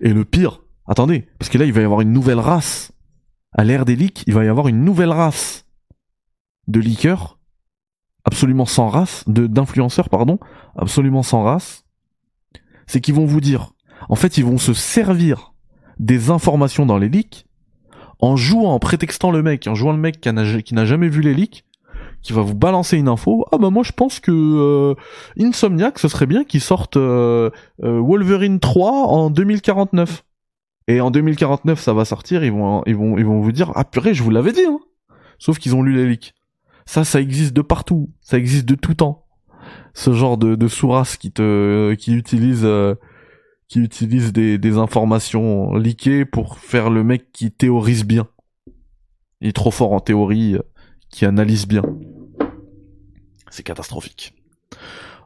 Et 0.01 0.12
le 0.12 0.24
pire, 0.24 0.61
attendez, 0.86 1.28
parce 1.38 1.49
que 1.49 1.59
là 1.59 1.64
il 1.64 1.72
va 1.72 1.80
y 1.80 1.84
avoir 1.84 2.01
une 2.01 2.12
nouvelle 2.12 2.40
race. 2.40 2.93
À 3.55 3.64
l'ère 3.64 3.84
des 3.84 3.97
leaks, 3.97 4.24
il 4.26 4.34
va 4.34 4.45
y 4.45 4.49
avoir 4.49 4.68
une 4.68 4.82
nouvelle 4.82 5.11
race 5.11 5.66
de 6.68 6.80
leakers, 6.80 7.38
absolument 8.24 8.64
sans 8.64 8.88
race, 8.88 9.24
de 9.26 9.47
d'influenceurs 9.47 10.09
pardon, 10.09 10.38
absolument 10.76 11.22
sans 11.22 11.43
race. 11.43 11.82
C'est 12.87 13.01
qu'ils 13.01 13.14
vont 13.14 13.26
vous 13.26 13.41
dire 13.41 13.72
en 14.09 14.14
fait, 14.16 14.37
ils 14.39 14.45
vont 14.45 14.59
se 14.59 14.74
servir 14.74 15.53
des 15.99 16.30
informations 16.30 16.87
dans 16.87 16.99
les 16.99 17.09
leaks 17.09 17.47
en 18.20 18.37
jouant, 18.37 18.72
en 18.72 18.78
prétextant 18.78 19.30
le 19.30 19.43
mec, 19.43 19.66
en 19.66 19.74
jouant 19.74 19.93
le 19.93 19.99
mec 19.99 20.20
qui 20.20 20.74
n'a 20.74 20.85
jamais 20.85 21.09
vu 21.09 21.22
les 21.22 21.35
leaks, 21.35 21.64
qui 22.22 22.33
va 22.33 22.43
vous 22.43 22.55
balancer 22.55 22.97
une 22.97 23.09
info. 23.09 23.45
Ah 23.53 23.59
bah 23.59 23.70
moi 23.70 23.83
je 23.83 23.93
pense 23.93 24.20
que 24.20 24.30
euh, 24.33 24.95
Insomniac, 25.41 25.99
ce 25.99 26.09
serait 26.09 26.26
bien 26.26 26.45
qu'ils 26.45 26.61
sortent 26.61 26.97
euh, 26.97 27.51
euh, 27.83 28.01
Wolverine 28.01 28.61
3 28.61 28.91
en 28.91 29.30
2049. 29.30 30.24
Et 30.89 31.01
en 31.01 31.11
2049, 31.11 31.80
ça 31.80 31.93
va 31.93 32.05
sortir, 32.05 32.45
ils 32.45 32.53
vont, 32.53 32.83
ils 32.87 32.97
vont, 32.97 33.16
ils 33.16 33.24
vont 33.24 33.41
vous 33.41 33.53
dire, 33.53 33.70
ah 33.76 33.85
purée, 33.85 34.14
je 34.14 34.22
vous 34.22 34.30
l'avais 34.30 34.53
dit, 34.53 34.64
hein. 34.66 34.80
Sauf 35.39 35.59
qu'ils 35.59 35.74
ont 35.74 35.83
lu 35.83 35.95
les 35.95 36.09
leaks. 36.09 36.35
Ça, 36.87 37.05
ça 37.05 37.20
existe 37.20 37.53
de 37.53 37.62
partout. 37.62 38.11
Ça 38.20 38.37
existe 38.37 38.66
de 38.66 38.74
tout 38.74 38.95
temps. 38.95 39.22
Ce 39.95 40.12
genre 40.12 40.39
de, 40.39 40.55
de 40.55 40.68
sourasse 40.68 41.16
qui 41.16 41.33
te, 41.33 41.95
qui 41.95 42.14
utilise 42.14 42.66
qui 43.68 43.81
utilise 43.81 44.35
des, 44.35 44.59
des 44.59 44.77
informations 44.77 45.75
leakées 45.75 46.27
pour 46.27 46.59
faire 46.59 46.91
le 46.91 47.03
mec 47.05 47.33
qui 47.33 47.51
théorise 47.51 48.05
bien. 48.05 48.29
Il 49.43 49.49
est 49.49 49.53
trop 49.53 49.70
fort 49.70 49.93
en 49.93 50.01
théorie, 50.01 50.55
euh, 50.55 50.62
qui 51.09 51.25
analyse 51.25 51.66
bien. 51.66 51.83
C'est 53.51 53.64
catastrophique. 53.64 54.35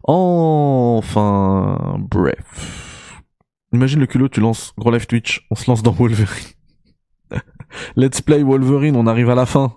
Enfin, 0.04 1.96
bref. 1.98 3.20
Imagine 3.72 4.00
le 4.00 4.06
culot, 4.06 4.28
tu 4.28 4.40
lances 4.40 4.72
Gros 4.78 4.90
Life 4.90 5.06
Twitch, 5.06 5.46
on 5.50 5.54
se 5.54 5.70
lance 5.70 5.82
dans 5.82 5.90
Wolverine. 5.90 6.46
Let's 7.96 8.22
play 8.22 8.42
Wolverine, 8.42 8.96
on 8.96 9.06
arrive 9.06 9.28
à 9.28 9.34
la 9.34 9.44
fin. 9.44 9.74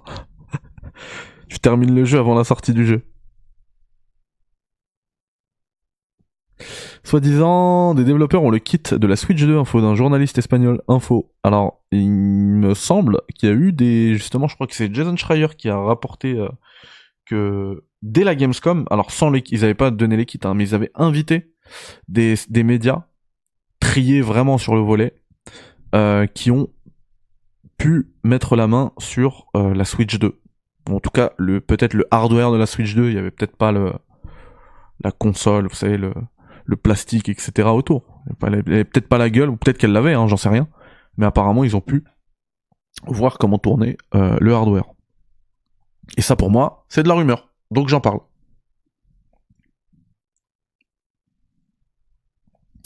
tu 1.50 1.60
termines 1.60 1.94
le 1.94 2.06
jeu 2.06 2.20
avant 2.20 2.36
la 2.36 2.44
sortie 2.46 2.74
du 2.74 2.86
jeu. 2.86 3.04
Soi-disant, 7.04 7.96
des 7.96 8.04
développeurs 8.04 8.44
ont 8.44 8.50
le 8.50 8.60
kit 8.60 8.82
de 8.92 9.08
la 9.08 9.16
Switch 9.16 9.42
2 9.42 9.58
info 9.58 9.82
d'un 9.82 9.96
journaliste 9.96 10.38
espagnol 10.38 10.82
info. 10.88 11.32
Alors, 11.44 11.82
il 11.92 12.12
me 12.12 12.74
semble 12.74 13.22
qu'il 13.36 13.50
y 13.50 13.52
a 13.52 13.56
eu 13.56 13.72
des, 13.72 14.14
justement, 14.16 14.48
je 14.48 14.56
crois 14.56 14.68
que 14.68 14.76
c'est 14.76 14.94
Jason 14.94 15.16
Schreier 15.16 15.48
qui 15.58 15.70
a 15.70 15.78
rapporté 15.78 16.38
euh, 16.38 16.50
que 17.26 17.84
dès 18.02 18.24
la 18.24 18.36
Gamescom, 18.36 18.86
alors 18.90 19.12
sans 19.12 19.30
les, 19.30 19.44
ils 19.50 19.64
avaient 19.64 19.74
pas 19.74 19.92
donné 19.92 20.18
les 20.18 20.26
kits, 20.26 20.40
hein, 20.44 20.54
mais 20.54 20.66
ils 20.66 20.76
avaient 20.76 20.92
invité 20.96 21.54
des, 22.08 22.36
des 22.50 22.64
médias 22.64 23.06
triés 23.80 24.22
vraiment 24.22 24.58
sur 24.58 24.76
le 24.76 24.82
volet, 24.82 25.16
euh, 25.96 26.28
qui 26.28 26.52
ont 26.52 26.70
pu 27.78 28.12
mettre 28.24 28.56
la 28.56 28.68
main 28.68 28.92
sur 29.00 29.48
euh, 29.56 29.74
la 29.74 29.86
Switch 29.86 30.20
2. 30.20 30.40
En 30.90 31.00
tout 31.00 31.12
cas, 31.12 31.32
le 31.38 31.62
peut-être 31.62 31.94
le 31.94 32.06
hardware 32.12 32.52
de 32.52 32.58
la 32.58 32.66
Switch 32.66 32.96
2, 32.96 33.10
il 33.10 33.16
y 33.16 33.18
avait 33.18 33.32
peut-être 33.32 33.56
pas 33.56 33.72
le 33.72 33.94
la 35.04 35.12
console, 35.12 35.68
vous 35.68 35.76
savez 35.76 35.98
le 35.98 36.14
le 36.70 36.76
plastique, 36.76 37.30
etc. 37.30 37.68
autour. 37.70 38.04
Elle 38.44 38.54
avait 38.54 38.84
peut-être 38.84 39.10
pas 39.10 39.18
la 39.18 39.32
gueule, 39.32 39.50
ou 39.50 39.58
peut-être 39.58 39.80
qu'elle 39.80 39.92
l'avait, 39.92 40.14
hein, 40.14 40.28
j'en 40.28 40.38
sais 40.38 40.50
rien. 40.50 40.68
Mais 41.18 41.26
apparemment, 41.26 41.64
ils 41.64 41.76
ont 41.76 41.82
pu 41.82 42.04
voir 43.08 43.40
comment 43.40 43.58
tourner 43.58 43.98
euh, 44.14 44.38
le 44.40 44.54
hardware. 44.54 44.86
Et 46.16 46.22
ça, 46.22 46.36
pour 46.36 46.52
moi, 46.52 46.86
c'est 46.88 47.02
de 47.02 47.08
la 47.08 47.16
rumeur. 47.16 47.50
Donc 47.72 47.88
j'en 47.88 48.02
parle. 48.02 48.20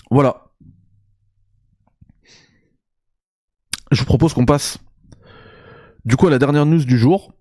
Voilà. 0.09 0.45
Je 3.91 3.99
vous 3.99 4.05
propose 4.05 4.33
qu'on 4.33 4.45
passe 4.45 4.79
du 6.05 6.15
coup 6.15 6.27
à 6.27 6.31
la 6.31 6.39
dernière 6.39 6.65
news 6.65 6.85
du 6.85 6.97
jour. 6.97 7.33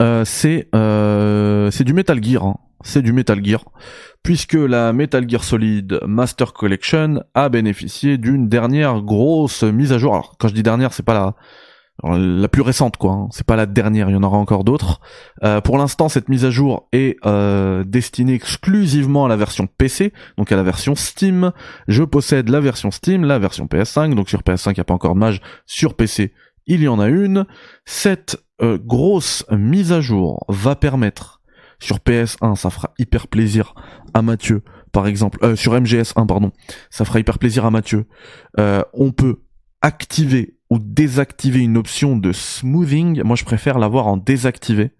Euh, 0.00 0.24
c'est 0.24 0.68
euh, 0.74 1.70
c'est 1.70 1.84
du 1.84 1.92
Metal 1.92 2.22
Gear. 2.22 2.44
Hein. 2.44 2.56
C'est 2.82 3.02
du 3.02 3.12
Metal 3.12 3.44
Gear 3.44 3.64
puisque 4.22 4.54
la 4.54 4.92
Metal 4.92 5.28
Gear 5.28 5.42
Solid 5.42 6.00
Master 6.06 6.52
Collection 6.52 7.22
a 7.34 7.48
bénéficié 7.48 8.18
d'une 8.18 8.48
dernière 8.48 9.00
grosse 9.00 9.62
mise 9.62 9.92
à 9.92 9.98
jour. 9.98 10.14
Alors 10.14 10.36
quand 10.38 10.48
je 10.48 10.54
dis 10.54 10.62
dernière, 10.62 10.92
c'est 10.92 11.02
pas 11.02 11.14
la 11.14 11.34
la 12.02 12.48
plus 12.48 12.62
récente 12.62 12.96
quoi, 12.96 13.12
hein. 13.12 13.28
c'est 13.30 13.46
pas 13.46 13.54
la 13.54 13.66
dernière, 13.66 14.08
il 14.08 14.14
y 14.14 14.16
en 14.16 14.22
aura 14.22 14.38
encore 14.38 14.64
d'autres. 14.64 15.00
Euh, 15.44 15.60
pour 15.60 15.78
l'instant, 15.78 16.08
cette 16.08 16.28
mise 16.28 16.44
à 16.44 16.50
jour 16.50 16.88
est 16.92 17.16
euh, 17.26 17.84
destinée 17.84 18.34
exclusivement 18.34 19.26
à 19.26 19.28
la 19.28 19.36
version 19.36 19.68
PC, 19.68 20.12
donc 20.36 20.50
à 20.50 20.56
la 20.56 20.64
version 20.64 20.96
Steam. 20.96 21.52
Je 21.86 22.02
possède 22.02 22.48
la 22.48 22.60
version 22.60 22.90
Steam, 22.90 23.24
la 23.24 23.38
version 23.38 23.66
PS5, 23.66 24.14
donc 24.14 24.28
sur 24.28 24.40
PS5 24.40 24.70
il 24.70 24.74
n'y 24.74 24.80
a 24.80 24.84
pas 24.84 24.94
encore 24.94 25.14
de 25.14 25.20
mage, 25.20 25.42
sur 25.66 25.94
PC 25.94 26.32
il 26.66 26.82
y 26.82 26.88
en 26.88 26.98
a 26.98 27.08
une. 27.08 27.44
Cette 27.84 28.42
euh, 28.62 28.78
grosse 28.78 29.44
mise 29.50 29.92
à 29.92 30.00
jour 30.00 30.44
va 30.48 30.74
permettre 30.74 31.41
sur 31.82 31.98
PS1, 31.98 32.54
ça 32.54 32.70
fera 32.70 32.92
hyper 32.98 33.26
plaisir 33.26 33.74
à 34.14 34.22
Mathieu, 34.22 34.62
par 34.92 35.06
exemple, 35.06 35.38
euh, 35.42 35.56
sur 35.56 35.74
MGS1, 35.74 36.26
pardon, 36.26 36.52
ça 36.90 37.04
fera 37.04 37.18
hyper 37.18 37.38
plaisir 37.38 37.64
à 37.64 37.70
Mathieu. 37.70 38.06
Euh, 38.60 38.82
on 38.94 39.10
peut 39.10 39.42
activer 39.80 40.56
ou 40.70 40.78
désactiver 40.78 41.60
une 41.60 41.76
option 41.76 42.16
de 42.16 42.32
smoothing. 42.32 43.22
Moi, 43.24 43.36
je 43.36 43.44
préfère 43.44 43.78
l'avoir 43.78 44.06
en 44.06 44.16
désactivé. 44.16 44.92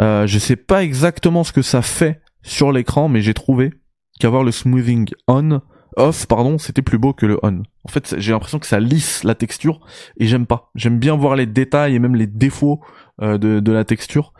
Euh, 0.00 0.26
je 0.26 0.38
sais 0.38 0.56
pas 0.56 0.84
exactement 0.84 1.42
ce 1.42 1.52
que 1.52 1.62
ça 1.62 1.80
fait 1.80 2.20
sur 2.42 2.70
l'écran, 2.70 3.08
mais 3.08 3.22
j'ai 3.22 3.34
trouvé 3.34 3.72
qu'avoir 4.20 4.44
le 4.44 4.52
smoothing 4.52 5.08
on, 5.26 5.62
off, 5.96 6.26
pardon, 6.26 6.58
c'était 6.58 6.82
plus 6.82 6.98
beau 6.98 7.12
que 7.12 7.26
le 7.26 7.38
on. 7.42 7.62
En 7.84 7.88
fait, 7.88 8.14
j'ai 8.18 8.32
l'impression 8.32 8.58
que 8.58 8.66
ça 8.66 8.78
lisse 8.78 9.24
la 9.24 9.34
texture 9.34 9.80
et 10.18 10.26
j'aime 10.26 10.46
pas. 10.46 10.70
J'aime 10.74 10.98
bien 10.98 11.16
voir 11.16 11.34
les 11.34 11.46
détails 11.46 11.94
et 11.94 11.98
même 11.98 12.14
les 12.14 12.26
défauts 12.26 12.80
euh, 13.22 13.38
de, 13.38 13.60
de 13.60 13.72
la 13.72 13.84
texture. 13.84 14.32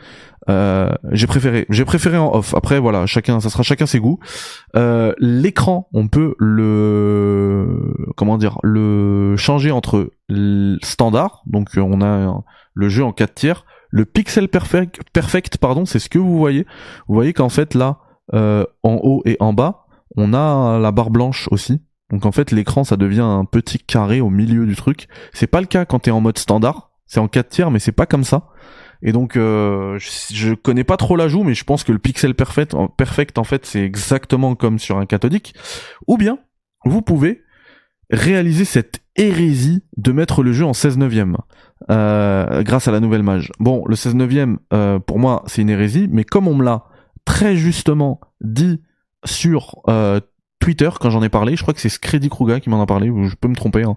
Euh, 0.49 0.91
j'ai 1.13 1.27
préféré, 1.27 1.67
j'ai 1.69 1.85
préféré 1.85 2.17
en 2.17 2.35
off. 2.35 2.55
Après 2.55 2.79
voilà, 2.79 3.07
chacun, 3.07 3.41
ça 3.41 3.51
sera 3.51 3.63
chacun 3.63 3.87
ses 3.87 4.01
goûts. 4.01 4.19
Euh, 4.77 5.13
l'écran, 5.19 5.89
on 5.93 6.09
peut 6.09 6.35
le, 6.39 7.95
comment 8.17 8.39
dire, 8.39 8.59
le 8.63 9.37
changer 9.37 9.71
entre 9.71 10.11
standard, 10.83 11.43
donc 11.47 11.71
on 11.77 12.01
a 12.01 12.43
le 12.75 12.89
jeu 12.89 13.05
en 13.05 13.13
4 13.13 13.35
tiers, 13.35 13.65
Le 13.91 14.05
pixel 14.05 14.49
perfect, 14.49 15.01
perfect 15.13 15.59
pardon, 15.59 15.85
c'est 15.85 15.99
ce 15.99 16.09
que 16.09 16.19
vous 16.19 16.39
voyez. 16.39 16.67
Vous 17.09 17.15
voyez 17.15 17.33
qu'en 17.33 17.49
fait 17.49 17.75
là, 17.75 17.99
euh, 18.33 18.65
en 18.83 19.01
haut 19.03 19.23
et 19.25 19.37
en 19.41 19.53
bas, 19.53 19.87
on 20.17 20.33
a 20.33 20.79
la 20.79 20.93
barre 20.93 21.11
blanche 21.11 21.49
aussi. 21.51 21.83
Donc 22.11 22.27
en 22.27 22.33
fait, 22.33 22.51
l'écran 22.51 22.85
ça 22.85 22.97
devient 22.97 23.21
un 23.21 23.45
petit 23.45 23.79
carré 23.79 24.21
au 24.21 24.31
milieu 24.31 24.67
du 24.67 24.77
truc. 24.77 25.09
C'est 25.33 25.47
pas 25.47 25.61
le 25.61 25.67
cas 25.67 25.85
quand 25.85 26.01
t'es 26.01 26.11
en 26.11 26.21
mode 26.21 26.39
standard. 26.39 26.91
C'est 27.07 27.21
en 27.21 27.27
4 27.27 27.49
tiers, 27.49 27.71
mais 27.73 27.81
c'est 27.81 27.93
pas 27.93 28.07
comme 28.07 28.23
ça. 28.23 28.47
Et 29.03 29.13
donc, 29.13 29.37
euh, 29.37 29.99
je, 29.99 30.55
connais 30.55 30.85
pas 30.85 30.97
trop 30.97 31.17
l'ajout, 31.17 31.43
mais 31.43 31.55
je 31.55 31.65
pense 31.65 31.85
que 31.85 31.93
le 31.93 31.99
pixel 31.99 32.35
perfect, 32.35 32.75
en 32.75 33.45
fait, 33.45 33.67
c'est 33.67 33.83
exactement 33.83 34.55
comme 34.55 34.79
sur 34.79 34.99
un 34.99 35.07
cathodique. 35.07 35.55
Ou 36.07 36.17
bien, 36.17 36.39
vous 36.85 37.03
pouvez 37.03 37.43
réaliser 38.11 38.65
cette 38.65 39.01
hérésie 39.17 39.85
de 39.97 40.13
mettre 40.13 40.43
le 40.43 40.53
jeu 40.53 40.65
en 40.65 40.73
16 40.73 40.99
neuvième 40.99 41.37
euh, 41.91 42.63
grâce 42.63 42.89
à 42.89 42.93
la 42.93 43.01
nouvelle 43.01 43.23
mage. 43.23 43.53
Bon, 43.59 43.85
le 43.87 43.97
16 43.97 44.15
neuvième, 44.17 44.59
euh, 44.73 44.99
pour 44.99 45.19
moi, 45.19 45.45
c'est 45.47 45.63
une 45.63 45.71
hérésie, 45.71 46.09
mais 46.11 46.25
comme 46.25 46.49
on 46.49 46.55
me 46.55 46.65
l'a 46.65 46.85
très 47.25 47.57
justement 47.57 48.21
dit 48.41 48.83
sur 49.25 49.81
euh, 49.89 50.21
Twitter 50.59 50.91
quand 50.99 51.11
j'en 51.11 51.23
ai 51.23 51.29
parlé, 51.29 51.57
je 51.57 51.63
crois 51.63 51.75
que 51.75 51.81
c'est 51.81 51.89
Scredy 51.89 52.29
Kruga 52.29 52.61
qui 52.61 52.69
m'en 52.69 52.83
a 52.83 52.87
parlé, 52.87 53.11
ou 53.11 53.29
je 53.29 53.37
peux 53.37 53.49
me 53.49 53.55
tromper. 53.55 53.85
Hein. 53.85 53.97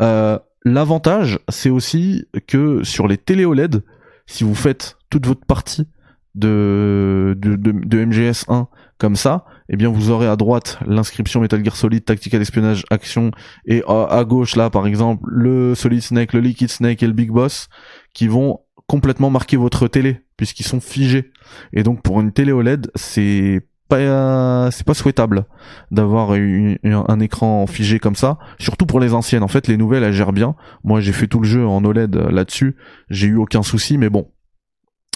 Euh, 0.00 0.38
L'avantage, 0.64 1.38
c'est 1.48 1.70
aussi 1.70 2.26
que 2.46 2.82
sur 2.82 3.06
les 3.06 3.16
télé 3.16 3.44
OLED, 3.44 3.84
si 4.28 4.44
vous 4.44 4.54
faites 4.54 4.96
toute 5.10 5.26
votre 5.26 5.44
partie 5.44 5.88
de, 6.34 7.34
de, 7.38 7.56
de, 7.56 8.04
MGS 8.04 8.44
1 8.48 8.68
comme 8.98 9.16
ça, 9.16 9.44
eh 9.68 9.76
bien 9.76 9.88
vous 9.88 10.10
aurez 10.10 10.28
à 10.28 10.36
droite 10.36 10.78
l'inscription 10.86 11.40
Metal 11.40 11.64
Gear 11.64 11.74
Solid, 11.74 12.04
Tactical 12.04 12.40
Espionnage, 12.40 12.84
Action, 12.90 13.32
et 13.66 13.82
à, 13.88 14.24
gauche 14.24 14.54
là 14.54 14.70
par 14.70 14.86
exemple 14.86 15.24
le 15.26 15.74
Solid 15.74 16.02
Snake, 16.02 16.34
le 16.34 16.40
Liquid 16.40 16.70
Snake 16.70 17.02
et 17.02 17.06
le 17.06 17.12
Big 17.12 17.30
Boss 17.30 17.68
qui 18.14 18.28
vont 18.28 18.60
complètement 18.86 19.30
marquer 19.30 19.56
votre 19.56 19.88
télé 19.88 20.20
puisqu'ils 20.36 20.66
sont 20.66 20.80
figés. 20.80 21.32
Et 21.72 21.82
donc 21.82 22.02
pour 22.02 22.20
une 22.20 22.32
télé 22.32 22.52
OLED, 22.52 22.90
c'est 22.94 23.66
pas 23.88 24.70
c'est 24.70 24.86
pas 24.86 24.94
souhaitable 24.94 25.46
d'avoir 25.90 26.32
un 26.32 27.20
écran 27.20 27.66
figé 27.66 27.98
comme 27.98 28.16
ça 28.16 28.38
surtout 28.58 28.86
pour 28.86 29.00
les 29.00 29.14
anciennes. 29.14 29.42
En 29.42 29.48
fait 29.48 29.66
les 29.66 29.76
nouvelles 29.76 30.02
elles 30.02 30.12
gèrent 30.12 30.32
bien. 30.32 30.54
Moi 30.84 31.00
j'ai 31.00 31.12
fait 31.12 31.26
tout 31.26 31.40
le 31.40 31.48
jeu 31.48 31.66
en 31.66 31.84
OLED 31.84 32.14
là-dessus. 32.16 32.76
J'ai 33.10 33.26
eu 33.26 33.36
aucun 33.36 33.62
souci 33.62 33.98
mais 33.98 34.10
bon. 34.10 34.30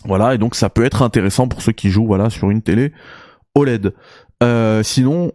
Voilà 0.04 0.34
et 0.34 0.38
donc 0.38 0.54
ça 0.54 0.70
peut 0.70 0.84
être 0.84 1.02
intéressant 1.02 1.48
pour 1.48 1.62
ceux 1.62 1.72
qui 1.72 1.90
jouent 1.90 2.06
voilà 2.06 2.30
sur 2.30 2.50
une 2.50 2.62
télé 2.62 2.92
OLED 3.54 3.94
euh, 4.42 4.82
sinon 4.82 5.32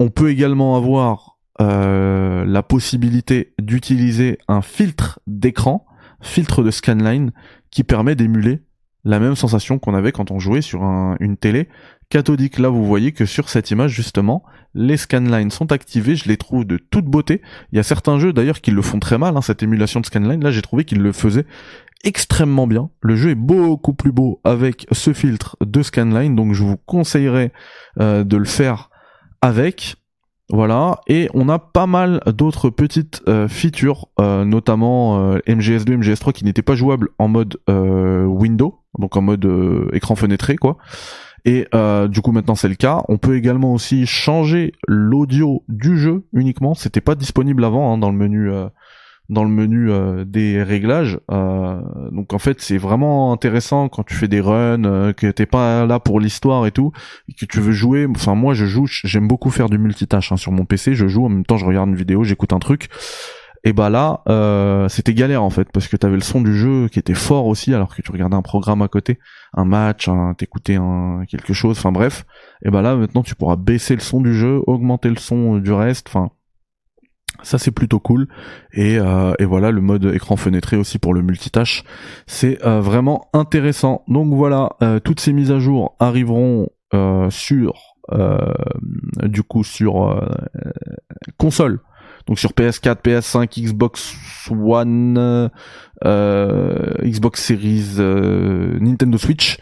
on 0.00 0.10
peut 0.10 0.30
également 0.30 0.76
avoir 0.76 1.38
euh, 1.60 2.44
la 2.44 2.62
possibilité 2.64 3.54
d'utiliser 3.60 4.38
un 4.48 4.60
filtre 4.60 5.20
d'écran 5.28 5.86
filtre 6.20 6.62
de 6.62 6.70
scanline 6.70 7.32
qui 7.70 7.84
permet 7.84 8.16
d'émuler 8.16 8.62
la 9.04 9.20
même 9.20 9.36
sensation 9.36 9.78
qu'on 9.78 9.94
avait 9.94 10.12
quand 10.12 10.30
on 10.30 10.38
jouait 10.38 10.62
sur 10.62 10.82
une 11.20 11.36
télé 11.36 11.68
cathodique. 12.08 12.58
Là, 12.58 12.68
vous 12.68 12.84
voyez 12.84 13.12
que 13.12 13.26
sur 13.26 13.48
cette 13.48 13.70
image, 13.70 13.90
justement, 13.90 14.42
les 14.74 14.96
scanlines 14.96 15.50
sont 15.50 15.72
activés. 15.72 16.16
Je 16.16 16.28
les 16.28 16.36
trouve 16.36 16.64
de 16.64 16.76
toute 16.78 17.04
beauté. 17.04 17.42
Il 17.72 17.76
y 17.76 17.78
a 17.78 17.82
certains 17.82 18.18
jeux, 18.18 18.32
d'ailleurs, 18.32 18.60
qui 18.60 18.70
le 18.70 18.82
font 18.82 19.00
très 19.00 19.18
mal, 19.18 19.36
hein, 19.36 19.42
cette 19.42 19.62
émulation 19.62 20.00
de 20.00 20.06
scanline. 20.06 20.42
Là, 20.42 20.50
j'ai 20.50 20.62
trouvé 20.62 20.84
qu'ils 20.84 21.02
le 21.02 21.12
faisaient 21.12 21.46
extrêmement 22.04 22.66
bien. 22.66 22.90
Le 23.00 23.16
jeu 23.16 23.30
est 23.30 23.34
beaucoup 23.34 23.94
plus 23.94 24.12
beau 24.12 24.40
avec 24.44 24.86
ce 24.92 25.12
filtre 25.12 25.56
de 25.64 25.82
scanline, 25.82 26.36
donc 26.36 26.52
je 26.52 26.62
vous 26.62 26.76
conseillerais 26.76 27.52
euh, 28.00 28.24
de 28.24 28.36
le 28.36 28.44
faire 28.44 28.90
avec. 29.40 29.96
Voilà, 30.50 31.00
et 31.06 31.30
on 31.32 31.48
a 31.48 31.58
pas 31.58 31.86
mal 31.86 32.20
d'autres 32.26 32.68
petites 32.68 33.22
euh, 33.28 33.48
features, 33.48 34.08
euh, 34.20 34.44
notamment 34.44 35.36
MGS2, 35.36 35.98
MGS3 35.98 36.32
qui 36.32 36.44
n'étaient 36.44 36.60
pas 36.60 36.74
jouables 36.74 37.08
en 37.18 37.28
mode 37.28 37.56
window, 37.68 38.80
donc 38.98 39.16
en 39.16 39.22
mode 39.22 39.48
écran 39.92 40.16
fenêtré 40.16 40.56
quoi. 40.56 40.76
Et 41.44 41.68
euh, 41.74 42.08
du 42.08 42.22
coup 42.22 42.32
maintenant 42.32 42.54
c'est 42.54 42.68
le 42.68 42.74
cas. 42.74 43.02
On 43.08 43.18
peut 43.18 43.36
également 43.36 43.74
aussi 43.74 44.06
changer 44.06 44.72
l'audio 44.88 45.62
du 45.68 45.98
jeu 45.98 46.24
uniquement. 46.32 46.74
C'était 46.74 47.02
pas 47.02 47.14
disponible 47.14 47.64
avant 47.64 47.92
hein, 47.92 47.98
dans 47.98 48.10
le 48.10 48.16
menu 48.16 48.50
euh, 48.50 48.68
dans 49.28 49.44
le 49.44 49.50
menu 49.50 49.90
euh, 49.90 50.24
des 50.24 50.62
réglages. 50.62 51.18
donc 51.28 52.32
en 52.32 52.38
fait 52.38 52.60
c'est 52.60 52.78
vraiment 52.78 53.32
intéressant 53.32 53.88
quand 53.88 54.02
tu 54.02 54.14
fais 54.14 54.28
des 54.28 54.40
runs, 54.40 55.12
que 55.14 55.30
t'es 55.30 55.46
pas 55.46 55.86
là 55.86 55.98
pour 55.98 56.20
l'histoire 56.20 56.66
et 56.66 56.72
tout, 56.72 56.92
et 57.28 57.34
que 57.34 57.46
tu 57.46 57.60
veux 57.60 57.72
jouer. 57.72 58.06
Enfin 58.14 58.34
moi 58.34 58.54
je 58.54 58.66
joue, 58.66 58.86
j'aime 58.86 59.28
beaucoup 59.28 59.50
faire 59.50 59.68
du 59.68 59.78
multitâche 59.78 60.32
hein, 60.32 60.36
sur 60.36 60.52
mon 60.52 60.64
PC. 60.64 60.94
Je 60.94 61.06
joue 61.06 61.24
en 61.24 61.28
même 61.28 61.44
temps 61.44 61.56
je 61.56 61.64
regarde 61.64 61.88
une 61.88 61.96
vidéo, 61.96 62.24
j'écoute 62.24 62.52
un 62.52 62.58
truc 62.58 62.88
et 63.64 63.72
bah 63.72 63.88
là 63.90 64.20
euh, 64.28 64.88
c'était 64.88 65.14
galère 65.14 65.42
en 65.42 65.50
fait 65.50 65.68
parce 65.72 65.88
que 65.88 65.96
t'avais 65.96 66.16
le 66.16 66.22
son 66.22 66.42
du 66.42 66.54
jeu 66.54 66.88
qui 66.88 66.98
était 66.98 67.14
fort 67.14 67.46
aussi 67.46 67.74
alors 67.74 67.94
que 67.94 68.02
tu 68.02 68.12
regardais 68.12 68.36
un 68.36 68.42
programme 68.42 68.82
à 68.82 68.88
côté 68.88 69.18
un 69.54 69.64
match 69.64 70.08
t'écoutais 70.36 70.76
un 70.76 71.24
quelque 71.26 71.54
chose 71.54 71.78
enfin 71.78 71.90
bref 71.90 72.26
et 72.64 72.70
bah 72.70 72.82
là 72.82 72.94
maintenant 72.94 73.22
tu 73.22 73.34
pourras 73.34 73.56
baisser 73.56 73.94
le 73.94 74.02
son 74.02 74.20
du 74.20 74.34
jeu 74.34 74.60
augmenter 74.66 75.08
le 75.08 75.16
son 75.16 75.56
du 75.56 75.72
reste 75.72 76.08
enfin 76.08 76.30
ça 77.42 77.58
c'est 77.58 77.70
plutôt 77.70 78.00
cool 78.00 78.28
et, 78.72 78.98
euh, 78.98 79.34
et 79.38 79.44
voilà 79.44 79.70
le 79.70 79.80
mode 79.80 80.04
écran 80.14 80.36
fenêtré 80.36 80.76
aussi 80.76 80.98
pour 80.98 81.14
le 81.14 81.22
multitâche 81.22 81.84
c'est 82.26 82.64
euh, 82.64 82.80
vraiment 82.80 83.28
intéressant 83.32 84.02
donc 84.08 84.32
voilà 84.34 84.70
toutes 85.04 85.20
ces 85.20 85.32
mises 85.32 85.50
à 85.50 85.58
jour 85.58 85.96
arriveront 85.98 86.68
sur 87.30 87.74
du 89.24 89.42
coup 89.42 89.64
sur 89.64 90.22
console 91.38 91.80
donc 92.26 92.38
sur 92.38 92.52
PS4, 92.52 93.02
PS5, 93.02 93.62
Xbox 93.62 94.16
One, 94.50 95.50
euh, 96.04 96.94
Xbox 97.02 97.42
Series, 97.42 97.96
euh, 97.98 98.78
Nintendo 98.80 99.18
Switch 99.18 99.58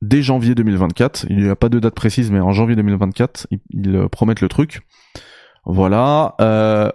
dès 0.00 0.22
janvier 0.22 0.54
2024. 0.54 1.26
Il 1.28 1.42
n'y 1.42 1.48
a 1.48 1.56
pas 1.56 1.68
de 1.68 1.78
date 1.78 1.94
précise, 1.94 2.30
mais 2.30 2.40
en 2.40 2.52
janvier 2.52 2.74
2024, 2.76 3.48
ils, 3.70 3.96
euh, 3.96 4.08
promettent 4.08 4.40
le 4.40 4.48
truc. 4.48 4.80
Voilà. 5.64 6.36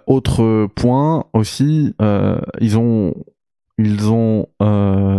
autre 0.06 0.66
point 0.74 1.24
aussi, 1.32 1.94
ils 2.60 2.78
ont 2.78 3.14
ils 3.78 4.10
ont 4.10 4.46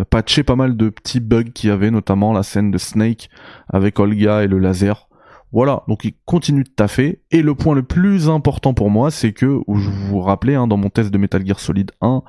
patché 0.09 0.43
pas 0.43 0.55
mal 0.55 0.75
de 0.77 0.89
petits 0.89 1.19
bugs 1.19 1.43
qu'il 1.43 1.69
y 1.69 1.73
avait, 1.73 1.91
notamment 1.91 2.33
la 2.33 2.43
scène 2.43 2.71
de 2.71 2.77
Snake 2.77 3.29
avec 3.69 3.99
Olga 3.99 4.43
et 4.43 4.47
le 4.47 4.59
laser. 4.59 5.07
Voilà, 5.53 5.83
donc 5.87 6.03
il 6.03 6.13
continue 6.25 6.63
de 6.63 6.69
taffer. 6.69 7.21
Et 7.31 7.41
le 7.41 7.55
point 7.55 7.73
le 7.73 7.83
plus 7.83 8.29
important 8.29 8.73
pour 8.73 8.89
moi, 8.89 9.11
c'est 9.11 9.31
que, 9.31 9.61
je 9.67 9.89
vous 9.89 10.19
rappelais, 10.19 10.55
hein, 10.55 10.67
dans 10.67 10.77
mon 10.77 10.89
test 10.89 11.11
de 11.11 11.17
Metal 11.17 11.45
Gear 11.45 11.59
Solid 11.59 11.91
1, 12.01 12.21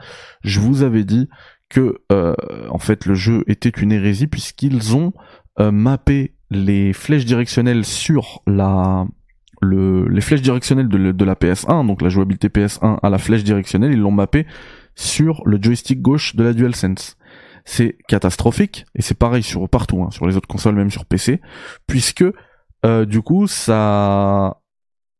je 0.42 0.60
vous 0.60 0.82
avais 0.82 1.04
dit 1.04 1.28
que, 1.68 2.00
euh, 2.12 2.34
en 2.70 2.78
fait, 2.78 3.06
le 3.06 3.14
jeu 3.14 3.44
était 3.46 3.68
une 3.68 3.92
hérésie 3.92 4.28
puisqu'ils 4.28 4.96
ont 4.96 5.12
euh, 5.60 5.72
mappé 5.72 6.34
les 6.50 6.92
flèches 6.92 7.24
directionnelles 7.24 7.84
sur 7.84 8.42
la, 8.46 9.06
le, 9.60 10.08
les 10.08 10.20
flèches 10.20 10.42
directionnelles 10.42 10.88
de, 10.88 11.24
la 11.24 11.34
PS1, 11.34 11.86
donc 11.86 12.02
la 12.02 12.08
jouabilité 12.08 12.48
PS1 12.48 12.98
à 13.02 13.10
la 13.10 13.18
flèche 13.18 13.44
directionnelle, 13.44 13.92
ils 13.92 14.00
l'ont 14.00 14.10
mappé 14.10 14.46
sur 14.94 15.42
le 15.46 15.58
joystick 15.60 16.02
gauche 16.02 16.36
de 16.36 16.44
la 16.44 16.52
DualSense. 16.52 17.16
C'est 17.64 17.98
catastrophique 18.08 18.86
et 18.94 19.02
c'est 19.02 19.18
pareil 19.18 19.42
sur 19.42 19.68
partout, 19.68 20.02
hein, 20.02 20.10
sur 20.10 20.26
les 20.26 20.36
autres 20.36 20.48
consoles, 20.48 20.74
même 20.74 20.90
sur 20.90 21.04
PC, 21.04 21.40
puisque 21.86 22.24
euh, 22.86 23.04
du 23.04 23.20
coup, 23.22 23.46
ça 23.46 24.60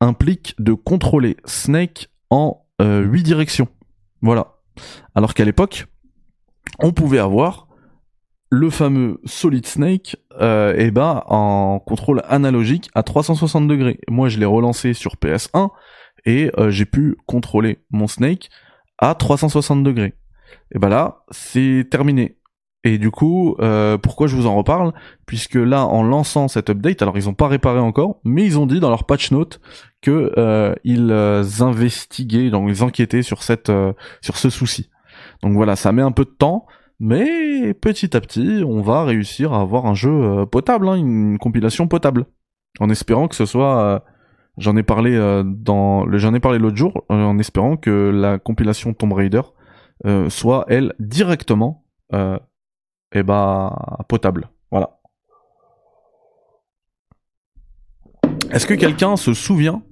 implique 0.01 0.55
de 0.59 0.73
contrôler 0.73 1.37
Snake 1.45 2.09
en 2.31 2.65
euh, 2.81 3.03
8 3.03 3.23
directions. 3.23 3.69
Voilà. 4.23 4.55
Alors 5.15 5.35
qu'à 5.35 5.45
l'époque, 5.45 5.87
on 6.79 6.93
pouvait 6.93 7.19
avoir 7.19 7.68
le 8.51 8.71
fameux 8.71 9.21
Solid 9.25 9.67
Snake 9.67 10.17
euh, 10.41 10.75
et 10.77 10.91
ben 10.91 11.23
en 11.27 11.81
contrôle 11.81 12.23
analogique 12.29 12.89
à 12.95 13.03
360 13.03 13.69
degrés. 13.69 14.01
Moi, 14.09 14.29
je 14.29 14.39
l'ai 14.39 14.47
relancé 14.47 14.95
sur 14.95 15.17
PS1 15.17 15.71
et 16.25 16.51
euh, 16.59 16.71
j'ai 16.71 16.87
pu 16.87 17.17
contrôler 17.27 17.79
mon 17.91 18.07
Snake 18.07 18.49
à 18.99 19.15
360 19.15 19.83
degrés. 19.83 20.15
Et 20.75 20.79
ben 20.79 20.89
là, 20.89 21.25
c'est 21.31 21.87
terminé. 21.91 22.39
Et 22.85 22.99
du 22.99 23.11
coup, 23.11 23.57
euh, 23.61 23.99
pourquoi 23.99 24.29
je 24.29 24.37
vous 24.37 24.47
en 24.47 24.57
reparle? 24.57 24.93
Puisque 25.27 25.57
là, 25.57 25.85
en 25.85 26.03
lançant 26.03 26.49
cette 26.49 26.71
update, 26.71 27.03
alors 27.03 27.19
ils 27.19 27.25
n'ont 27.25 27.35
pas 27.35 27.49
réparé 27.49 27.81
encore, 27.81 28.21
mais 28.25 28.45
ils 28.45 28.59
ont 28.59 28.67
dit 28.67 28.79
dans 28.81 28.89
leur 28.89 29.05
patch 29.05 29.33
note 29.33 29.61
que 30.01 30.33
euh, 30.39 30.75
ils 30.85 31.11
euh, 31.11 31.45
investiguaient, 31.61 32.51
donc 32.51 32.69
ils 32.69 32.85
enquêtaient 32.85 33.23
sur 33.23 33.43
cette, 33.43 33.73
sur 34.21 34.37
ce 34.37 34.49
souci. 34.49 34.91
Donc 35.43 35.55
voilà, 35.55 35.75
ça 35.75 35.93
met 35.93 36.03
un 36.03 36.13
peu 36.13 36.25
de 36.25 36.31
temps, 36.31 36.67
mais 37.01 37.75
petit 37.75 38.17
à 38.17 38.21
petit, 38.21 38.63
on 38.67 38.81
va 38.83 39.05
réussir 39.05 39.53
à 39.53 39.61
avoir 39.61 39.87
un 39.87 39.95
jeu 39.95 40.47
potable, 40.47 40.89
hein, 40.89 40.97
une 40.97 41.39
compilation 41.39 41.89
potable, 41.89 42.27
en 42.81 42.91
espérant 42.91 43.29
que 43.29 43.37
ce 43.37 43.47
soit. 43.47 44.05
j'en 44.59 44.77
ai 44.77 44.83
parlé 44.83 45.17
dans, 45.45 46.11
j'en 46.19 46.35
ai 46.35 46.41
parlé 46.41 46.59
l'autre 46.59 46.77
jour, 46.77 47.05
en 47.09 47.39
espérant 47.39 47.77
que 47.77 48.11
la 48.11 48.39
compilation 48.39 48.93
Tomb 48.95 49.13
Raider 49.13 49.43
soit 50.29 50.65
elle 50.69 50.95
directement 50.99 51.85
bah 52.11 54.05
potable. 54.09 54.51
Voilà. 54.71 54.99
Est-ce 58.51 58.67
que 58.67 58.75
quelqu'un 58.75 59.17
se 59.17 59.35
souvient 59.35 59.83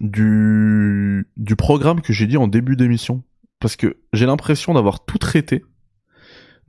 du, 0.00 1.28
du 1.36 1.56
programme 1.56 2.00
que 2.00 2.12
j'ai 2.12 2.26
dit 2.26 2.36
en 2.36 2.48
début 2.48 2.76
d'émission? 2.76 3.22
Parce 3.60 3.76
que 3.76 3.98
j'ai 4.12 4.26
l'impression 4.26 4.74
d'avoir 4.74 5.04
tout 5.04 5.18
traité, 5.18 5.64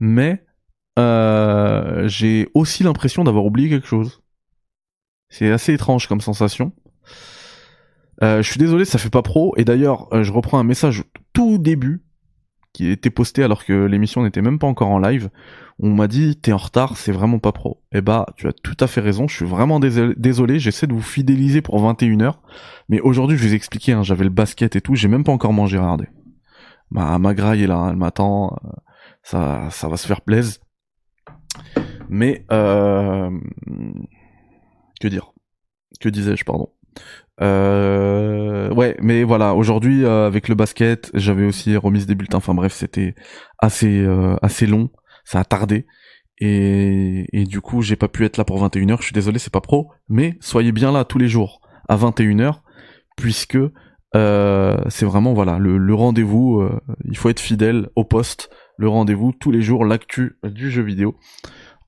mais 0.00 0.44
euh, 0.98 2.08
j'ai 2.08 2.48
aussi 2.54 2.82
l'impression 2.82 3.24
d'avoir 3.24 3.44
oublié 3.44 3.68
quelque 3.68 3.86
chose. 3.86 4.22
C'est 5.28 5.50
assez 5.50 5.74
étrange 5.74 6.06
comme 6.08 6.20
sensation. 6.20 6.72
Euh, 8.22 8.42
je 8.42 8.50
suis 8.50 8.58
désolé, 8.58 8.84
ça 8.84 8.98
fait 8.98 9.10
pas 9.10 9.22
pro. 9.22 9.54
Et 9.56 9.64
d'ailleurs, 9.64 10.12
euh, 10.12 10.22
je 10.22 10.32
reprends 10.32 10.58
un 10.58 10.64
message 10.64 11.04
tout 11.32 11.58
début 11.58 12.02
qui 12.72 12.90
était 12.90 13.10
posté 13.10 13.42
alors 13.42 13.64
que 13.64 13.72
l'émission 13.72 14.22
n'était 14.22 14.42
même 14.42 14.58
pas 14.58 14.66
encore 14.66 14.88
en 14.88 14.98
live. 14.98 15.30
On 15.78 15.94
m'a 15.94 16.08
dit 16.08 16.36
t'es 16.36 16.52
en 16.52 16.56
retard, 16.56 16.96
c'est 16.96 17.12
vraiment 17.12 17.38
pas 17.38 17.52
pro. 17.52 17.82
Eh 17.92 18.00
bah, 18.00 18.26
tu 18.36 18.48
as 18.48 18.52
tout 18.52 18.76
à 18.80 18.88
fait 18.88 19.00
raison. 19.00 19.28
Je 19.28 19.36
suis 19.36 19.44
vraiment 19.44 19.78
désolé. 19.78 20.58
J'essaie 20.58 20.88
de 20.88 20.92
vous 20.92 21.02
fidéliser 21.02 21.62
pour 21.62 21.80
21h, 21.80 22.34
mais 22.88 23.00
aujourd'hui 23.00 23.36
je 23.36 23.46
vous 23.46 23.52
ai 23.52 23.56
expliqué. 23.56 23.92
Hein, 23.92 24.02
J'avais 24.02 24.24
le 24.24 24.30
basket 24.30 24.74
et 24.74 24.80
tout. 24.80 24.96
J'ai 24.96 25.08
même 25.08 25.24
pas 25.24 25.32
encore 25.32 25.52
mangé. 25.52 25.78
Regardez. 25.78 26.08
Ma 26.90 27.18
ma 27.18 27.34
graille 27.34 27.62
est 27.62 27.68
là. 27.68 27.88
Elle 27.90 27.96
m'attend. 27.96 28.56
Euh, 29.34 29.68
ça 29.68 29.70
ça 29.70 29.88
va 29.88 29.96
se 29.96 30.06
faire 30.06 30.20
plaisir. 30.22 30.58
Mais 32.08 32.44
euh, 32.50 33.30
que 35.00 35.08
dire? 35.08 35.32
Que 36.00 36.08
disais-je, 36.08 36.44
pardon? 36.44 36.72
Euh, 37.40 38.72
ouais, 38.72 38.96
mais 39.00 39.22
voilà, 39.22 39.54
aujourd'hui 39.54 40.04
euh, 40.04 40.26
avec 40.26 40.48
le 40.48 40.54
basket, 40.54 41.10
j'avais 41.14 41.44
aussi 41.44 41.76
remis 41.76 42.04
des 42.06 42.14
bulletins. 42.14 42.38
Enfin 42.38 42.54
bref, 42.54 42.72
c'était 42.72 43.14
assez 43.58 44.00
euh, 44.00 44.36
assez 44.42 44.66
long, 44.66 44.90
ça 45.24 45.40
a 45.40 45.44
tardé 45.44 45.86
et, 46.40 47.26
et 47.32 47.44
du 47.44 47.60
coup 47.60 47.82
j'ai 47.82 47.96
pas 47.96 48.08
pu 48.08 48.24
être 48.24 48.36
là 48.38 48.44
pour 48.44 48.64
21h. 48.64 48.98
Je 48.98 49.04
suis 49.04 49.12
désolé, 49.12 49.38
c'est 49.38 49.52
pas 49.52 49.60
pro, 49.60 49.90
mais 50.08 50.36
soyez 50.40 50.72
bien 50.72 50.90
là 50.92 51.04
tous 51.04 51.18
les 51.18 51.28
jours 51.28 51.60
à 51.88 51.96
21h 51.96 52.60
puisque 53.16 53.58
euh, 54.16 54.78
c'est 54.88 55.04
vraiment 55.06 55.34
voilà 55.34 55.58
le, 55.58 55.76
le 55.78 55.94
rendez-vous. 55.94 56.68
il 57.04 57.16
faut 57.16 57.28
être 57.28 57.40
fidèle 57.40 57.88
au 57.94 58.04
poste. 58.04 58.50
Le 58.78 58.88
rendez-vous 58.88 59.32
tous 59.32 59.50
les 59.50 59.60
jours, 59.60 59.84
l'actu 59.84 60.38
du 60.44 60.70
jeu 60.70 60.82
vidéo 60.82 61.16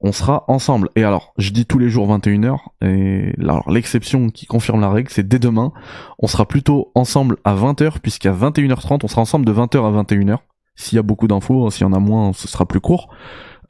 on 0.01 0.13
sera 0.13 0.45
ensemble. 0.49 0.89
Et 0.97 1.05
alors, 1.05 1.35
je 1.37 1.51
dis 1.51 1.67
tous 1.67 1.79
les 1.79 1.91
jours 1.91 2.09
21h, 2.11 2.59
et 2.83 3.35
alors 3.39 3.71
l'exception 3.71 4.31
qui 4.31 4.47
confirme 4.47 4.81
la 4.81 4.91
règle, 4.91 5.11
c'est 5.11 5.29
dès 5.29 5.39
demain, 5.39 5.73
on 6.19 6.27
sera 6.27 6.47
plutôt 6.47 6.91
ensemble 6.95 7.37
à 7.45 7.55
20h, 7.55 7.99
puisqu'à 8.01 8.33
21h30, 8.33 9.01
on 9.03 9.09
sera 9.09 9.21
ensemble 9.21 9.45
de 9.45 9.53
20h 9.53 9.77
à 9.87 10.03
21h. 10.03 10.39
S'il 10.75 10.97
y 10.97 10.99
a 10.99 11.03
beaucoup 11.03 11.29
d'infos, 11.29 11.71
s'il 11.71 11.83
y 11.83 11.85
en 11.85 11.93
a 11.93 11.99
moins, 11.99 12.33
ce 12.33 12.49
sera 12.49 12.67
plus 12.67 12.81
court. 12.81 13.15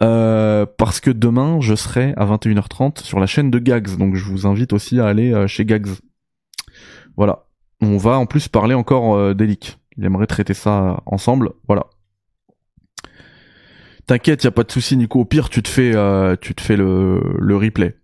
Euh, 0.02 0.64
parce 0.78 1.00
que 1.00 1.10
demain, 1.10 1.60
je 1.60 1.74
serai 1.74 2.14
à 2.16 2.24
21h30 2.24 3.02
sur 3.02 3.18
la 3.18 3.26
chaîne 3.26 3.50
de 3.50 3.58
Gags, 3.58 3.96
donc 3.96 4.14
je 4.14 4.24
vous 4.24 4.46
invite 4.46 4.72
aussi 4.72 5.00
à 5.00 5.06
aller 5.06 5.32
euh, 5.32 5.46
chez 5.46 5.64
Gags. 5.64 5.88
Voilà. 7.16 7.44
On 7.82 7.96
va 7.96 8.18
en 8.18 8.26
plus 8.26 8.48
parler 8.48 8.74
encore 8.74 9.14
euh, 9.16 9.34
d'Elic. 9.34 9.78
Il 9.96 10.04
aimerait 10.04 10.26
traiter 10.26 10.54
ça 10.54 11.02
ensemble. 11.06 11.50
Voilà. 11.66 11.86
T'inquiète, 14.11 14.42
y 14.42 14.48
a 14.48 14.50
pas 14.50 14.64
de 14.64 14.72
souci, 14.72 14.96
Nico. 14.96 15.20
Au 15.20 15.24
pire, 15.24 15.48
tu 15.50 15.62
te 15.62 15.68
fais, 15.68 15.94
euh, 15.94 16.34
tu 16.34 16.52
te 16.56 16.61
fais 16.61 16.76
le, 16.76 17.22
le 17.38 17.56
replay. 17.56 17.94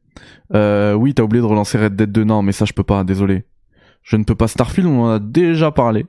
Euh, 0.55 0.93
oui, 0.93 1.15
t'as 1.15 1.25
oublié 1.25 1.43
de 1.43 1.47
relancer 1.49 1.79
Red 1.79 1.97
Dead 1.97 2.13
2. 2.13 2.23
Non, 2.23 2.43
mais 2.43 2.53
ça, 2.53 2.65
je 2.65 2.73
peux 2.73 2.85
pas. 2.85 3.03
Désolé. 3.03 3.45
Je 4.05 4.15
ne 4.15 4.23
peux 4.23 4.37
pas. 4.37 4.47
Starfield, 4.47 4.87
on 4.87 5.03
en 5.03 5.11
a 5.15 5.19
déjà 5.19 5.73
parlé. 5.73 6.07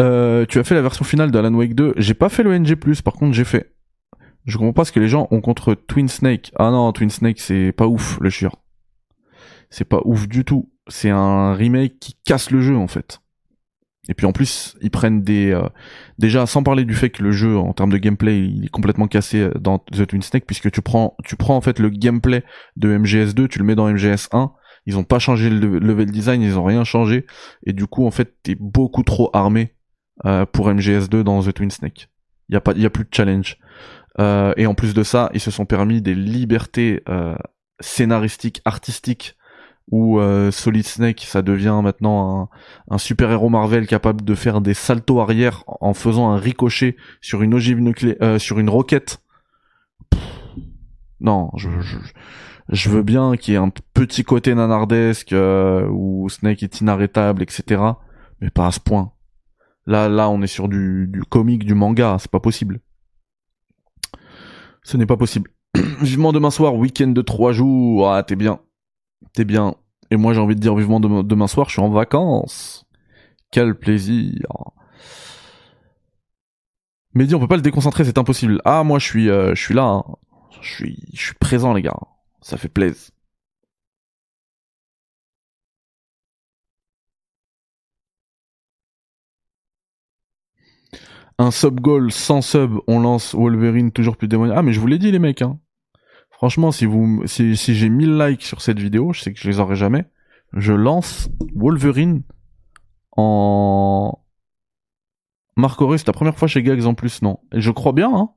Euh, 0.00 0.46
tu 0.46 0.58
as 0.58 0.64
fait 0.64 0.74
la 0.74 0.80
version 0.80 1.04
finale 1.04 1.30
de 1.32 1.38
Alan 1.38 1.52
Wake 1.52 1.74
2. 1.74 1.92
J'ai 1.98 2.14
pas 2.14 2.30
fait 2.30 2.42
le 2.42 2.58
NG+, 2.58 2.74
par 3.04 3.12
contre, 3.12 3.34
j'ai 3.34 3.44
fait. 3.44 3.74
Je 4.46 4.56
comprends 4.56 4.72
pas 4.72 4.84
ce 4.86 4.92
que 4.92 5.00
les 5.00 5.08
gens 5.08 5.28
ont 5.30 5.42
contre 5.42 5.74
Twin 5.74 6.08
Snake. 6.08 6.50
Ah 6.56 6.70
non, 6.70 6.90
Twin 6.92 7.10
Snake, 7.10 7.40
c'est 7.40 7.72
pas 7.72 7.88
ouf, 7.88 8.18
le 8.22 8.30
chieur. 8.30 8.56
C'est 9.68 9.84
pas 9.84 10.00
ouf 10.06 10.28
du 10.28 10.46
tout. 10.46 10.72
C'est 10.88 11.10
un 11.10 11.52
remake 11.52 11.98
qui 11.98 12.16
casse 12.24 12.50
le 12.50 12.62
jeu, 12.62 12.74
en 12.74 12.88
fait. 12.88 13.21
Et 14.08 14.14
puis 14.14 14.26
en 14.26 14.32
plus, 14.32 14.76
ils 14.80 14.90
prennent 14.90 15.22
des 15.22 15.52
euh, 15.52 15.68
déjà 16.18 16.44
sans 16.46 16.64
parler 16.64 16.84
du 16.84 16.94
fait 16.94 17.10
que 17.10 17.22
le 17.22 17.30
jeu 17.30 17.56
en 17.56 17.72
termes 17.72 17.92
de 17.92 17.98
gameplay, 17.98 18.40
il 18.40 18.64
est 18.64 18.68
complètement 18.68 19.06
cassé 19.06 19.40
euh, 19.40 19.52
dans 19.60 19.78
The 19.78 20.06
Twin 20.06 20.22
Snake 20.22 20.44
puisque 20.44 20.72
tu 20.72 20.82
prends 20.82 21.16
tu 21.24 21.36
prends 21.36 21.56
en 21.56 21.60
fait 21.60 21.78
le 21.78 21.88
gameplay 21.88 22.42
de 22.76 22.96
MGS2, 22.98 23.46
tu 23.46 23.60
le 23.60 23.64
mets 23.64 23.76
dans 23.76 23.88
MGS1, 23.88 24.50
ils 24.86 24.98
ont 24.98 25.04
pas 25.04 25.20
changé 25.20 25.50
le 25.50 25.78
level 25.78 26.10
design, 26.10 26.42
ils 26.42 26.58
ont 26.58 26.64
rien 26.64 26.82
changé 26.82 27.26
et 27.64 27.72
du 27.72 27.86
coup 27.86 28.04
en 28.04 28.10
fait, 28.10 28.34
t'es 28.42 28.56
beaucoup 28.58 29.04
trop 29.04 29.30
armé 29.32 29.76
euh, 30.24 30.46
pour 30.46 30.68
MGS2 30.68 31.22
dans 31.22 31.40
The 31.40 31.54
Twin 31.54 31.70
Snake. 31.70 32.08
Il 32.48 32.54
y 32.54 32.56
a 32.56 32.60
pas 32.60 32.72
y 32.72 32.84
a 32.84 32.90
plus 32.90 33.04
de 33.04 33.14
challenge. 33.14 33.56
et 34.18 34.66
en 34.66 34.74
plus 34.74 34.94
de 34.94 35.04
ça, 35.04 35.30
ils 35.32 35.40
se 35.40 35.52
sont 35.52 35.64
permis 35.64 36.02
des 36.02 36.16
libertés 36.16 37.02
scénaristiques, 37.80 38.60
artistiques 38.64 39.36
où 39.90 40.18
euh, 40.18 40.50
Solid 40.50 40.86
Snake 40.86 41.24
ça 41.26 41.42
devient 41.42 41.80
maintenant 41.82 42.48
un, 42.90 42.98
super 42.98 43.30
héros 43.30 43.48
Marvel 43.48 43.86
capable 43.86 44.24
de 44.24 44.34
faire 44.34 44.60
des 44.60 44.74
saltos 44.74 45.20
arrière 45.20 45.64
en 45.66 45.94
faisant 45.94 46.30
un 46.30 46.36
ricochet 46.36 46.96
sur 47.20 47.42
une 47.42 47.54
ogive 47.54 47.80
nucléaire 47.80 48.16
euh, 48.22 48.38
sur 48.38 48.58
une 48.58 48.70
roquette. 48.70 49.22
Non 51.20 51.50
je, 51.56 51.68
je, 52.68 52.90
veux 52.90 53.02
bien 53.02 53.36
qu'il 53.36 53.54
y 53.54 53.56
ait 53.56 53.60
un 53.60 53.70
petit 53.94 54.24
côté 54.24 54.54
nanardesque 54.54 55.32
euh, 55.32 55.86
où 55.88 56.28
Snake 56.28 56.62
est 56.62 56.80
inarrêtable 56.80 57.42
etc 57.42 57.82
mais 58.40 58.50
pas 58.50 58.66
à 58.66 58.72
ce 58.72 58.80
point. 58.80 59.12
Là 59.86 60.08
là 60.08 60.30
on 60.30 60.42
est 60.42 60.46
sur 60.46 60.68
du, 60.68 61.08
du 61.08 61.22
comique 61.22 61.64
du 61.64 61.74
manga 61.74 62.16
c'est 62.20 62.30
pas 62.30 62.40
possible. 62.40 62.80
Ce 64.84 64.96
n'est 64.96 65.06
pas 65.06 65.16
possible. 65.16 65.50
Vivement 66.00 66.32
demain 66.32 66.50
soir 66.50 66.74
week-end 66.74 67.08
de 67.08 67.22
trois 67.22 67.52
jours. 67.52 68.10
Ah 68.10 68.22
t'es 68.22 68.36
bien 68.36 68.60
T'es 69.34 69.44
bien. 69.44 69.74
Et 70.10 70.16
moi, 70.16 70.34
j'ai 70.34 70.40
envie 70.40 70.54
de 70.54 70.60
dire 70.60 70.74
vivement 70.74 71.00
demain, 71.00 71.46
soir, 71.46 71.68
je 71.68 71.74
suis 71.74 71.82
en 71.82 71.90
vacances. 71.90 72.84
Quel 73.50 73.74
plaisir. 73.78 74.46
Mais 77.14 77.26
dis, 77.26 77.34
on 77.34 77.40
peut 77.40 77.48
pas 77.48 77.56
le 77.56 77.62
déconcentrer, 77.62 78.04
c'est 78.04 78.18
impossible. 78.18 78.60
Ah, 78.64 78.84
moi, 78.84 78.98
je 78.98 79.06
suis, 79.06 79.30
euh, 79.30 79.54
je 79.54 79.62
suis 79.62 79.74
là. 79.74 79.84
Hein. 79.84 80.04
Je 80.60 80.68
suis, 80.74 80.98
je 81.12 81.22
suis 81.26 81.34
présent, 81.34 81.72
les 81.74 81.82
gars. 81.82 81.96
Ça 82.40 82.56
fait 82.56 82.68
plaisir. 82.68 83.10
Un 91.38 91.50
sub 91.50 91.80
goal 91.80 92.10
sans 92.12 92.40
sub, 92.40 92.78
on 92.86 93.00
lance 93.00 93.34
Wolverine 93.34 93.92
toujours 93.92 94.16
plus 94.16 94.28
démoniaque. 94.28 94.56
Ah, 94.58 94.62
mais 94.62 94.72
je 94.72 94.80
vous 94.80 94.86
l'ai 94.86 94.98
dit, 94.98 95.10
les 95.10 95.18
mecs, 95.18 95.42
hein. 95.42 95.58
Franchement, 96.42 96.72
si 96.72 96.86
vous, 96.86 97.22
si, 97.24 97.56
si 97.56 97.76
j'ai 97.76 97.88
1000 97.88 98.18
likes 98.18 98.42
sur 98.42 98.62
cette 98.62 98.80
vidéo, 98.80 99.12
je 99.12 99.20
sais 99.20 99.32
que 99.32 99.38
je 99.38 99.48
les 99.48 99.60
aurai 99.60 99.76
jamais. 99.76 100.06
Je 100.52 100.72
lance 100.72 101.30
Wolverine 101.54 102.24
en 103.12 104.18
Marc 105.56 105.78
c'est 105.96 106.08
la 106.08 106.12
première 106.12 106.36
fois 106.36 106.48
chez 106.48 106.64
Gags 106.64 106.84
en 106.84 106.94
plus, 106.94 107.22
non. 107.22 107.38
Et 107.52 107.60
je 107.60 107.70
crois 107.70 107.92
bien, 107.92 108.12
hein. 108.12 108.30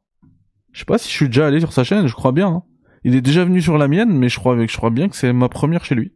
Je 0.71 0.81
sais 0.81 0.85
pas 0.85 0.99
si 0.99 1.09
je 1.09 1.15
suis 1.15 1.25
déjà 1.29 1.47
allé 1.47 1.59
sur 1.59 1.73
sa 1.73 1.83
chaîne, 1.83 2.05
je 2.05 2.13
crois 2.13 2.31
bien. 2.31 2.47
Hein. 2.47 2.63
Il 3.05 3.15
est 3.15 3.21
déjà 3.21 3.43
venu 3.43 3.59
sur 3.59 3.75
la 3.79 3.87
mienne, 3.87 4.15
mais 4.15 4.29
je 4.29 4.37
crois, 4.37 4.55
je 4.55 4.77
crois 4.77 4.91
bien 4.91 5.09
que 5.09 5.15
c'est 5.15 5.33
ma 5.33 5.49
première 5.49 5.83
chez 5.83 5.95
lui. 5.95 6.13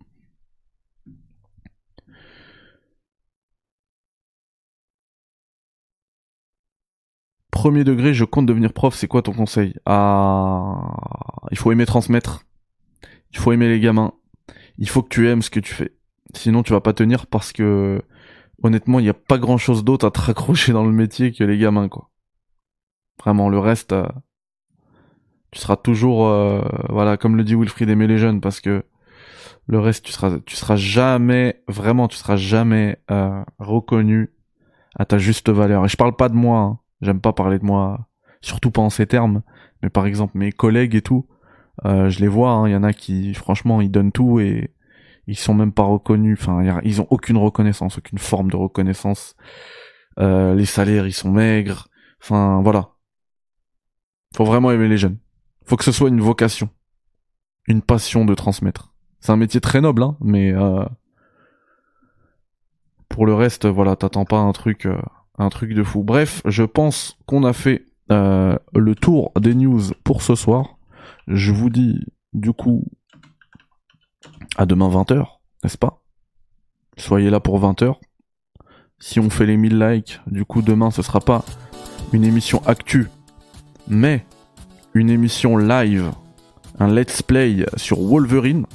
Premier 7.60 7.84
degré, 7.84 8.14
je 8.14 8.24
compte 8.24 8.46
devenir 8.46 8.72
prof, 8.72 8.96
c'est 8.96 9.10
quoi 9.10 9.22
ton 9.22 9.34
conseil? 9.34 9.74
Ah, 9.86 10.78
il 11.52 11.58
faut 11.58 11.74
aimer 11.74 11.86
transmettre. 11.86 12.46
Il 13.34 13.38
faut 13.38 13.52
aimer 13.52 13.68
les 13.68 13.82
gamins. 13.82 14.14
Il 14.78 14.88
faut 14.88 15.04
que 15.04 15.10
tu 15.10 15.28
aimes 15.28 15.42
ce 15.42 15.50
que 15.50 15.60
tu 15.60 15.74
fais. 15.74 15.94
Sinon, 16.34 16.64
tu 16.64 16.72
vas 16.72 16.80
pas 16.80 16.94
tenir 16.94 17.28
parce 17.28 17.52
que 17.52 18.02
honnêtement, 18.64 19.00
il 19.00 19.04
n'y 19.04 19.10
a 19.10 19.14
pas 19.14 19.38
grand 19.38 19.58
chose 19.58 19.84
d'autre 19.84 20.08
à 20.08 20.12
te 20.12 20.22
raccrocher 20.22 20.72
dans 20.72 20.86
le 20.86 20.94
métier 20.94 21.34
que 21.34 21.44
les 21.44 21.58
gamins, 21.58 21.90
quoi. 21.90 22.10
Vraiment, 23.22 23.50
le 23.50 23.60
reste, 23.60 23.92
euh, 23.92 24.08
tu 25.52 25.60
seras 25.60 25.76
toujours, 25.76 26.28
euh, 26.28 26.62
voilà, 26.88 27.18
comme 27.18 27.36
le 27.36 27.44
dit 27.44 27.56
Wilfried, 27.56 27.90
aimer 27.90 28.08
les 28.08 28.20
jeunes, 28.20 28.40
parce 28.40 28.62
que 28.62 28.86
le 29.68 29.80
reste, 29.82 30.06
tu 30.06 30.14
seras, 30.14 30.40
tu 30.46 30.56
seras 30.56 30.78
jamais, 30.78 31.62
vraiment, 31.68 32.08
tu 32.08 32.16
seras 32.16 32.38
jamais 32.38 33.02
euh, 33.12 33.44
reconnu 33.58 34.32
à 34.96 35.04
ta 35.04 35.18
juste 35.18 35.50
valeur. 35.50 35.84
Et 35.84 35.90
je 35.90 35.98
parle 35.98 36.16
pas 36.16 36.30
de 36.30 36.36
moi. 36.36 36.60
Hein. 36.60 36.80
J'aime 37.02 37.22
pas 37.22 37.34
parler 37.34 37.60
de 37.60 37.66
moi, 37.66 38.10
surtout 38.42 38.72
pas 38.72 38.82
en 38.82 38.90
ces 38.90 39.08
termes. 39.08 39.42
Mais 39.82 39.90
par 39.90 40.06
exemple, 40.06 40.38
mes 40.38 40.52
collègues 40.52 40.96
et 40.96 41.02
tout, 41.02 41.28
euh, 41.86 42.10
je 42.10 42.20
les 42.20 42.28
vois. 42.28 42.64
Il 42.66 42.72
hein, 42.72 42.74
y 42.74 42.76
en 42.76 42.84
a 42.84 42.94
qui, 42.94 43.34
franchement, 43.34 43.82
ils 43.82 43.92
donnent 43.92 44.12
tout 44.12 44.40
et 44.40 44.74
ils 45.28 45.38
sont 45.38 45.54
même 45.54 45.72
pas 45.72 45.84
reconnus. 45.84 46.38
Enfin, 46.42 46.82
ils 46.84 47.02
ont 47.02 47.08
aucune 47.10 47.38
reconnaissance, 47.38 47.98
aucune 47.98 48.18
forme 48.18 48.50
de 48.52 48.58
reconnaissance. 48.58 49.36
Euh, 50.20 50.56
les 50.56 50.66
salaires, 50.66 51.08
ils 51.08 51.14
sont 51.14 51.32
maigres. 51.32 51.88
Enfin, 52.22 52.62
voilà. 52.62 52.90
Faut 54.36 54.46
vraiment 54.46 54.72
aimer 54.72 54.88
les 54.88 54.98
jeunes. 54.98 55.18
Faut 55.66 55.78
que 55.78 55.84
ce 55.84 55.92
soit 55.92 56.10
une 56.10 56.22
vocation, 56.22 56.70
une 57.68 57.82
passion 57.82 58.26
de 58.26 58.34
transmettre. 58.34 58.94
C'est 59.20 59.32
un 59.32 59.38
métier 59.38 59.62
très 59.62 59.82
noble, 59.82 60.04
hein, 60.04 60.18
mais 60.22 60.52
euh, 60.54 60.84
pour 63.08 63.26
le 63.26 63.34
reste, 63.34 63.66
voilà, 63.66 63.96
t'attends 63.96 64.26
pas 64.26 64.40
un 64.40 64.52
truc. 64.52 64.86
Euh, 64.86 64.98
un 65.40 65.50
truc 65.50 65.74
de 65.74 65.84
fou. 65.84 66.04
Bref, 66.04 66.42
je 66.46 66.64
pense 66.64 67.18
qu'on 67.26 67.44
a 67.44 67.54
fait 67.54 67.86
euh, 68.12 68.58
le 68.76 68.96
tour 68.96 69.32
des 69.40 69.56
news 69.56 69.82
pour 70.04 70.22
ce 70.22 70.36
soir. 70.36 70.78
Je 71.28 71.52
vous 71.52 71.70
dis 71.70 72.06
du 72.34 72.54
coup 72.54 72.86
à 74.58 74.66
demain 74.66 74.90
20h, 74.90 75.26
n'est-ce 75.64 75.78
pas? 75.78 76.04
Soyez 76.98 77.30
là 77.30 77.40
pour 77.40 77.60
20h. 77.62 77.96
Si 79.00 79.20
on 79.20 79.30
fait 79.30 79.46
les 79.46 79.56
1000 79.56 79.80
likes, 79.80 80.20
du 80.28 80.44
coup 80.44 80.62
demain 80.62 80.92
ce 80.92 81.02
sera 81.02 81.22
pas 81.22 81.46
une 82.12 82.26
émission 82.26 82.62
actu, 82.66 83.08
mais 83.88 84.26
une 84.94 85.10
émission 85.10 85.56
live, 85.56 86.12
un 86.80 86.94
let's 86.94 87.22
play 87.22 87.66
sur 87.78 88.02
Wolverine. 88.02 88.66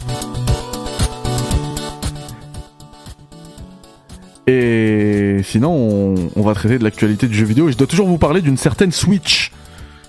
Et 4.46 5.13
sinon, 5.42 6.14
on, 6.36 6.42
va 6.42 6.54
traiter 6.54 6.78
de 6.78 6.84
l'actualité 6.84 7.26
du 7.26 7.34
jeu 7.34 7.44
vidéo. 7.44 7.68
Et 7.68 7.72
je 7.72 7.76
dois 7.76 7.86
toujours 7.86 8.06
vous 8.06 8.18
parler 8.18 8.40
d'une 8.40 8.56
certaine 8.56 8.92
Switch. 8.92 9.52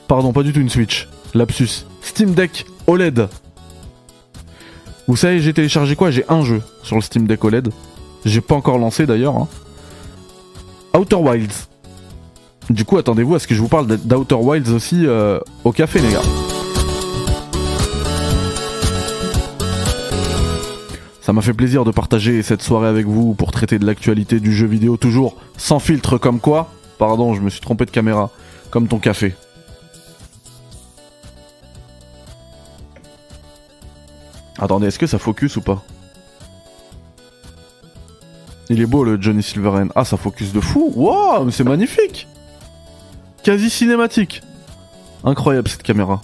Pardon, 0.08 0.34
pas 0.34 0.44
du 0.44 0.54
tout 0.54 0.60
une 0.60 0.70
Switch. 0.70 1.08
Lapsus. 1.34 1.86
Steam 2.02 2.34
Deck 2.34 2.66
OLED. 2.88 3.28
Vous 5.08 5.16
savez, 5.16 5.40
j'ai 5.40 5.54
téléchargé 5.54 5.96
quoi? 5.96 6.12
J'ai 6.12 6.26
un 6.30 6.44
jeu 6.44 6.62
sur 6.84 6.96
le 6.96 7.02
Steam 7.02 7.28
Deck 7.28 7.44
OLED. 7.44 7.70
J'ai 8.26 8.42
pas 8.42 8.56
encore 8.56 8.78
lancé 8.78 9.06
d'ailleurs. 9.06 9.36
Hein. 9.36 9.48
Outer 10.98 11.18
Wilds. 11.18 11.68
Du 12.70 12.86
coup, 12.86 12.98
attendez-vous 12.98 13.36
à 13.36 13.40
ce 13.40 13.48
que 13.48 13.54
je 13.54 13.62
vous 13.62 13.68
parle 13.68 13.86
d'Outer 13.86 14.36
Wilds 14.36 14.72
aussi 14.72 15.06
euh, 15.06 15.40
au 15.64 15.72
café, 15.72 16.00
les 16.00 16.12
gars. 16.12 16.55
Ça 21.26 21.34
m'a 21.34 21.42
fait 21.42 21.56
plaisir 21.56 21.86
de 21.86 21.90
partager 21.90 22.44
cette 22.44 22.62
soirée 22.62 22.88
avec 22.88 23.08
vous 23.08 23.34
pour 23.34 23.52
traiter 23.52 23.80
de 23.80 23.86
l'actualité 23.88 24.40
du 24.40 24.54
jeu 24.54 24.68
vidéo, 24.68 24.96
toujours 24.96 25.38
sans 25.58 25.80
filtre 25.80 26.20
comme 26.20 26.40
quoi. 26.40 26.72
Pardon, 27.00 27.34
je 27.34 27.42
me 27.42 27.50
suis 27.50 27.62
trompé 27.62 27.86
de 27.86 27.90
caméra. 27.90 28.30
Comme 28.70 28.88
ton 28.88 29.00
café. 29.00 29.34
Attendez, 34.60 34.86
est-ce 34.86 35.00
que 35.00 35.08
ça 35.08 35.18
focus 35.18 35.56
ou 35.56 35.62
pas? 35.62 35.84
Il 38.70 38.80
est 38.80 38.86
beau 38.86 39.04
le 39.04 39.20
Johnny 39.20 39.42
Silverhand. 39.42 39.88
Ah, 39.96 40.06
ça 40.06 40.18
focus 40.18 40.54
de 40.54 40.60
fou. 40.60 40.94
Waouh, 40.96 41.46
mais 41.46 41.52
c'est 41.52 41.64
magnifique. 41.64 42.28
Quasi 43.42 43.72
cinématique. 43.72 44.44
Incroyable 45.24 45.70
cette 45.70 45.82
caméra. 45.82 46.22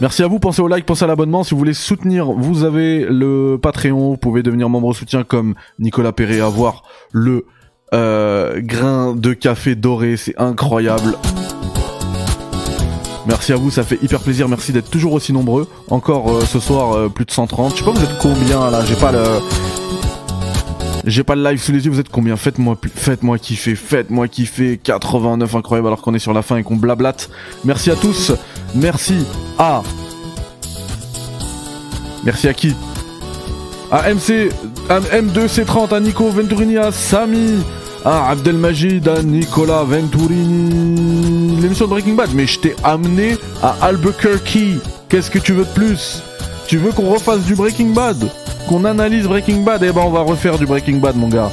Merci 0.00 0.22
à 0.22 0.28
vous, 0.28 0.38
pensez 0.38 0.62
au 0.62 0.68
like, 0.68 0.86
pensez 0.86 1.04
à 1.04 1.06
l'abonnement. 1.06 1.44
Si 1.44 1.50
vous 1.50 1.58
voulez 1.58 1.74
soutenir, 1.74 2.32
vous 2.32 2.64
avez 2.64 3.04
le 3.04 3.58
Patreon, 3.60 4.10
vous 4.10 4.16
pouvez 4.16 4.42
devenir 4.42 4.70
membre 4.70 4.94
soutien 4.94 5.24
comme 5.24 5.54
Nicolas 5.78 6.12
Perret, 6.12 6.40
avoir 6.40 6.84
le 7.12 7.44
euh, 7.92 8.60
grain 8.62 9.14
de 9.14 9.34
café 9.34 9.74
doré, 9.74 10.16
c'est 10.16 10.38
incroyable. 10.38 11.18
Merci 13.26 13.52
à 13.52 13.56
vous, 13.56 13.70
ça 13.70 13.82
fait 13.82 14.02
hyper 14.02 14.20
plaisir, 14.20 14.48
merci 14.48 14.72
d'être 14.72 14.88
toujours 14.88 15.12
aussi 15.12 15.34
nombreux. 15.34 15.68
Encore 15.90 16.30
euh, 16.30 16.40
ce 16.46 16.60
soir, 16.60 16.92
euh, 16.92 17.08
plus 17.10 17.26
de 17.26 17.30
130. 17.30 17.72
Je 17.72 17.80
sais 17.80 17.84
pas 17.84 17.90
vous 17.90 18.02
êtes 18.02 18.18
combien 18.18 18.70
là, 18.70 18.82
j'ai 18.86 18.96
pas 18.96 19.12
le... 19.12 19.22
J'ai 21.04 21.24
pas 21.24 21.34
le 21.34 21.42
live 21.42 21.60
sous 21.60 21.72
les 21.72 21.84
yeux, 21.84 21.90
vous 21.90 22.00
êtes 22.00 22.10
combien? 22.10 22.36
Faites-moi 22.36 22.76
faites-moi 22.94 23.38
kiffer, 23.38 23.74
faites-moi 23.74 24.28
kiffer. 24.28 24.78
89 24.82 25.54
incroyable 25.54 25.88
alors 25.88 26.02
qu'on 26.02 26.14
est 26.14 26.18
sur 26.18 26.32
la 26.34 26.42
fin 26.42 26.58
et 26.58 26.62
qu'on 26.62 26.76
blablate. 26.76 27.30
Merci 27.64 27.90
à 27.90 27.96
tous. 27.96 28.32
Merci 28.74 29.24
à 29.58 29.82
Merci 32.24 32.48
à 32.48 32.54
qui? 32.54 32.74
À 33.90 34.12
MC 34.12 34.50
à 34.88 35.00
M2C30 35.00 35.94
à 35.94 36.00
Nico 36.00 36.28
Venturini 36.28 36.76
à 36.76 36.92
Samy 36.92 37.58
à 38.04 38.30
Abdelmajid 38.30 39.08
à 39.08 39.22
Nicolas 39.22 39.82
Venturini 39.84 41.56
l'émission 41.60 41.86
de 41.86 41.90
Breaking 41.90 42.14
Bad 42.14 42.30
mais 42.34 42.46
je 42.46 42.60
t'ai 42.60 42.76
amené 42.84 43.36
à 43.62 43.74
Albuquerque. 43.82 44.80
Qu'est-ce 45.08 45.30
que 45.30 45.38
tu 45.38 45.52
veux 45.52 45.64
de 45.64 45.70
plus? 45.70 46.22
Tu 46.68 46.76
veux 46.76 46.92
qu'on 46.92 47.10
refasse 47.10 47.44
du 47.46 47.54
Breaking 47.56 47.92
Bad? 47.94 48.30
Qu'on 48.68 48.84
analyse 48.84 49.26
Breaking 49.26 49.62
Bad, 49.62 49.82
et 49.82 49.88
eh 49.88 49.92
ben 49.92 50.02
on 50.04 50.10
va 50.10 50.20
refaire 50.20 50.58
du 50.58 50.66
Breaking 50.66 50.98
Bad 50.98 51.16
mon 51.16 51.28
gars. 51.28 51.50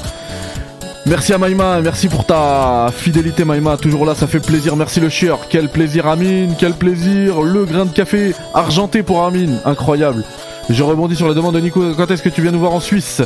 Merci 1.06 1.34
à 1.34 1.38
Maïma, 1.38 1.80
merci 1.82 2.10
pour 2.10 2.26
ta 2.26 2.90
fidélité 2.94 3.46
Maïma, 3.46 3.78
toujours 3.78 4.06
là, 4.06 4.14
ça 4.14 4.28
fait 4.28 4.42
plaisir, 4.42 4.76
merci 4.76 5.00
le 5.00 5.08
chieur, 5.08 5.40
quel 5.50 5.70
plaisir 5.70 6.06
Amine, 6.06 6.56
quel 6.60 6.74
plaisir, 6.74 7.42
le 7.42 7.64
grain 7.64 7.86
de 7.86 7.92
café 7.92 8.34
argenté 8.54 9.04
pour 9.04 9.24
Amine, 9.24 9.60
incroyable. 9.64 10.24
Je 10.70 10.84
rebondis 10.84 11.16
sur 11.16 11.28
la 11.28 11.34
demande 11.34 11.56
de 11.56 11.62
Nico, 11.62 11.82
quand 11.96 12.12
est-ce 12.12 12.22
que 12.22 12.30
tu 12.30 12.42
viens 12.42 12.52
nous 12.52 12.60
voir 12.60 12.74
en 12.74 12.82
Suisse? 12.82 13.22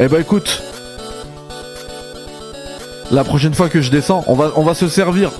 Eh 0.00 0.08
ben 0.08 0.20
écoute, 0.20 0.62
la 3.10 3.24
prochaine 3.24 3.52
fois 3.52 3.68
que 3.68 3.82
je 3.82 3.90
descends, 3.90 4.24
on 4.26 4.34
va, 4.34 4.52
on 4.56 4.62
va 4.62 4.74
se 4.74 4.88
servir 4.88 5.30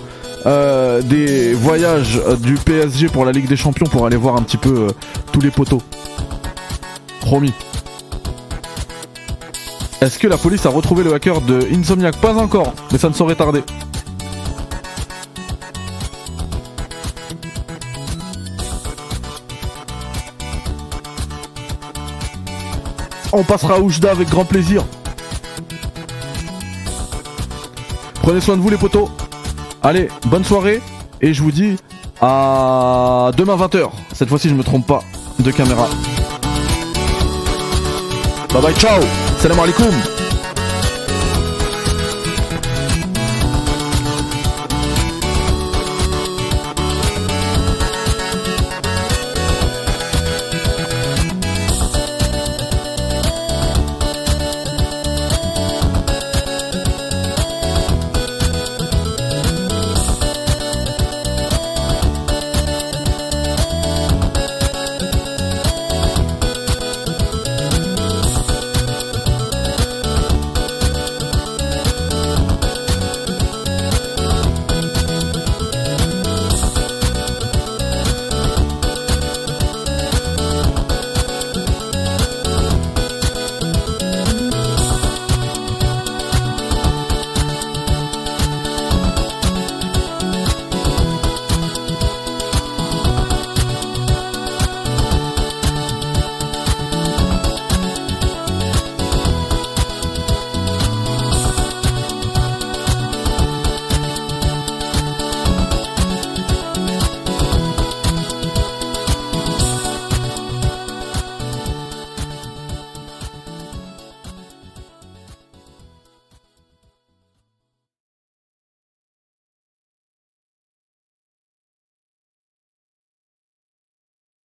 euh, 0.47 1.03
des 1.03 1.53
voyages 1.55 2.21
du 2.41 2.55
PSG 2.55 3.09
pour 3.09 3.25
la 3.25 3.33
Ligue 3.33 3.49
des 3.49 3.57
Champions 3.57 3.87
pour 3.87 4.07
aller 4.07 4.17
voir 4.17 4.37
un 4.37 4.43
petit 4.43 4.57
peu 4.57 4.89
euh, 4.89 4.89
tous 5.33 5.41
les 5.41 5.51
poteaux. 5.51 5.83
Promis. 7.21 7.53
Est-ce 10.01 10.19
que 10.19 10.29
la 10.29 10.39
police 10.39 10.65
a 10.65 10.71
retrouvé 10.71 11.03
le 11.03 11.13
hacker 11.13 11.41
de 11.41 11.67
Insomniac? 11.73 12.17
Pas 12.19 12.35
encore, 12.35 12.73
mais 12.93 12.99
ça 12.99 13.09
ne 13.09 13.15
saurait 13.15 13.35
tarder. 13.35 13.63
On 23.33 23.43
passera 23.43 23.75
à 23.75 23.79
Oujda 23.81 24.11
avec 24.13 24.29
grand 24.29 24.45
plaisir. 24.45 24.85
Prenez 28.23 28.41
soin 28.41 28.57
de 28.57 28.63
vous 28.63 28.71
les 28.71 28.77
potos. 28.77 29.09
Allez, 29.83 30.09
bonne 30.27 30.45
soirée. 30.45 30.81
Et 31.21 31.35
je 31.35 31.43
vous 31.43 31.51
dis 31.51 31.77
à 32.21 33.31
demain 33.37 33.57
20h. 33.57 33.91
Cette 34.13 34.29
fois-ci, 34.29 34.49
je 34.49 34.55
me 34.55 34.63
trompe 34.63 34.87
pas 34.87 35.03
de 35.41 35.51
caméra. 35.51 35.89
Bye 38.53 38.63
bye, 38.63 38.75
ciao 38.75 39.28
السلام 39.39 39.61
عليكم. 39.61 40.18